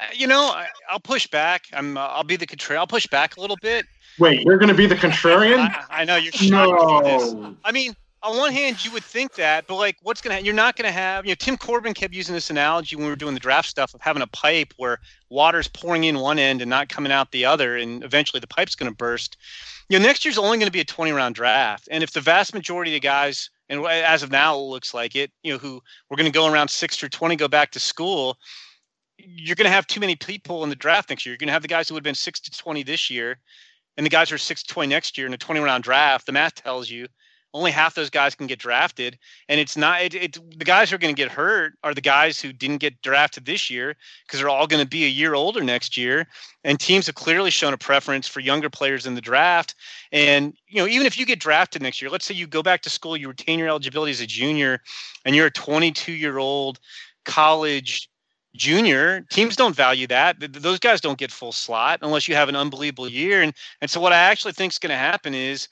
Uh, 0.00 0.04
you 0.14 0.26
know, 0.26 0.42
I, 0.42 0.66
will 0.90 1.00
push 1.00 1.26
back. 1.26 1.64
I'm. 1.72 1.96
Uh, 1.96 2.00
I'll 2.00 2.24
be 2.24 2.36
the 2.36 2.46
contrarian. 2.46 2.78
I'll 2.78 2.86
push 2.86 3.06
back 3.06 3.36
a 3.36 3.40
little 3.40 3.58
bit. 3.60 3.86
Wait, 4.18 4.42
you're 4.42 4.58
going 4.58 4.68
to 4.68 4.74
be 4.74 4.86
the 4.86 4.94
contrarian? 5.06 5.58
I, 5.58 6.02
I 6.02 6.04
know 6.04 6.16
you're. 6.16 6.32
No. 6.50 7.56
I 7.64 7.72
mean, 7.72 7.94
on 8.22 8.36
one 8.36 8.52
hand, 8.52 8.84
you 8.84 8.92
would 8.92 9.04
think 9.04 9.34
that, 9.34 9.66
but 9.66 9.76
like, 9.76 9.96
what's 10.02 10.20
gonna? 10.20 10.34
Happen 10.34 10.46
you're 10.46 10.54
not 10.54 10.76
gonna 10.76 10.92
have. 10.92 11.24
You 11.24 11.32
know, 11.32 11.36
Tim 11.36 11.56
Corbin 11.56 11.94
kept 11.94 12.14
using 12.14 12.34
this 12.34 12.50
analogy 12.50 12.96
when 12.96 13.04
we 13.04 13.10
were 13.10 13.16
doing 13.16 13.34
the 13.34 13.40
draft 13.40 13.68
stuff 13.68 13.94
of 13.94 14.00
having 14.00 14.22
a 14.22 14.26
pipe 14.28 14.72
where 14.76 14.98
water's 15.30 15.68
pouring 15.68 16.04
in 16.04 16.18
one 16.18 16.38
end 16.38 16.62
and 16.62 16.70
not 16.70 16.88
coming 16.88 17.12
out 17.12 17.30
the 17.32 17.44
other, 17.44 17.76
and 17.76 18.04
eventually 18.04 18.40
the 18.40 18.46
pipe's 18.46 18.74
gonna 18.74 18.92
burst 18.92 19.36
you 19.92 19.98
know, 19.98 20.06
next 20.06 20.24
year's 20.24 20.38
only 20.38 20.56
to 20.68 20.72
be 20.72 20.80
a 20.80 20.84
20 20.84 21.12
round 21.12 21.34
draft. 21.34 21.86
And 21.90 22.02
if 22.02 22.12
the 22.12 22.20
vast 22.20 22.54
majority 22.54 22.92
of 22.92 22.94
the 22.94 23.00
guys, 23.00 23.50
and 23.68 23.84
as 23.84 24.22
of 24.22 24.30
now, 24.30 24.54
it 24.54 24.62
looks 24.62 24.94
like 24.94 25.14
it, 25.14 25.30
you 25.42 25.52
know, 25.52 25.58
who 25.58 25.82
we're 26.08 26.16
to 26.32 26.38
go 26.38 26.50
around 26.50 26.68
six 26.68 26.96
through 26.96 27.10
20 27.10 27.36
go 27.36 27.46
back 27.46 27.70
to 27.72 27.80
school, 27.80 28.38
you're 29.18 29.54
to 29.66 29.68
have 29.68 29.86
too 29.86 30.00
many 30.00 30.16
people 30.16 30.64
in 30.64 30.70
the 30.70 30.76
draft 30.76 31.10
next 31.10 31.26
year. 31.26 31.32
You're 31.34 31.38
to 31.48 31.52
have 31.52 31.60
the 31.62 31.68
guys 31.68 31.88
who 31.88 31.94
would 31.94 32.00
have 32.00 32.04
been 32.04 32.14
six 32.14 32.40
to 32.40 32.50
20 32.50 32.82
this 32.84 33.10
year 33.10 33.38
and 33.98 34.06
the 34.06 34.10
guys 34.10 34.30
who 34.30 34.34
are 34.34 34.38
six 34.38 34.62
to 34.62 34.72
20 34.72 34.88
next 34.88 35.18
year 35.18 35.26
in 35.26 35.34
a 35.34 35.38
20 35.38 35.60
round 35.60 35.84
draft. 35.84 36.24
The 36.24 36.32
math 36.32 36.54
tells 36.54 36.88
you 36.88 37.06
only 37.54 37.70
half 37.70 37.94
those 37.94 38.10
guys 38.10 38.34
can 38.34 38.46
get 38.46 38.58
drafted 38.58 39.18
and 39.48 39.60
it's 39.60 39.76
not 39.76 40.02
it, 40.02 40.14
it 40.14 40.58
the 40.58 40.64
guys 40.64 40.90
who 40.90 40.96
are 40.96 40.98
going 40.98 41.14
to 41.14 41.20
get 41.20 41.30
hurt 41.30 41.74
are 41.84 41.94
the 41.94 42.00
guys 42.00 42.40
who 42.40 42.52
didn't 42.52 42.78
get 42.78 43.00
drafted 43.02 43.44
this 43.44 43.70
year 43.70 43.94
because 44.26 44.40
they're 44.40 44.48
all 44.48 44.66
going 44.66 44.82
to 44.82 44.88
be 44.88 45.04
a 45.04 45.08
year 45.08 45.34
older 45.34 45.62
next 45.62 45.96
year 45.96 46.26
and 46.64 46.80
teams 46.80 47.06
have 47.06 47.14
clearly 47.14 47.50
shown 47.50 47.74
a 47.74 47.78
preference 47.78 48.26
for 48.26 48.40
younger 48.40 48.70
players 48.70 49.06
in 49.06 49.14
the 49.14 49.20
draft 49.20 49.74
and 50.12 50.54
you 50.66 50.80
know 50.80 50.88
even 50.88 51.06
if 51.06 51.18
you 51.18 51.26
get 51.26 51.40
drafted 51.40 51.82
next 51.82 52.00
year 52.00 52.10
let's 52.10 52.24
say 52.24 52.34
you 52.34 52.46
go 52.46 52.62
back 52.62 52.80
to 52.82 52.90
school 52.90 53.16
you 53.16 53.28
retain 53.28 53.58
your 53.58 53.68
eligibility 53.68 54.12
as 54.12 54.20
a 54.20 54.26
junior 54.26 54.80
and 55.24 55.36
you're 55.36 55.46
a 55.46 55.50
22 55.50 56.12
year 56.12 56.38
old 56.38 56.80
college 57.24 58.08
junior 58.54 59.22
teams 59.30 59.56
don't 59.56 59.74
value 59.74 60.06
that 60.06 60.36
those 60.38 60.78
guys 60.78 61.00
don't 61.00 61.18
get 61.18 61.30
full 61.30 61.52
slot 61.52 61.98
unless 62.02 62.28
you 62.28 62.34
have 62.34 62.50
an 62.50 62.56
unbelievable 62.56 63.08
year 63.08 63.40
and 63.40 63.54
and 63.80 63.90
so 63.90 63.98
what 63.98 64.12
i 64.12 64.16
actually 64.16 64.52
think 64.52 64.72
is 64.72 64.78
going 64.78 64.90
to 64.90 64.96
happen 64.96 65.32
is 65.34 65.68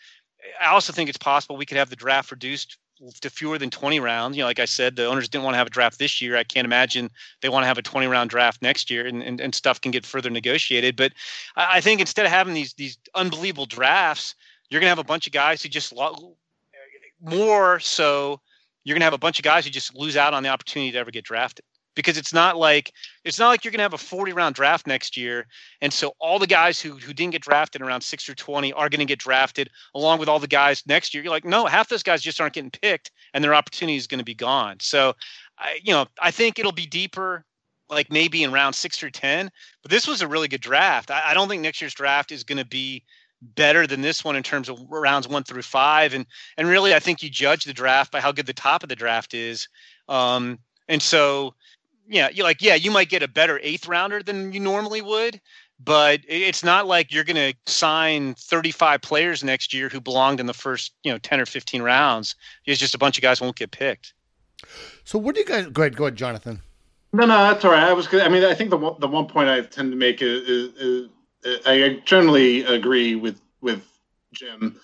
I 0.60 0.66
also 0.66 0.92
think 0.92 1.08
it's 1.08 1.18
possible 1.18 1.56
we 1.56 1.66
could 1.66 1.76
have 1.76 1.90
the 1.90 1.96
draft 1.96 2.30
reduced 2.30 2.78
to 3.20 3.30
fewer 3.30 3.58
than 3.58 3.70
20 3.70 3.98
rounds. 4.00 4.36
You 4.36 4.42
know, 4.42 4.46
like 4.46 4.58
I 4.58 4.66
said, 4.66 4.96
the 4.96 5.06
owners 5.06 5.28
didn't 5.28 5.44
want 5.44 5.54
to 5.54 5.58
have 5.58 5.66
a 5.66 5.70
draft 5.70 5.98
this 5.98 6.20
year. 6.20 6.36
I 6.36 6.44
can't 6.44 6.64
imagine 6.64 7.10
they 7.40 7.48
want 7.48 7.62
to 7.62 7.66
have 7.66 7.78
a 7.78 7.82
20 7.82 8.06
round 8.06 8.30
draft 8.30 8.60
next 8.62 8.90
year 8.90 9.06
and, 9.06 9.22
and, 9.22 9.40
and 9.40 9.54
stuff 9.54 9.80
can 9.80 9.90
get 9.90 10.04
further 10.04 10.30
negotiated. 10.30 10.96
But 10.96 11.12
I 11.56 11.80
think 11.80 12.00
instead 12.00 12.26
of 12.26 12.32
having 12.32 12.54
these 12.54 12.74
these 12.74 12.98
unbelievable 13.14 13.66
drafts, 13.66 14.34
you're 14.68 14.80
going 14.80 14.86
to 14.86 14.90
have 14.90 14.98
a 14.98 15.04
bunch 15.04 15.26
of 15.26 15.32
guys 15.32 15.62
who 15.62 15.68
just 15.68 15.94
more 17.22 17.80
so 17.80 18.40
you're 18.84 18.94
going 18.94 19.00
to 19.00 19.06
have 19.06 19.12
a 19.12 19.18
bunch 19.18 19.38
of 19.38 19.44
guys 19.44 19.64
who 19.64 19.70
just 19.70 19.94
lose 19.94 20.16
out 20.16 20.34
on 20.34 20.42
the 20.42 20.48
opportunity 20.48 20.92
to 20.92 20.98
ever 20.98 21.10
get 21.10 21.24
drafted. 21.24 21.64
Because 21.94 22.16
it's 22.16 22.32
not 22.32 22.56
like 22.56 22.92
it's 23.24 23.38
not 23.38 23.48
like 23.48 23.64
you're 23.64 23.72
going 23.72 23.78
to 23.78 23.84
have 23.84 23.94
a 23.94 23.98
40 23.98 24.32
round 24.32 24.54
draft 24.54 24.86
next 24.86 25.16
year 25.16 25.46
and 25.80 25.92
so 25.92 26.12
all 26.18 26.38
the 26.38 26.46
guys 26.46 26.80
who 26.80 26.92
who 26.92 27.12
didn't 27.12 27.32
get 27.32 27.42
drafted 27.42 27.82
around 27.82 28.00
6 28.02 28.28
or 28.28 28.34
20 28.34 28.72
are 28.72 28.88
going 28.88 29.00
to 29.00 29.04
get 29.04 29.18
drafted 29.18 29.68
along 29.94 30.18
with 30.18 30.28
all 30.28 30.38
the 30.38 30.46
guys 30.46 30.82
next 30.86 31.14
year. 31.14 31.22
You're 31.22 31.32
like 31.32 31.44
no 31.44 31.66
half 31.66 31.88
those 31.88 32.02
guys 32.02 32.22
just 32.22 32.40
aren't 32.40 32.54
getting 32.54 32.70
picked 32.70 33.10
and 33.34 33.42
their 33.42 33.54
opportunity 33.54 33.96
is 33.96 34.06
going 34.06 34.18
to 34.18 34.24
be 34.24 34.34
gone. 34.34 34.76
So 34.80 35.14
I, 35.58 35.80
you 35.82 35.92
know 35.92 36.06
i 36.20 36.30
think 36.30 36.58
it'll 36.58 36.72
be 36.72 36.86
deeper 36.86 37.44
like 37.88 38.10
maybe 38.10 38.42
in 38.44 38.52
round 38.52 38.74
6 38.74 39.02
or 39.02 39.10
10 39.10 39.50
but 39.82 39.90
this 39.90 40.06
was 40.06 40.22
a 40.22 40.28
really 40.28 40.48
good 40.48 40.60
draft. 40.60 41.10
I, 41.10 41.22
I 41.26 41.34
don't 41.34 41.48
think 41.48 41.62
next 41.62 41.80
year's 41.80 41.94
draft 41.94 42.32
is 42.32 42.44
going 42.44 42.58
to 42.58 42.64
be 42.64 43.04
better 43.42 43.86
than 43.86 44.02
this 44.02 44.22
one 44.22 44.36
in 44.36 44.42
terms 44.42 44.68
of 44.68 44.78
rounds 44.90 45.26
1 45.26 45.44
through 45.44 45.62
5 45.62 46.14
and 46.14 46.26
and 46.56 46.68
really 46.68 46.94
i 46.94 46.98
think 46.98 47.22
you 47.22 47.30
judge 47.30 47.64
the 47.64 47.72
draft 47.72 48.12
by 48.12 48.20
how 48.20 48.32
good 48.32 48.44
the 48.44 48.52
top 48.52 48.82
of 48.82 48.88
the 48.88 48.96
draft 48.96 49.34
is. 49.34 49.68
Um 50.08 50.58
and 50.88 51.00
so 51.00 51.54
yeah, 52.10 52.28
you 52.28 52.42
like 52.42 52.60
yeah, 52.60 52.74
you 52.74 52.90
might 52.90 53.08
get 53.08 53.22
a 53.22 53.28
better 53.28 53.60
eighth 53.62 53.86
rounder 53.86 54.22
than 54.22 54.52
you 54.52 54.58
normally 54.58 55.00
would, 55.00 55.40
but 55.82 56.20
it's 56.26 56.64
not 56.64 56.86
like 56.86 57.12
you're 57.12 57.24
going 57.24 57.36
to 57.36 57.72
sign 57.72 58.34
35 58.34 59.00
players 59.00 59.44
next 59.44 59.72
year 59.72 59.88
who 59.88 60.00
belonged 60.00 60.40
in 60.40 60.46
the 60.46 60.52
first 60.52 60.92
you 61.04 61.12
know 61.12 61.18
10 61.18 61.40
or 61.40 61.46
15 61.46 61.82
rounds. 61.82 62.34
It's 62.66 62.80
just 62.80 62.94
a 62.94 62.98
bunch 62.98 63.16
of 63.16 63.22
guys 63.22 63.40
won't 63.40 63.56
get 63.56 63.70
picked. 63.70 64.12
So 65.04 65.18
what 65.18 65.36
do 65.36 65.40
you 65.40 65.46
guys 65.46 65.68
go 65.68 65.82
ahead? 65.82 65.96
Go 65.96 66.04
ahead, 66.04 66.16
Jonathan. 66.16 66.60
No, 67.12 67.26
no, 67.26 67.38
that's 67.38 67.64
all 67.64 67.70
right. 67.70 67.84
I 67.84 67.92
was. 67.92 68.12
I 68.12 68.28
mean, 68.28 68.44
I 68.44 68.54
think 68.54 68.70
the 68.70 68.76
one, 68.76 68.94
the 68.98 69.08
one 69.08 69.26
point 69.26 69.48
I 69.48 69.60
tend 69.62 69.92
to 69.92 69.96
make 69.96 70.20
is, 70.20 70.48
is, 70.48 71.08
is 71.44 71.66
I 71.66 72.02
generally 72.04 72.64
agree 72.64 73.14
with 73.14 73.40
with 73.60 73.86
Jim. 74.32 74.80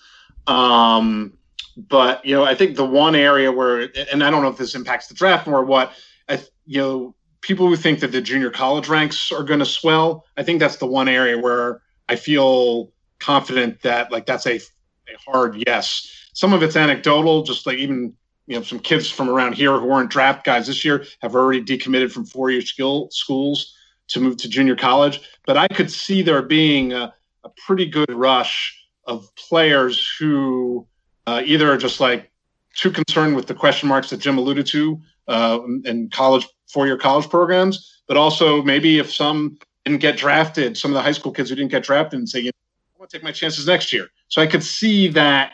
Um, 0.47 1.33
but 1.75 2.25
you 2.25 2.35
know, 2.35 2.45
I 2.45 2.55
think 2.55 2.77
the 2.77 2.85
one 2.85 3.15
area 3.15 3.51
where, 3.51 3.89
and 4.11 4.23
I 4.23 4.31
don't 4.31 4.41
know 4.41 4.49
if 4.49 4.57
this 4.57 4.75
impacts 4.75 5.07
the 5.07 5.13
draft 5.13 5.45
more, 5.45 5.63
what 5.63 5.91
I, 6.27 6.41
you 6.65 6.81
know, 6.81 7.15
people 7.41 7.67
who 7.67 7.75
think 7.75 7.99
that 7.99 8.11
the 8.11 8.21
junior 8.21 8.49
college 8.49 8.89
ranks 8.89 9.31
are 9.31 9.43
going 9.43 9.59
to 9.59 9.65
swell, 9.65 10.25
I 10.37 10.43
think 10.43 10.59
that's 10.59 10.77
the 10.77 10.87
one 10.87 11.07
area 11.07 11.37
where 11.37 11.81
I 12.09 12.15
feel 12.15 12.91
confident 13.19 13.81
that 13.81 14.11
like 14.11 14.25
that's 14.25 14.45
a, 14.45 14.55
a 14.55 15.17
hard 15.25 15.63
yes. 15.67 16.11
Some 16.33 16.53
of 16.53 16.63
it's 16.63 16.75
anecdotal, 16.75 17.43
just 17.43 17.65
like 17.65 17.77
even 17.77 18.13
you 18.47 18.55
know 18.55 18.63
some 18.63 18.79
kids 18.79 19.09
from 19.09 19.29
around 19.29 19.53
here 19.53 19.77
who 19.79 19.87
weren't 19.87 20.09
draft 20.09 20.45
guys 20.45 20.67
this 20.67 20.85
year 20.85 21.05
have 21.21 21.35
already 21.35 21.63
decommitted 21.63 22.11
from 22.11 22.25
four-year 22.25 22.61
skill 22.61 23.09
schools 23.11 23.73
to 24.09 24.19
move 24.19 24.37
to 24.37 24.49
junior 24.49 24.75
college. 24.75 25.21
But 25.45 25.57
I 25.57 25.67
could 25.67 25.91
see 25.91 26.21
there 26.21 26.41
being 26.41 26.93
a, 26.93 27.13
a 27.43 27.49
pretty 27.65 27.85
good 27.85 28.11
rush 28.11 28.73
of 29.05 29.33
players 29.35 30.15
who 30.19 30.87
uh, 31.25 31.41
either 31.45 31.71
are 31.71 31.77
just 31.77 31.99
like 31.99 32.31
too 32.75 32.91
concerned 32.91 33.35
with 33.35 33.47
the 33.47 33.53
question 33.53 33.89
marks 33.89 34.09
that 34.09 34.17
Jim 34.17 34.37
alluded 34.37 34.67
to 34.67 35.01
uh, 35.27 35.59
in 35.85 36.09
college 36.09 36.47
four-year 36.67 36.97
college 36.97 37.29
programs, 37.29 38.01
but 38.07 38.17
also 38.17 38.61
maybe 38.61 38.99
if 38.99 39.13
some 39.13 39.57
didn't 39.85 40.01
get 40.01 40.17
drafted, 40.17 40.77
some 40.77 40.91
of 40.91 40.95
the 40.95 41.01
high 41.01 41.11
school 41.11 41.31
kids 41.31 41.49
who 41.49 41.55
didn't 41.55 41.71
get 41.71 41.83
drafted, 41.83 42.19
and 42.19 42.29
say, 42.29 42.39
you 42.39 42.45
know, 42.45 42.51
I 42.95 42.99
want 42.99 43.09
to 43.11 43.17
take 43.17 43.23
my 43.23 43.31
chances 43.31 43.67
next 43.67 43.93
year. 43.93 44.07
So 44.27 44.41
I 44.41 44.47
could 44.47 44.63
see 44.63 45.07
that 45.09 45.53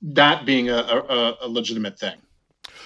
that 0.00 0.46
being 0.46 0.68
a, 0.68 0.76
a, 0.76 1.36
a 1.42 1.48
legitimate 1.48 1.98
thing. 1.98 2.16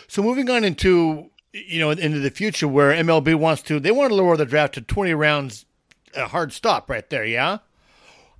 So 0.08 0.22
moving 0.22 0.48
on 0.50 0.64
into 0.64 1.30
you 1.52 1.80
know 1.80 1.90
into 1.90 2.18
the 2.18 2.30
future, 2.30 2.68
where 2.68 2.92
MLB 2.92 3.34
wants 3.34 3.62
to, 3.62 3.80
they 3.80 3.90
want 3.90 4.10
to 4.10 4.14
lower 4.14 4.36
the 4.36 4.46
draft 4.46 4.74
to 4.74 4.80
twenty 4.80 5.14
rounds, 5.14 5.64
a 6.14 6.28
hard 6.28 6.52
stop 6.52 6.90
right 6.90 7.08
there. 7.08 7.24
Yeah. 7.24 7.58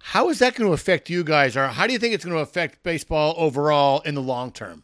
How 0.04 0.30
is 0.30 0.40
that 0.40 0.56
going 0.56 0.68
to 0.68 0.74
affect 0.74 1.08
you 1.08 1.22
guys, 1.22 1.56
or 1.56 1.68
how 1.68 1.86
do 1.86 1.92
you 1.92 1.98
think 1.98 2.12
it's 2.12 2.24
going 2.24 2.36
to 2.36 2.42
affect 2.42 2.82
baseball 2.82 3.34
overall 3.38 4.00
in 4.00 4.16
the 4.16 4.22
long 4.22 4.50
term? 4.50 4.82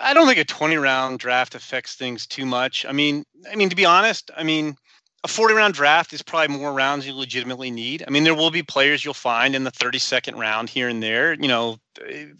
I 0.00 0.14
don't 0.14 0.26
think 0.26 0.38
a 0.38 0.44
20 0.44 0.76
round 0.76 1.18
draft 1.18 1.54
affects 1.54 1.94
things 1.94 2.26
too 2.26 2.46
much. 2.46 2.86
I 2.86 2.92
mean, 2.92 3.24
I 3.50 3.56
mean 3.56 3.68
to 3.68 3.76
be 3.76 3.84
honest, 3.84 4.30
I 4.36 4.42
mean 4.42 4.76
a 5.22 5.28
40 5.28 5.54
round 5.54 5.74
draft 5.74 6.12
is 6.12 6.22
probably 6.22 6.56
more 6.56 6.72
rounds 6.72 7.06
you 7.06 7.14
legitimately 7.14 7.70
need. 7.70 8.02
I 8.06 8.10
mean, 8.10 8.24
there 8.24 8.34
will 8.34 8.50
be 8.50 8.62
players 8.62 9.04
you'll 9.04 9.14
find 9.14 9.54
in 9.54 9.64
the 9.64 9.72
32nd 9.72 10.38
round 10.38 10.70
here 10.70 10.88
and 10.88 11.02
there, 11.02 11.34
you 11.34 11.48
know, 11.48 11.76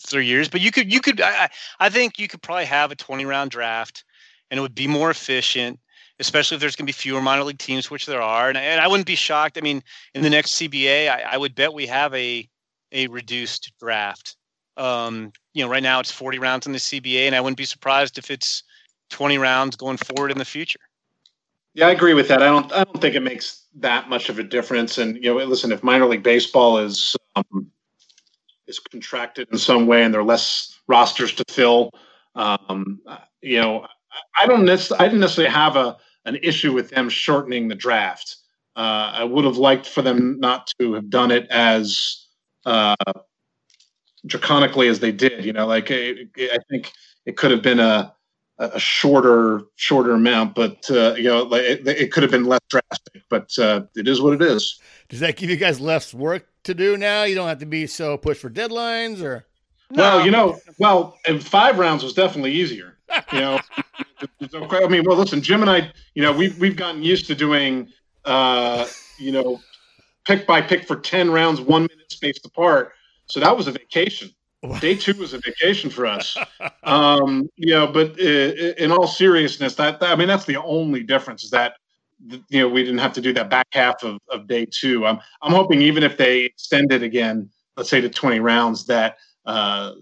through 0.02 0.22
years, 0.22 0.48
but 0.48 0.62
you 0.62 0.70
could, 0.70 0.90
you 0.90 1.00
could, 1.00 1.20
I, 1.20 1.50
I 1.78 1.90
think 1.90 2.18
you 2.18 2.26
could 2.26 2.40
probably 2.40 2.64
have 2.64 2.90
a 2.90 2.96
20 2.96 3.26
round 3.26 3.50
draft 3.50 4.04
and 4.50 4.58
it 4.58 4.62
would 4.62 4.74
be 4.74 4.86
more 4.86 5.10
efficient, 5.10 5.78
especially 6.18 6.54
if 6.54 6.60
there's 6.60 6.74
going 6.74 6.86
to 6.86 6.92
be 6.92 6.96
fewer 6.96 7.20
minor 7.20 7.44
league 7.44 7.58
teams, 7.58 7.90
which 7.90 8.06
there 8.06 8.22
are. 8.22 8.48
And, 8.48 8.56
and 8.56 8.80
I 8.80 8.88
wouldn't 8.88 9.06
be 9.06 9.14
shocked. 9.14 9.58
I 9.58 9.60
mean, 9.60 9.82
in 10.14 10.22
the 10.22 10.30
next 10.30 10.52
CBA, 10.52 11.10
I, 11.10 11.22
I 11.32 11.36
would 11.36 11.54
bet 11.54 11.74
we 11.74 11.86
have 11.86 12.14
a, 12.14 12.48
a 12.92 13.08
reduced 13.08 13.72
draft 13.78 14.36
um, 14.80 15.32
you 15.52 15.62
know, 15.62 15.70
right 15.70 15.82
now 15.82 16.00
it's 16.00 16.10
40 16.10 16.38
rounds 16.38 16.66
in 16.66 16.72
the 16.72 16.78
CBA, 16.78 17.26
and 17.26 17.36
I 17.36 17.40
wouldn't 17.40 17.58
be 17.58 17.64
surprised 17.64 18.18
if 18.18 18.30
it's 18.30 18.62
20 19.10 19.38
rounds 19.38 19.76
going 19.76 19.98
forward 19.98 20.30
in 20.30 20.38
the 20.38 20.44
future. 20.44 20.80
Yeah, 21.74 21.88
I 21.88 21.90
agree 21.90 22.14
with 22.14 22.28
that. 22.28 22.42
I 22.42 22.46
don't. 22.46 22.72
I 22.72 22.82
don't 22.82 23.00
think 23.00 23.14
it 23.14 23.22
makes 23.22 23.64
that 23.76 24.08
much 24.08 24.28
of 24.28 24.40
a 24.40 24.42
difference. 24.42 24.98
And 24.98 25.16
you 25.16 25.32
know, 25.32 25.36
listen, 25.36 25.70
if 25.70 25.84
minor 25.84 26.06
league 26.06 26.24
baseball 26.24 26.78
is 26.78 27.16
um, 27.36 27.70
is 28.66 28.80
contracted 28.80 29.46
in 29.52 29.58
some 29.58 29.86
way, 29.86 30.02
and 30.02 30.12
there 30.12 30.20
are 30.20 30.24
less 30.24 30.76
rosters 30.88 31.32
to 31.34 31.44
fill, 31.48 31.92
um, 32.34 33.00
you 33.40 33.60
know, 33.60 33.86
I 34.36 34.46
don't. 34.46 34.68
I 34.68 35.04
didn't 35.04 35.20
necessarily 35.20 35.54
have 35.54 35.76
a 35.76 35.96
an 36.24 36.36
issue 36.42 36.72
with 36.72 36.90
them 36.90 37.08
shortening 37.08 37.68
the 37.68 37.76
draft. 37.76 38.36
Uh, 38.74 39.12
I 39.14 39.24
would 39.24 39.44
have 39.44 39.56
liked 39.56 39.86
for 39.86 40.02
them 40.02 40.40
not 40.40 40.72
to 40.80 40.94
have 40.94 41.08
done 41.08 41.30
it 41.30 41.46
as 41.50 42.26
uh, 42.66 42.96
draconically 44.26 44.88
as 44.88 45.00
they 45.00 45.12
did. 45.12 45.44
You 45.44 45.52
know, 45.52 45.66
like 45.66 45.90
it, 45.90 46.28
it, 46.36 46.50
I 46.52 46.58
think 46.70 46.92
it 47.26 47.36
could 47.36 47.50
have 47.50 47.62
been 47.62 47.80
a 47.80 48.14
a 48.60 48.78
shorter 48.78 49.62
shorter 49.76 50.12
amount, 50.12 50.54
but 50.54 50.88
uh, 50.90 51.14
you 51.14 51.24
know, 51.24 51.42
like 51.44 51.62
it, 51.62 51.88
it, 51.88 52.12
could 52.12 52.22
have 52.22 52.30
been 52.30 52.44
less 52.44 52.60
drastic. 52.68 53.22
But 53.30 53.58
uh, 53.58 53.84
it 53.96 54.06
is 54.06 54.20
what 54.20 54.34
it 54.34 54.42
is. 54.42 54.78
Does 55.08 55.20
that 55.20 55.36
give 55.36 55.48
you 55.48 55.56
guys 55.56 55.80
less 55.80 56.12
work 56.12 56.46
to 56.64 56.74
do 56.74 56.98
now? 56.98 57.24
You 57.24 57.34
don't 57.34 57.48
have 57.48 57.58
to 57.60 57.66
be 57.66 57.86
so 57.86 58.18
pushed 58.18 58.42
for 58.42 58.50
deadlines, 58.50 59.22
or 59.22 59.46
well, 59.90 60.24
you 60.24 60.30
know, 60.30 60.58
well, 60.78 61.18
and 61.26 61.42
five 61.42 61.78
rounds 61.78 62.04
was 62.04 62.12
definitely 62.12 62.52
easier. 62.52 62.98
You 63.32 63.40
know, 63.40 63.60
I 64.72 64.86
mean, 64.88 65.04
well, 65.06 65.16
listen, 65.16 65.40
Jim 65.40 65.62
and 65.62 65.70
I, 65.70 65.90
you 66.14 66.22
know, 66.22 66.32
we've 66.32 66.58
we've 66.60 66.76
gotten 66.76 67.02
used 67.02 67.26
to 67.28 67.34
doing, 67.34 67.88
uh, 68.26 68.86
you 69.18 69.32
know, 69.32 69.58
pick 70.26 70.46
by 70.46 70.60
pick 70.60 70.86
for 70.86 70.96
ten 70.96 71.30
rounds, 71.30 71.62
one 71.62 71.82
minute 71.82 72.12
spaced 72.12 72.44
apart 72.44 72.92
so 73.30 73.40
that 73.40 73.56
was 73.56 73.66
a 73.66 73.72
vacation. 73.72 74.30
Day 74.80 74.94
two 74.94 75.14
was 75.14 75.32
a 75.32 75.38
vacation 75.38 75.90
for 75.90 76.06
us. 76.06 76.36
Um, 76.82 77.48
you 77.56 77.74
know, 77.74 77.86
but 77.86 78.18
uh, 78.18 78.74
in 78.82 78.90
all 78.90 79.06
seriousness, 79.06 79.74
that, 79.74 80.00
that, 80.00 80.10
I 80.10 80.16
mean, 80.16 80.28
that's 80.28 80.46
the 80.46 80.56
only 80.56 81.02
difference 81.02 81.44
is 81.44 81.50
that 81.50 81.74
you 82.48 82.60
know 82.60 82.68
we 82.68 82.82
didn't 82.82 82.98
have 82.98 83.12
to 83.12 83.20
do 83.20 83.32
that 83.34 83.50
back 83.50 83.66
half 83.72 84.02
of, 84.02 84.18
of 84.30 84.48
day 84.48 84.66
two. 84.66 85.06
I'm 85.06 85.20
I'm 85.42 85.52
hoping 85.52 85.82
even 85.82 86.02
if 86.02 86.16
they 86.16 86.40
extend 86.40 86.90
it 86.90 87.02
again, 87.02 87.50
let's 87.76 87.90
say 87.90 88.00
to 88.00 88.08
20 88.08 88.40
rounds, 88.40 88.86
that 88.86 89.18
uh, 89.44 89.92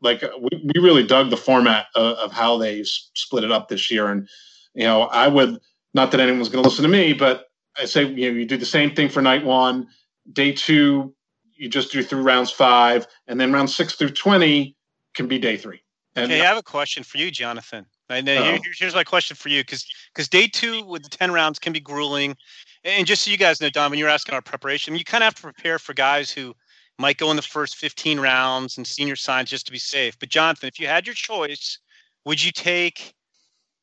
like 0.00 0.22
we, 0.38 0.70
we 0.74 0.80
really 0.80 1.02
dug 1.02 1.30
the 1.30 1.36
format 1.36 1.86
of, 1.94 2.16
of 2.18 2.32
how 2.32 2.58
they 2.58 2.84
split 2.84 3.42
it 3.42 3.50
up 3.50 3.68
this 3.68 3.90
year. 3.90 4.08
And 4.08 4.28
you 4.74 4.84
know, 4.84 5.02
I 5.02 5.28
would 5.28 5.58
not 5.94 6.10
that 6.10 6.20
anyone's 6.20 6.50
going 6.50 6.62
to 6.62 6.68
listen 6.68 6.84
to 6.84 6.90
me, 6.90 7.14
but 7.14 7.46
I 7.76 7.86
say 7.86 8.04
you 8.04 8.30
know 8.30 8.38
you 8.38 8.44
do 8.44 8.58
the 8.58 8.66
same 8.66 8.94
thing 8.94 9.08
for 9.08 9.22
night 9.22 9.44
one, 9.44 9.88
day 10.32 10.52
two 10.52 11.14
you 11.58 11.68
just 11.68 11.92
do 11.92 12.02
through 12.02 12.22
rounds 12.22 12.50
five, 12.50 13.06
and 13.26 13.40
then 13.40 13.52
round 13.52 13.68
six 13.68 13.94
through 13.94 14.10
twenty 14.10 14.74
can 15.14 15.26
be 15.26 15.38
day 15.38 15.56
three. 15.56 15.82
And 16.16 16.32
okay, 16.32 16.40
I 16.40 16.44
have 16.44 16.56
a 16.56 16.62
question 16.62 17.02
for 17.02 17.18
you, 17.18 17.30
Jonathan. 17.30 17.84
And 18.08 18.28
uh, 18.28 18.42
here, 18.42 18.58
here's 18.78 18.94
my 18.94 19.04
question 19.04 19.36
for 19.36 19.50
you, 19.50 19.62
because 19.62 19.86
because 20.14 20.28
day 20.28 20.46
two 20.46 20.84
with 20.84 21.02
the 21.02 21.10
ten 21.10 21.30
rounds 21.30 21.58
can 21.58 21.72
be 21.72 21.80
grueling, 21.80 22.36
and 22.84 23.06
just 23.06 23.22
so 23.22 23.30
you 23.30 23.36
guys 23.36 23.60
know, 23.60 23.68
Don, 23.68 23.90
when 23.90 23.98
you're 23.98 24.08
asking 24.08 24.34
our 24.34 24.42
preparation, 24.42 24.96
you 24.96 25.04
kind 25.04 25.22
of 25.22 25.26
have 25.26 25.34
to 25.34 25.42
prepare 25.42 25.78
for 25.78 25.92
guys 25.92 26.30
who 26.30 26.54
might 26.98 27.18
go 27.18 27.30
in 27.30 27.36
the 27.36 27.42
first 27.42 27.76
15 27.76 28.18
rounds 28.18 28.76
and 28.76 28.86
senior 28.86 29.14
signs 29.14 29.50
just 29.50 29.66
to 29.66 29.72
be 29.72 29.78
safe. 29.78 30.18
But 30.18 30.30
Jonathan, 30.30 30.68
if 30.68 30.80
you 30.80 30.88
had 30.88 31.06
your 31.06 31.14
choice, 31.14 31.78
would 32.24 32.42
you 32.42 32.50
take 32.50 33.14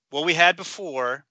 what 0.09 0.25
we 0.25 0.33
had 0.33 0.55
before, 0.55 1.25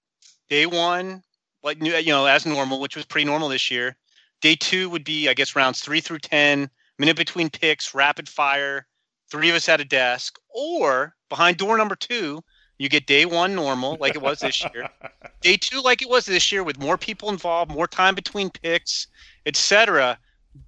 day 0.49 0.65
one, 0.65 1.21
like 1.63 1.83
you 1.83 2.05
know, 2.07 2.25
as 2.25 2.45
normal, 2.45 2.79
which 2.79 2.95
was 2.95 3.05
pretty 3.05 3.25
normal 3.25 3.49
this 3.49 3.69
year, 3.69 3.95
Day 4.41 4.55
two 4.55 4.89
would 4.89 5.03
be, 5.03 5.29
I 5.29 5.33
guess, 5.33 5.55
rounds 5.55 5.81
three 5.81 6.01
through 6.01 6.19
10, 6.19 6.69
minute 6.99 7.17
between 7.17 7.49
picks, 7.49 7.93
rapid 7.93 8.29
fire, 8.29 8.87
three 9.29 9.49
of 9.49 9.55
us 9.55 9.69
at 9.69 9.81
a 9.81 9.85
desk. 9.85 10.39
Or 10.49 11.15
behind 11.29 11.57
door 11.57 11.77
number 11.77 11.95
two, 11.95 12.43
you 12.77 12.89
get 12.89 13.07
day 13.07 13.25
one 13.25 13.55
normal, 13.55 13.97
like 13.99 14.15
it 14.15 14.21
was 14.21 14.39
this 14.39 14.63
year. 14.73 14.89
day 15.41 15.57
two, 15.57 15.81
like 15.81 16.01
it 16.01 16.09
was 16.09 16.25
this 16.25 16.51
year, 16.51 16.63
with 16.63 16.79
more 16.79 16.97
people 16.97 17.29
involved, 17.29 17.71
more 17.71 17.87
time 17.87 18.15
between 18.15 18.49
picks, 18.49 19.07
etc. 19.45 20.17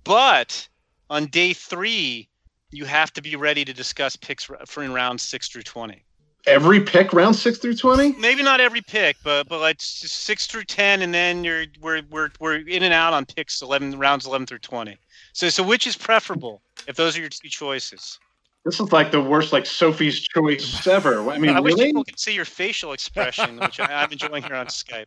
But 0.03 0.67
on 1.09 1.25
day 1.27 1.53
three, 1.53 2.29
you 2.71 2.85
have 2.85 3.13
to 3.13 3.21
be 3.21 3.35
ready 3.35 3.65
to 3.65 3.73
discuss 3.73 4.15
picks 4.15 4.49
for 4.65 4.83
in 4.83 4.93
rounds 4.93 5.23
six 5.23 5.49
through 5.49 5.63
20 5.63 6.03
every 6.47 6.79
pick 6.79 7.13
round 7.13 7.35
six 7.35 7.57
through 7.59 7.75
twenty? 7.75 8.13
Maybe 8.13 8.41
not 8.41 8.59
every 8.59 8.81
pick, 8.81 9.17
but 9.23 9.47
but 9.47 9.59
like 9.59 9.77
six 9.79 10.47
through 10.47 10.63
ten, 10.63 11.01
and 11.01 11.13
then 11.13 11.43
you're 11.43 11.65
we're 11.81 12.01
we're 12.09 12.29
we're 12.39 12.55
in 12.67 12.83
and 12.83 12.93
out 12.93 13.13
on 13.13 13.25
picks 13.25 13.61
eleven 13.61 13.97
rounds 13.99 14.25
eleven 14.25 14.47
through 14.47 14.59
twenty. 14.59 14.97
So 15.33 15.49
so 15.49 15.61
which 15.63 15.85
is 15.85 15.95
preferable 15.95 16.61
if 16.87 16.95
those 16.95 17.17
are 17.17 17.21
your 17.21 17.29
two 17.29 17.49
choices? 17.49 18.19
This 18.65 18.79
is 18.81 18.91
like 18.91 19.11
the 19.11 19.21
worst, 19.21 19.53
like 19.53 19.65
Sophie's 19.65 20.19
choice 20.19 20.85
ever. 20.87 21.29
I 21.29 21.37
mean, 21.37 21.51
I 21.51 21.59
wish 21.61 21.75
really? 21.75 21.85
people 21.87 22.03
could 22.03 22.19
see 22.19 22.33
your 22.33 22.43
facial 22.43 22.91
expression, 22.91 23.57
which 23.59 23.79
I, 23.79 24.03
I'm 24.03 24.11
enjoying 24.11 24.43
here 24.43 24.55
on 24.55 24.65
Skype. 24.67 25.05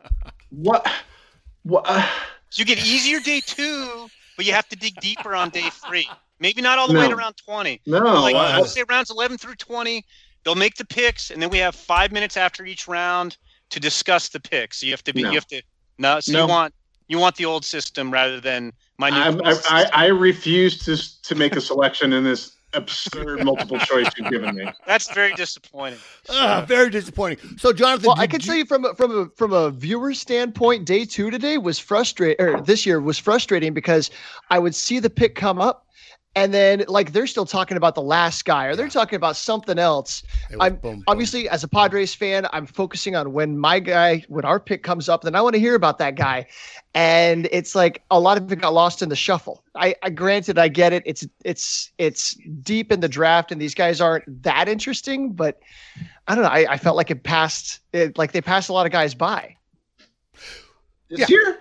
What? 0.50 0.90
What? 1.64 1.84
uh, 1.86 2.06
So 2.48 2.60
you 2.60 2.64
get 2.64 2.78
easier 2.78 3.20
day 3.20 3.42
two, 3.44 4.08
but 4.36 4.46
you 4.46 4.52
have 4.54 4.66
to 4.70 4.76
dig 4.76 4.94
deeper 5.00 5.34
on 5.34 5.50
day 5.50 5.68
three. 5.86 6.08
Maybe 6.38 6.62
not 6.62 6.78
all 6.78 6.88
the 6.88 6.94
way 6.94 7.02
to 7.02 7.10
No. 7.10 7.16
round 7.16 7.36
20. 7.36 7.82
no. 7.84 7.98
like, 8.22 8.34
uh, 8.34 8.56
let's 8.60 8.72
say 8.72 8.82
rounds 8.88 9.10
11 9.10 9.36
through 9.36 9.56
20, 9.56 10.06
they'll 10.44 10.54
make 10.54 10.76
the 10.76 10.84
picks, 10.84 11.30
and 11.30 11.40
then 11.42 11.50
we 11.50 11.58
have 11.58 11.74
five 11.74 12.12
minutes 12.12 12.36
after 12.36 12.64
each 12.64 12.88
round 12.88 13.36
to 13.70 13.80
discuss 13.80 14.28
the 14.28 14.40
picks. 14.40 14.80
So 14.80 14.86
you 14.86 14.92
have 14.92 15.04
to 15.04 15.12
be, 15.12 15.22
No. 15.22 15.28
you 15.30 15.34
have 15.36 15.46
to, 15.48 15.62
no, 15.98 16.20
so 16.20 16.32
No. 16.32 16.42
you 16.42 16.48
want, 16.48 16.74
you 17.08 17.18
want 17.18 17.36
the 17.36 17.44
old 17.44 17.64
system 17.64 18.10
rather 18.12 18.40
than 18.40 18.72
my 18.98 19.10
new. 19.10 19.16
I, 19.16 19.52
system. 19.52 19.74
I, 19.74 19.82
I, 19.84 20.04
I 20.04 20.06
refuse 20.06 20.78
to 20.84 21.22
to 21.24 21.34
make 21.34 21.56
a 21.56 21.60
selection 21.60 22.12
in 22.12 22.24
this 22.24 22.56
absurd 22.72 23.42
multiple 23.44 23.78
choice 23.80 24.06
you've 24.16 24.30
given 24.30 24.54
me. 24.54 24.70
That's 24.86 25.12
very 25.12 25.32
disappointing. 25.34 25.98
Ah, 26.28 26.64
very 26.68 26.88
disappointing. 26.90 27.38
So, 27.58 27.72
Jonathan, 27.72 28.06
Well, 28.08 28.20
I 28.20 28.26
can 28.28 28.40
you- 28.40 28.46
tell 28.46 28.54
you 28.56 28.64
from 28.64 28.84
a, 28.84 28.94
from 28.94 29.10
a 29.18 29.26
from 29.36 29.52
a 29.52 29.70
viewer 29.70 30.14
standpoint, 30.14 30.84
day 30.84 31.04
two 31.04 31.30
today 31.30 31.58
was 31.58 31.78
frustrating. 31.80 32.44
Or 32.44 32.60
this 32.60 32.86
year 32.86 33.00
was 33.00 33.18
frustrating 33.18 33.74
because 33.74 34.10
I 34.50 34.58
would 34.60 34.74
see 34.74 35.00
the 35.00 35.10
pick 35.10 35.34
come 35.34 35.60
up, 35.60 35.86
and 36.36 36.54
then 36.54 36.84
like 36.86 37.12
they're 37.12 37.26
still 37.26 37.44
talking 37.44 37.76
about 37.76 37.94
the 37.94 38.02
last 38.02 38.44
guy, 38.44 38.66
or 38.66 38.76
they're 38.76 38.88
talking 38.88 39.16
about 39.16 39.36
something 39.36 39.78
else. 39.78 40.22
I'm 40.60 40.76
boom, 40.76 40.80
boom. 40.80 41.04
Obviously, 41.08 41.48
as 41.48 41.64
a 41.64 41.68
Padres 41.68 42.14
fan, 42.14 42.46
I'm 42.52 42.66
focusing 42.66 43.16
on 43.16 43.32
when 43.32 43.58
my 43.58 43.80
guy, 43.80 44.24
when 44.28 44.44
our 44.44 44.60
pick 44.60 44.82
comes 44.82 45.08
up, 45.08 45.22
then 45.22 45.34
I 45.34 45.40
want 45.40 45.54
to 45.54 45.60
hear 45.60 45.74
about 45.74 45.98
that 45.98 46.14
guy. 46.14 46.46
And 46.94 47.48
it's 47.50 47.74
like 47.74 48.02
a 48.10 48.20
lot 48.20 48.36
of 48.36 48.50
it 48.52 48.60
got 48.60 48.72
lost 48.72 49.02
in 49.02 49.08
the 49.08 49.16
shuffle. 49.16 49.64
I, 49.74 49.94
I 50.02 50.10
granted, 50.10 50.58
I 50.58 50.68
get 50.68 50.92
it. 50.92 51.02
It's 51.04 51.26
it's 51.44 51.90
it's 51.98 52.36
deep 52.62 52.92
in 52.92 53.00
the 53.00 53.08
draft, 53.08 53.50
and 53.50 53.60
these 53.60 53.74
guys 53.74 54.00
aren't 54.00 54.42
that 54.42 54.68
interesting. 54.68 55.32
But 55.32 55.60
I 56.28 56.34
don't 56.34 56.44
know. 56.44 56.50
I, 56.50 56.72
I 56.72 56.76
felt 56.76 56.96
like 56.96 57.10
it 57.10 57.24
passed, 57.24 57.80
it, 57.92 58.16
like 58.16 58.32
they 58.32 58.40
passed 58.40 58.68
a 58.68 58.72
lot 58.72 58.86
of 58.86 58.92
guys 58.92 59.14
by. 59.14 59.56
This 61.08 61.20
Yeah. 61.20 61.26
year? 61.28 61.58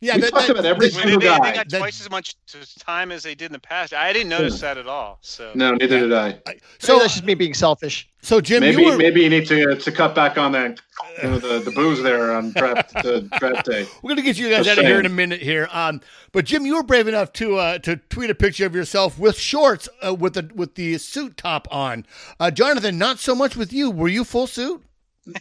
Yeah, 0.00 0.16
we 0.16 0.20
that- 0.22 0.30
talked 0.30 0.46
that- 0.48 0.52
about 0.52 0.64
every 0.66 0.88
that- 0.88 0.94
They, 0.94 1.00
single 1.02 1.20
they- 1.20 1.26
they 1.26 1.38
guy. 1.38 1.54
got 1.54 1.68
That- 1.70 1.78
twice 1.78 2.00
as 2.02 2.10
much 2.10 2.34
time 2.78 3.10
as 3.10 3.22
they 3.22 3.34
did 3.34 3.46
in 3.46 3.52
the 3.52 3.58
past. 3.58 3.94
I 3.94 4.12
didn't 4.12 4.28
notice 4.28 4.60
that 4.60 4.76
at 4.76 4.86
all. 4.86 5.18
So 5.22 5.52
No, 5.54 5.74
neither 5.74 6.00
did 6.00 6.12
I. 6.12 6.32
So 6.32 6.58
So, 6.78 6.98
that's 6.98 7.14
just 7.14 7.24
me 7.24 7.34
being 7.34 7.54
selfish. 7.54 8.06
so 8.20 8.40
Jim, 8.42 8.60
Maybe 8.60 8.82
you 8.82 8.90
were, 8.90 8.98
maybe 8.98 9.22
you 9.22 9.30
need 9.30 9.46
to 9.46 9.74
to 9.76 9.92
cut 9.92 10.14
back 10.14 10.36
on 10.36 10.52
that 10.52 10.80
you 11.22 11.28
know, 11.30 11.38
the 11.38 11.60
the 11.60 11.70
booze 11.70 12.02
there 12.02 12.32
on 12.32 12.52
draft 12.52 12.92
the 13.02 13.22
draft 13.38 13.64
day. 13.64 13.86
We're 14.02 14.10
gonna 14.10 14.22
get 14.22 14.36
you 14.36 14.50
guys 14.50 14.66
Just 14.66 14.78
out 14.78 14.84
of 14.84 14.84
here 14.84 15.00
in 15.00 15.06
a 15.06 15.10
minute 15.10 15.40
here. 15.40 15.68
Um, 15.72 16.02
but 16.32 16.44
Jim, 16.44 16.66
you 16.66 16.76
were 16.76 16.82
brave 16.82 17.08
enough 17.08 17.32
to 17.34 17.56
uh, 17.56 17.78
to 17.78 17.96
tweet 17.96 18.28
a 18.28 18.34
picture 18.34 18.66
of 18.66 18.74
yourself 18.74 19.18
with 19.18 19.38
shorts 19.38 19.88
uh, 20.06 20.14
with 20.14 20.34
the 20.34 20.50
with 20.54 20.74
the 20.74 20.98
suit 20.98 21.38
top 21.38 21.66
on. 21.70 22.04
Uh, 22.38 22.50
Jonathan, 22.50 22.98
not 22.98 23.18
so 23.18 23.34
much 23.34 23.56
with 23.56 23.72
you. 23.72 23.90
Were 23.90 24.08
you 24.08 24.24
full 24.24 24.46
suit? 24.46 24.82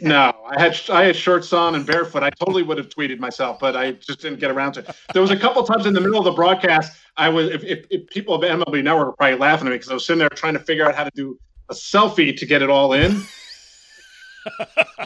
No, 0.02 0.34
I 0.48 0.60
had 0.60 0.80
I 0.90 1.04
had 1.04 1.16
shorts 1.16 1.54
on 1.54 1.76
and 1.76 1.86
barefoot. 1.86 2.24
I 2.24 2.32
totally 2.32 2.64
would 2.64 2.78
have 2.78 2.90
tweeted 2.90 3.20
myself, 3.20 3.60
but 3.60 3.76
I 3.76 3.92
just 3.92 4.20
didn't 4.20 4.40
get 4.40 4.50
around 4.50 4.74
to 4.74 4.80
it. 4.80 4.96
There 5.14 5.22
was 5.22 5.32
a 5.32 5.38
couple 5.38 5.64
times 5.64 5.86
in 5.86 5.94
the 5.94 6.02
middle 6.02 6.18
of 6.18 6.26
the 6.26 6.32
broadcast, 6.32 6.98
I 7.18 7.30
was 7.30 7.50
if, 7.50 7.64
if, 7.64 7.86
if 7.90 8.08
people 8.08 8.36
of 8.36 8.42
MLB 8.42 8.84
Network 8.84 9.08
were 9.08 9.14
probably 9.14 9.38
laughing 9.38 9.68
at 9.68 9.72
me 9.72 9.76
because 9.78 9.92
I 9.92 9.94
was 9.94 10.06
sitting 10.06 10.20
there 10.20 10.30
trying 10.30 10.54
to 10.54 10.60
figure 10.60 10.86
out 10.86 10.96
how 10.96 11.04
to 11.04 11.12
do 11.14 11.40
a 11.70 11.74
selfie 11.74 12.36
to 12.36 12.46
get 12.46 12.62
it 12.62 12.70
all 12.70 12.94
in. 12.94 13.22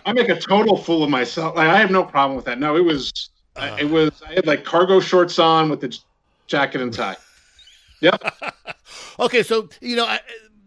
I 0.06 0.12
make 0.14 0.30
a 0.30 0.40
total 0.40 0.76
fool 0.76 1.04
of 1.04 1.10
myself. 1.10 1.56
Like, 1.56 1.68
I 1.68 1.80
have 1.80 1.92
no 1.92 2.04
problem 2.04 2.36
with 2.36 2.46
that. 2.46 2.60
No, 2.60 2.76
it 2.76 2.84
was 2.84 3.30
Uh, 3.56 3.76
it 3.80 3.86
was 3.86 4.12
I 4.26 4.34
had 4.34 4.48
like 4.48 4.64
cargo 4.64 5.00
shorts 5.00 5.40
on 5.40 5.70
with 5.70 5.82
the 5.82 5.90
j- 5.90 6.00
jacket 6.48 6.82
and 6.82 6.94
tie. 6.94 7.18
Yep. 8.02 8.22
okay, 9.20 9.44
so 9.44 9.70
you 9.82 9.96
know, 9.96 10.06
I, 10.06 10.20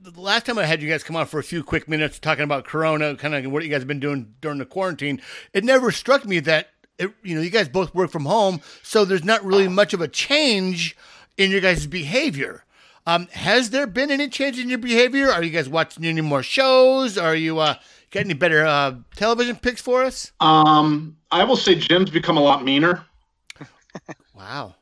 the 0.02 0.20
last 0.20 0.46
time 0.46 0.58
I 0.58 0.64
had 0.64 0.82
you 0.82 0.88
guys 0.88 1.04
come 1.04 1.16
on 1.16 1.26
for 1.26 1.38
a 1.38 1.44
few 1.44 1.62
quick 1.62 1.88
minutes 1.88 2.18
talking 2.18 2.44
about 2.44 2.64
Corona, 2.64 3.14
kind 3.16 3.34
of 3.34 3.52
what 3.52 3.62
you 3.62 3.68
guys 3.68 3.80
have 3.80 3.88
been 3.88 4.00
doing 4.00 4.34
during 4.40 4.58
the 4.58 4.64
quarantine, 4.64 5.20
it 5.52 5.64
never 5.64 5.90
struck 5.90 6.24
me 6.24 6.40
that 6.40 6.70
it, 6.98 7.12
you 7.22 7.34
know 7.34 7.40
you 7.40 7.50
guys 7.50 7.68
both 7.68 7.94
work 7.94 8.10
from 8.10 8.24
home, 8.24 8.60
so 8.82 9.04
there's 9.04 9.24
not 9.24 9.44
really 9.44 9.68
much 9.68 9.94
of 9.94 10.00
a 10.00 10.08
change 10.08 10.96
in 11.36 11.50
your 11.50 11.60
guys' 11.60 11.86
behavior. 11.86 12.64
Um, 13.06 13.28
has 13.32 13.70
there 13.70 13.86
been 13.86 14.10
any 14.10 14.28
change 14.28 14.58
in 14.58 14.68
your 14.68 14.78
behavior? 14.78 15.30
Are 15.30 15.42
you 15.42 15.50
guys 15.50 15.68
watching 15.68 16.04
any 16.04 16.20
more 16.20 16.42
shows? 16.42 17.18
Are 17.18 17.34
you 17.34 17.58
uh, 17.58 17.74
got 18.10 18.20
any 18.20 18.34
better 18.34 18.64
uh, 18.64 18.96
television 19.16 19.56
picks 19.56 19.80
for 19.80 20.02
us? 20.02 20.32
Um, 20.40 21.16
I 21.30 21.44
will 21.44 21.56
say 21.56 21.74
Jim's 21.74 22.10
become 22.10 22.36
a 22.36 22.42
lot 22.42 22.64
meaner. 22.64 23.04
Wow, 24.34 24.74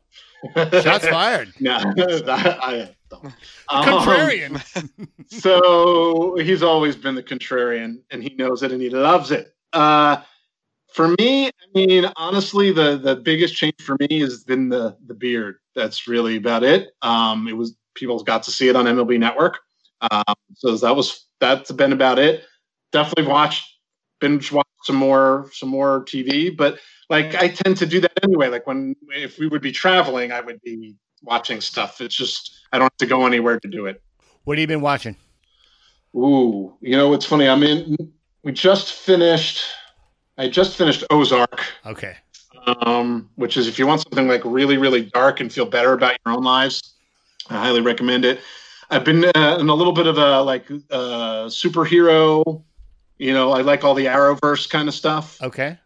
shots 0.55 1.07
fired. 1.09 1.53
No, 1.61 1.77
I, 1.77 2.91
I 3.13 3.17
don't. 3.17 3.25
Um, 3.69 3.85
Contrarian. 3.85 5.09
so 5.29 6.37
he's 6.37 6.63
always 6.63 6.97
been 6.97 7.15
the 7.15 7.23
contrarian 7.23 8.01
and 8.11 8.23
he 8.23 8.35
knows 8.35 8.63
it 8.63 8.73
and 8.73 8.81
he 8.81 8.91
loves 8.91 9.31
it. 9.31 9.55
Uh 9.73 10.23
for 10.93 11.15
me 11.21 11.47
i 11.47 11.51
mean 11.73 12.11
honestly 12.17 12.73
the 12.73 12.99
the 12.99 13.15
biggest 13.15 13.55
change 13.55 13.77
for 13.81 13.97
me 14.01 14.19
has 14.21 14.43
been 14.45 14.69
the 14.69 14.97
the 15.07 15.15
beard. 15.15 15.57
That's 15.75 16.09
really 16.09 16.37
about 16.37 16.63
it. 16.65 16.91
Um 17.03 17.49
it 17.49 17.57
was 17.57 17.77
people 17.95 18.23
got 18.23 18.43
to 18.45 18.51
see 18.51 18.69
it 18.69 18.77
on 18.77 18.87
mlb 18.87 19.19
network. 19.19 19.59
Um 20.11 20.35
so 20.55 20.77
that 20.77 20.97
was 20.97 21.27
that's 21.41 21.71
been 21.73 21.93
about 21.93 22.19
it. 22.19 22.45
Definitely 22.93 23.31
watched 23.31 23.67
binge 24.21 24.53
watch 24.53 24.67
some 24.83 24.97
more 24.97 25.49
some 25.53 25.69
more 25.69 26.05
tv 26.05 26.55
but 26.55 26.79
like 27.09 27.35
i 27.37 27.49
tend 27.49 27.77
to 27.77 27.87
do 27.87 28.01
that 28.01 28.13
anyway. 28.23 28.49
Like 28.49 28.67
when 28.67 28.97
if 29.09 29.39
we 29.39 29.47
would 29.47 29.63
be 29.63 29.73
traveling 29.73 30.33
i 30.33 30.41
would 30.41 30.61
be 30.63 30.97
watching 31.23 31.61
stuff 31.61 32.01
it's 32.01 32.15
just 32.15 32.61
i 32.73 32.79
don't 32.79 32.87
have 32.93 32.97
to 32.99 33.07
go 33.07 33.27
anywhere 33.27 33.59
to 33.61 33.69
do 33.69 33.87
it 33.87 34.03
What 34.45 34.57
have 34.59 34.61
you 34.63 34.67
been 34.67 34.81
watching? 34.81 35.17
Ooh, 36.15 36.75
you 36.81 36.97
know 36.97 37.09
what's 37.09 37.25
funny? 37.27 37.49
I 37.49 37.55
mean. 37.57 37.97
We 38.43 38.53
just 38.53 38.95
finished. 38.95 39.63
I 40.39 40.49
just 40.49 40.75
finished 40.77 41.05
Ozark, 41.11 41.61
Okay. 41.85 42.17
um, 42.87 43.29
which 43.37 43.59
is 43.59 43.69
if 43.69 43.79
you 43.79 43.87
want 43.87 44.01
something 44.01 44.27
like 44.29 44.41
really, 44.47 44.79
really 44.79 45.03
dark 45.03 45.41
and 45.41 45.53
feel 45.53 45.67
better 45.67 45.93
about 45.93 46.17
your 46.25 46.35
own 46.37 46.43
lives, 46.43 46.95
I 47.51 47.59
highly 47.59 47.83
recommend 47.83 48.25
it. 48.25 48.41
I've 48.91 49.05
been 49.05 49.27
uh, 49.37 49.59
in 49.61 49.69
a 49.69 49.75
little 49.75 49.93
bit 49.93 50.07
of 50.07 50.17
a 50.17 50.41
like 50.41 50.71
uh, 50.91 51.49
superhero. 51.53 52.63
You 53.19 53.35
know, 53.35 53.53
I 53.53 53.61
like 53.61 53.85
all 53.85 53.93
the 53.95 54.07
Arrowverse 54.07 54.71
kind 54.71 54.89
of 54.89 54.95
stuff. 54.95 55.37
Okay. 55.43 55.79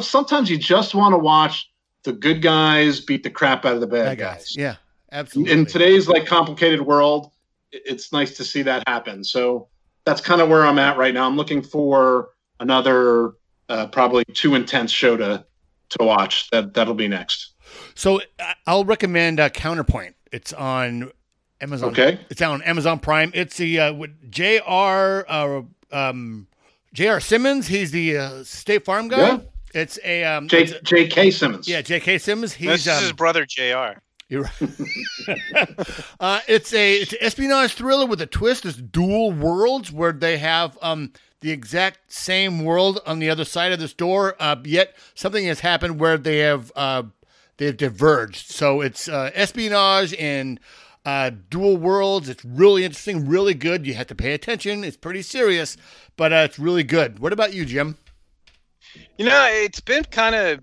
Sometimes 0.00 0.48
you 0.48 0.56
just 0.56 0.94
want 0.94 1.12
to 1.12 1.18
watch 1.18 1.68
the 2.04 2.12
good 2.12 2.40
guys 2.42 3.00
beat 3.00 3.22
the 3.22 3.30
crap 3.30 3.64
out 3.64 3.74
of 3.74 3.80
the 3.80 3.86
bad, 3.86 4.04
Bad 4.04 4.18
guys. 4.18 4.34
guys. 4.36 4.56
Yeah. 4.56 4.76
Absolutely. 5.12 5.52
in 5.52 5.66
today's 5.66 6.08
like 6.08 6.26
complicated 6.26 6.80
world 6.80 7.30
it's 7.72 8.12
nice 8.12 8.36
to 8.36 8.44
see 8.44 8.62
that 8.62 8.82
happen 8.88 9.22
so 9.22 9.68
that's 10.04 10.20
kind 10.20 10.40
of 10.40 10.48
where 10.48 10.66
i'm 10.66 10.78
at 10.78 10.96
right 10.96 11.14
now 11.14 11.24
i'm 11.26 11.36
looking 11.36 11.62
for 11.62 12.30
another 12.60 13.32
uh, 13.68 13.86
probably 13.88 14.24
too 14.34 14.54
intense 14.56 14.90
show 14.90 15.16
to 15.16 15.44
to 15.90 15.98
watch 16.04 16.50
that 16.50 16.74
that'll 16.74 16.94
be 16.94 17.06
next 17.08 17.52
So 17.94 18.20
I'll 18.66 18.84
recommend 18.84 19.38
uh, 19.40 19.48
Counterpoint. 19.50 20.14
It's 20.32 20.52
on 20.52 21.10
Amazon. 21.60 21.90
okay 21.90 22.18
It's 22.30 22.42
on 22.42 22.62
Amazon 22.62 22.98
Prime. 22.98 23.30
It's 23.34 23.56
the 23.56 23.78
uh, 23.80 23.92
with 23.94 24.10
J.R. 24.30 25.24
Uh, 25.28 25.62
um, 25.92 26.46
J.R. 26.92 27.20
Simmons. 27.20 27.68
He's 27.68 27.90
the 27.92 28.16
uh, 28.18 28.44
State 28.44 28.84
Farm 28.84 29.08
guy. 29.08 29.18
Yeah. 29.28 29.38
It's 29.74 29.98
a 30.04 30.24
um, 30.24 30.48
J- 30.48 30.62
it's 30.62 30.72
jk 30.72 31.32
simmons 31.32 31.68
yeah, 31.68 31.82
J.K. 31.82 32.18
Simmons. 32.18 32.52
this 32.52 32.84
He's 32.84 32.86
is 32.86 33.00
his 33.00 33.10
um, 33.10 33.16
brother 33.16 33.44
Jr. 33.44 33.98
you're 34.28 34.42
right. 34.42 34.70
uh, 36.20 36.40
it's 36.48 36.72
a 36.72 36.94
it's 36.94 37.12
an 37.12 37.18
espionage 37.20 37.74
thriller 37.74 38.06
with 38.06 38.20
a 38.20 38.26
twist. 38.26 38.64
It's 38.64 38.76
dual 38.76 39.32
worlds 39.32 39.90
where 39.92 40.12
they 40.12 40.38
have 40.38 40.78
um 40.80 41.12
the 41.40 41.50
exact 41.50 42.12
same 42.12 42.64
world 42.64 43.00
on 43.04 43.18
the 43.18 43.28
other 43.28 43.44
side 43.44 43.72
of 43.72 43.78
this 43.80 43.92
door. 43.92 44.36
Uh, 44.38 44.56
yet 44.64 44.96
something 45.14 45.44
has 45.46 45.60
happened 45.60 46.00
where 46.00 46.16
they 46.16 46.38
have 46.38 46.72
uh 46.76 47.02
they've 47.56 47.76
diverged. 47.76 48.50
So 48.50 48.80
it's 48.80 49.08
uh, 49.08 49.30
espionage 49.34 50.14
and 50.14 50.60
uh, 51.04 51.30
dual 51.50 51.76
worlds. 51.76 52.28
It's 52.28 52.44
really 52.44 52.84
interesting, 52.84 53.28
really 53.28 53.54
good. 53.54 53.86
You 53.86 53.94
have 53.94 54.06
to 54.08 54.14
pay 54.14 54.32
attention. 54.32 54.84
It's 54.84 54.96
pretty 54.96 55.22
serious, 55.22 55.76
but 56.16 56.32
uh, 56.32 56.36
it's 56.36 56.58
really 56.58 56.82
good. 56.82 57.18
What 57.18 57.32
about 57.32 57.52
you, 57.52 57.64
Jim? 57.64 57.98
You 59.18 59.24
know, 59.26 59.46
it's 59.50 59.80
been 59.80 60.04
kind 60.04 60.34
of 60.34 60.60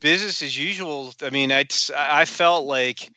business 0.00 0.42
as 0.42 0.56
usual. 0.58 1.14
I 1.22 1.30
mean, 1.30 1.52
I 1.52 1.64
I 1.96 2.24
felt 2.24 2.66
like, 2.66 3.10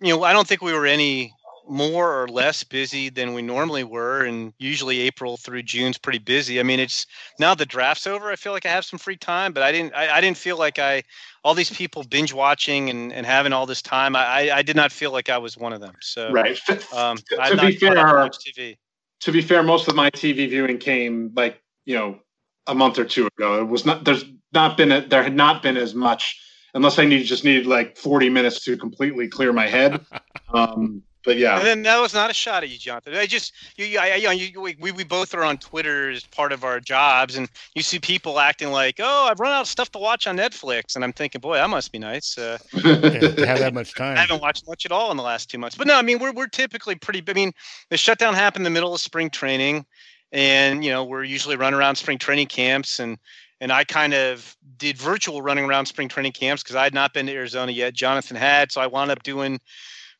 you 0.00 0.08
know, 0.14 0.22
I 0.22 0.32
don't 0.32 0.46
think 0.46 0.62
we 0.62 0.72
were 0.72 0.86
any 0.86 1.32
more 1.68 2.20
or 2.22 2.26
less 2.28 2.64
busy 2.64 3.10
than 3.10 3.32
we 3.32 3.42
normally 3.42 3.84
were, 3.84 4.24
and 4.24 4.52
usually 4.58 5.00
April 5.00 5.36
through 5.36 5.62
June's 5.62 5.98
pretty 5.98 6.18
busy. 6.18 6.58
I 6.58 6.64
mean, 6.64 6.80
it's 6.80 7.06
now 7.38 7.54
the 7.54 7.64
draft's 7.66 8.06
over. 8.08 8.30
I 8.32 8.36
feel 8.36 8.52
like 8.52 8.66
I 8.66 8.70
have 8.70 8.84
some 8.84 8.98
free 8.98 9.16
time, 9.16 9.52
but 9.52 9.62
I 9.62 9.70
didn't. 9.70 9.94
I, 9.94 10.16
I 10.16 10.20
didn't 10.20 10.36
feel 10.38 10.58
like 10.58 10.78
I 10.78 11.02
all 11.44 11.54
these 11.54 11.70
people 11.70 12.02
binge 12.02 12.32
watching 12.34 12.90
and, 12.90 13.12
and 13.12 13.24
having 13.24 13.52
all 13.52 13.66
this 13.66 13.82
time. 13.82 14.16
I, 14.16 14.26
I 14.50 14.56
I 14.58 14.62
did 14.62 14.76
not 14.76 14.90
feel 14.92 15.12
like 15.12 15.28
I 15.30 15.38
was 15.38 15.56
one 15.56 15.72
of 15.72 15.80
them. 15.80 15.94
So 16.00 16.30
right 16.32 16.58
Um, 16.92 17.16
To- 17.18 17.36
to 17.36 17.56
be 17.56 17.76
caught 17.76 17.96
up 17.96 18.06
on 18.06 18.30
fair- 18.30 18.30
TV. 18.30 18.76
to 19.20 19.32
be 19.32 19.42
fair 19.42 19.62
most 19.62 19.86
of 19.86 19.94
my 19.94 20.10
tv 20.10 20.48
viewing 20.48 20.78
came 20.78 21.30
like 21.36 21.60
you 21.84 21.94
know 21.94 22.18
a 22.66 22.74
month 22.74 22.98
or 22.98 23.04
two 23.04 23.26
ago 23.26 23.60
it 23.60 23.68
was 23.68 23.84
not 23.84 24.04
there's 24.04 24.24
not 24.52 24.76
been 24.76 24.92
a, 24.92 25.00
there 25.00 25.22
had 25.22 25.34
not 25.34 25.62
been 25.62 25.76
as 25.76 25.94
much 25.94 26.40
unless 26.74 26.98
i 26.98 27.04
need 27.04 27.24
just 27.24 27.44
needed 27.44 27.66
like 27.66 27.96
40 27.96 28.30
minutes 28.30 28.64
to 28.64 28.76
completely 28.76 29.28
clear 29.28 29.52
my 29.52 29.66
head 29.66 30.04
um 30.54 31.02
but 31.24 31.36
yeah. 31.36 31.58
And 31.58 31.66
then 31.66 31.82
that 31.82 32.00
was 32.00 32.14
not 32.14 32.30
a 32.30 32.34
shot 32.34 32.62
at 32.62 32.70
you, 32.70 32.78
Jonathan. 32.78 33.14
I 33.14 33.26
just 33.26 33.52
you, 33.76 33.98
I, 33.98 34.14
you 34.14 34.24
know, 34.24 34.30
you, 34.30 34.60
we, 34.60 34.90
we 34.90 35.04
both 35.04 35.34
are 35.34 35.44
on 35.44 35.58
Twitter 35.58 36.10
as 36.10 36.24
part 36.24 36.52
of 36.52 36.64
our 36.64 36.80
jobs, 36.80 37.36
and 37.36 37.48
you 37.74 37.82
see 37.82 37.98
people 37.98 38.38
acting 38.40 38.70
like, 38.70 38.96
"Oh, 38.98 39.28
I've 39.30 39.38
run 39.38 39.52
out 39.52 39.62
of 39.62 39.66
stuff 39.66 39.90
to 39.92 39.98
watch 39.98 40.26
on 40.26 40.36
Netflix," 40.36 40.94
and 40.94 41.04
I'm 41.04 41.12
thinking, 41.12 41.40
"Boy, 41.40 41.56
that 41.56 41.68
must 41.68 41.92
be 41.92 41.98
nice." 41.98 42.38
Uh, 42.38 42.58
to 42.72 42.78
have 43.46 43.58
that 43.58 43.74
much 43.74 43.94
time. 43.94 44.16
I 44.16 44.20
haven't 44.20 44.40
watched 44.40 44.66
much 44.66 44.86
at 44.86 44.92
all 44.92 45.10
in 45.10 45.16
the 45.16 45.22
last 45.22 45.50
two 45.50 45.58
months, 45.58 45.76
but 45.76 45.86
no, 45.86 45.96
I 45.96 46.02
mean, 46.02 46.18
we're 46.18 46.32
we're 46.32 46.46
typically 46.46 46.94
pretty. 46.94 47.22
I 47.28 47.32
mean, 47.34 47.52
the 47.90 47.98
shutdown 47.98 48.34
happened 48.34 48.62
in 48.66 48.72
the 48.72 48.74
middle 48.74 48.94
of 48.94 49.00
spring 49.00 49.28
training, 49.28 49.84
and 50.32 50.84
you 50.84 50.90
know, 50.90 51.04
we're 51.04 51.24
usually 51.24 51.56
running 51.56 51.78
around 51.78 51.96
spring 51.96 52.18
training 52.18 52.46
camps, 52.46 53.00
and 53.00 53.18
and 53.60 53.72
I 53.72 53.84
kind 53.84 54.14
of 54.14 54.56
did 54.78 54.96
virtual 54.96 55.42
running 55.42 55.64
around 55.64 55.86
spring 55.86 56.08
training 56.08 56.32
camps 56.32 56.62
because 56.62 56.76
I 56.76 56.84
had 56.84 56.94
not 56.94 57.12
been 57.12 57.26
to 57.26 57.32
Arizona 57.34 57.72
yet. 57.72 57.94
Jonathan 57.94 58.36
had, 58.36 58.72
so 58.72 58.80
I 58.80 58.86
wound 58.86 59.10
up 59.10 59.22
doing 59.22 59.60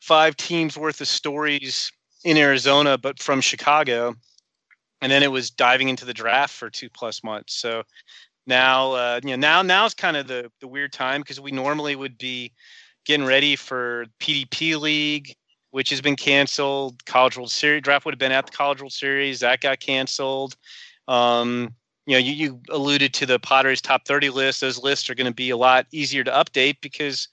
five 0.00 0.36
teams 0.36 0.76
worth 0.76 1.00
of 1.00 1.08
stories 1.08 1.90
in 2.24 2.36
Arizona, 2.36 2.98
but 2.98 3.18
from 3.18 3.40
Chicago. 3.40 4.14
And 5.02 5.10
then 5.10 5.22
it 5.22 5.32
was 5.32 5.50
diving 5.50 5.88
into 5.88 6.04
the 6.04 6.12
draft 6.12 6.52
for 6.52 6.68
two 6.68 6.90
plus 6.90 7.24
months. 7.24 7.54
So 7.54 7.84
now, 8.46 8.92
uh, 8.92 9.20
you 9.22 9.30
know, 9.30 9.36
now 9.36 9.62
now's 9.62 9.94
kind 9.94 10.16
of 10.16 10.26
the 10.26 10.50
the 10.60 10.68
weird 10.68 10.92
time 10.92 11.22
because 11.22 11.40
we 11.40 11.52
normally 11.52 11.96
would 11.96 12.18
be 12.18 12.52
getting 13.06 13.24
ready 13.24 13.56
for 13.56 14.04
PDP 14.20 14.78
League, 14.78 15.34
which 15.70 15.90
has 15.90 16.00
been 16.00 16.16
canceled. 16.16 17.04
College 17.06 17.36
World 17.36 17.50
Series 17.50 17.82
draft 17.82 18.04
would 18.04 18.14
have 18.14 18.18
been 18.18 18.32
at 18.32 18.46
the 18.46 18.52
College 18.52 18.80
World 18.80 18.92
Series 18.92 19.40
that 19.40 19.60
got 19.60 19.80
canceled. 19.80 20.56
Um, 21.08 21.74
you 22.06 22.14
know, 22.14 22.18
you, 22.18 22.32
you 22.32 22.60
alluded 22.70 23.14
to 23.14 23.26
the 23.26 23.38
Padres 23.38 23.80
top 23.80 24.06
30 24.06 24.30
list. 24.30 24.60
Those 24.60 24.82
lists 24.82 25.08
are 25.10 25.14
going 25.14 25.26
to 25.26 25.34
be 25.34 25.50
a 25.50 25.56
lot 25.56 25.86
easier 25.92 26.24
to 26.24 26.30
update 26.30 26.76
because 26.80 27.28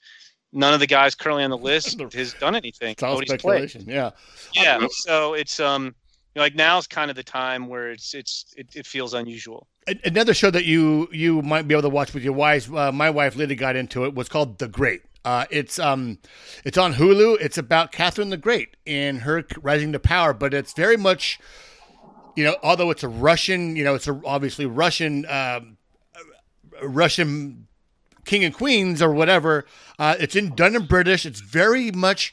none 0.52 0.74
of 0.74 0.80
the 0.80 0.86
guys 0.86 1.14
currently 1.14 1.44
on 1.44 1.50
the 1.50 1.58
list 1.58 2.00
has 2.14 2.34
done 2.34 2.54
anything. 2.54 2.92
It's 2.92 3.02
all 3.02 3.14
Nobody's 3.14 3.30
speculation. 3.30 3.84
played. 3.84 3.94
Yeah. 3.94 4.10
Yeah. 4.54 4.86
So 4.90 5.34
it's 5.34 5.60
um 5.60 5.86
you 5.86 5.92
know, 6.36 6.42
like 6.42 6.54
now's 6.54 6.86
kind 6.86 7.10
of 7.10 7.16
the 7.16 7.22
time 7.22 7.68
where 7.68 7.90
it's 7.90 8.14
it's 8.14 8.54
it, 8.56 8.68
it 8.74 8.86
feels 8.86 9.14
unusual. 9.14 9.66
Another 10.04 10.34
show 10.34 10.50
that 10.50 10.64
you 10.64 11.08
you 11.12 11.42
might 11.42 11.66
be 11.66 11.74
able 11.74 11.82
to 11.82 11.88
watch 11.88 12.12
with 12.14 12.22
your 12.22 12.34
wives. 12.34 12.70
Uh, 12.70 12.92
my 12.92 13.10
wife 13.10 13.36
Lydia 13.36 13.56
got 13.56 13.76
into 13.76 14.04
it. 14.04 14.14
Was 14.14 14.28
called 14.28 14.58
The 14.58 14.68
Great. 14.68 15.02
Uh, 15.24 15.44
it's 15.50 15.78
um, 15.78 16.18
it's 16.64 16.78
on 16.78 16.94
Hulu. 16.94 17.38
It's 17.40 17.58
about 17.58 17.92
Catherine 17.92 18.30
the 18.30 18.36
Great 18.36 18.76
and 18.86 19.20
her 19.22 19.44
rising 19.60 19.92
to 19.92 19.98
power, 19.98 20.32
but 20.32 20.54
it's 20.54 20.72
very 20.72 20.96
much, 20.96 21.38
you 22.36 22.44
know, 22.44 22.56
although 22.62 22.90
it's 22.90 23.02
a 23.02 23.08
Russian, 23.08 23.76
you 23.76 23.84
know, 23.84 23.94
it's 23.94 24.08
a, 24.08 24.20
obviously 24.24 24.64
Russian, 24.66 25.26
um, 25.28 25.76
Russian 26.82 27.66
king 28.24 28.44
and 28.44 28.54
queens 28.54 29.02
or 29.02 29.12
whatever. 29.12 29.66
Uh, 29.98 30.14
it's 30.20 30.36
in 30.36 30.54
done 30.54 30.76
in 30.76 30.86
British. 30.86 31.26
It's 31.26 31.40
very 31.40 31.90
much 31.90 32.32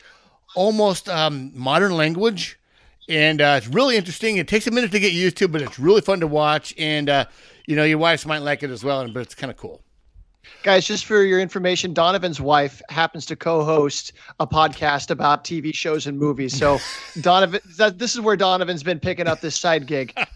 almost 0.55 1.09
um, 1.09 1.51
modern 1.55 1.93
language, 1.93 2.59
and 3.09 3.41
uh, 3.41 3.55
it's 3.57 3.67
really 3.67 3.97
interesting. 3.97 4.37
It 4.37 4.47
takes 4.47 4.67
a 4.67 4.71
minute 4.71 4.91
to 4.91 4.99
get 4.99 5.13
used 5.13 5.37
to, 5.37 5.47
but 5.47 5.61
it's 5.61 5.79
really 5.79 6.01
fun 6.01 6.19
to 6.19 6.27
watch. 6.27 6.73
And 6.77 7.09
uh, 7.09 7.25
you 7.65 7.75
know, 7.75 7.83
your 7.83 7.97
wives 7.97 8.25
might 8.25 8.39
like 8.39 8.61
it 8.61 8.69
as 8.69 8.83
well, 8.83 9.01
and 9.01 9.13
but 9.13 9.21
it's 9.21 9.35
kind 9.35 9.49
of 9.49 9.57
cool. 9.57 9.81
Guys, 10.63 10.85
just 10.85 11.05
for 11.05 11.23
your 11.23 11.39
information, 11.39 11.93
Donovan's 11.93 12.41
wife 12.41 12.81
happens 12.89 13.25
to 13.27 13.35
co-host 13.35 14.13
a 14.39 14.47
podcast 14.47 15.11
about 15.11 15.43
TV 15.43 15.73
shows 15.73 16.07
and 16.07 16.17
movies. 16.17 16.57
So, 16.57 16.79
Donovan, 17.21 17.61
that, 17.77 17.99
this 17.99 18.15
is 18.15 18.21
where 18.21 18.35
Donovan's 18.35 18.83
been 18.83 18.99
picking 18.99 19.27
up 19.27 19.41
this 19.41 19.59
side 19.59 19.85
gig. 19.87 20.13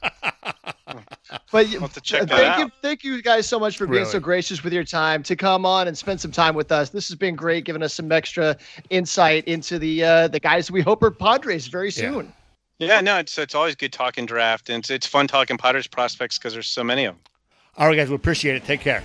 But 1.51 1.67
I'll 1.67 1.81
have 1.81 1.93
to 1.93 2.01
check 2.01 2.23
uh, 2.23 2.25
that 2.25 2.37
thank 2.37 2.57
you, 2.59 2.71
thank 2.81 3.03
you 3.03 3.21
guys 3.21 3.47
so 3.47 3.59
much 3.59 3.77
for 3.77 3.87
being 3.87 4.05
so 4.05 4.19
gracious 4.19 4.63
with 4.63 4.73
your 4.73 4.83
time 4.83 5.23
to 5.23 5.35
come 5.35 5.65
on 5.65 5.87
and 5.87 5.97
spend 5.97 6.21
some 6.21 6.31
time 6.31 6.55
with 6.55 6.71
us. 6.71 6.89
This 6.89 7.07
has 7.07 7.15
been 7.15 7.35
great, 7.35 7.65
giving 7.65 7.81
us 7.83 7.93
some 7.93 8.11
extra 8.11 8.55
insight 8.89 9.47
into 9.47 9.79
the 9.79 10.03
uh, 10.03 10.27
the 10.27 10.39
guys 10.39 10.71
we 10.71 10.81
hope 10.81 11.01
are 11.03 11.11
Padres 11.11 11.67
very 11.67 11.87
Yeah. 11.89 12.11
soon. 12.11 12.33
Yeah, 12.79 13.01
no, 13.01 13.17
it's 13.17 13.37
it's 13.37 13.55
always 13.55 13.75
good 13.75 13.91
talking 13.91 14.25
draft 14.25 14.69
and 14.69 14.79
it's 14.79 14.89
it's 14.89 15.07
fun 15.07 15.27
talking 15.27 15.57
Padres 15.57 15.87
prospects 15.87 16.37
because 16.37 16.53
there's 16.53 16.67
so 16.67 16.83
many 16.83 17.05
of 17.05 17.15
them. 17.15 17.23
All 17.77 17.87
right, 17.87 17.95
guys, 17.95 18.09
we 18.09 18.15
appreciate 18.15 18.55
it. 18.55 18.65
Take 18.65 18.81
care. 18.81 19.03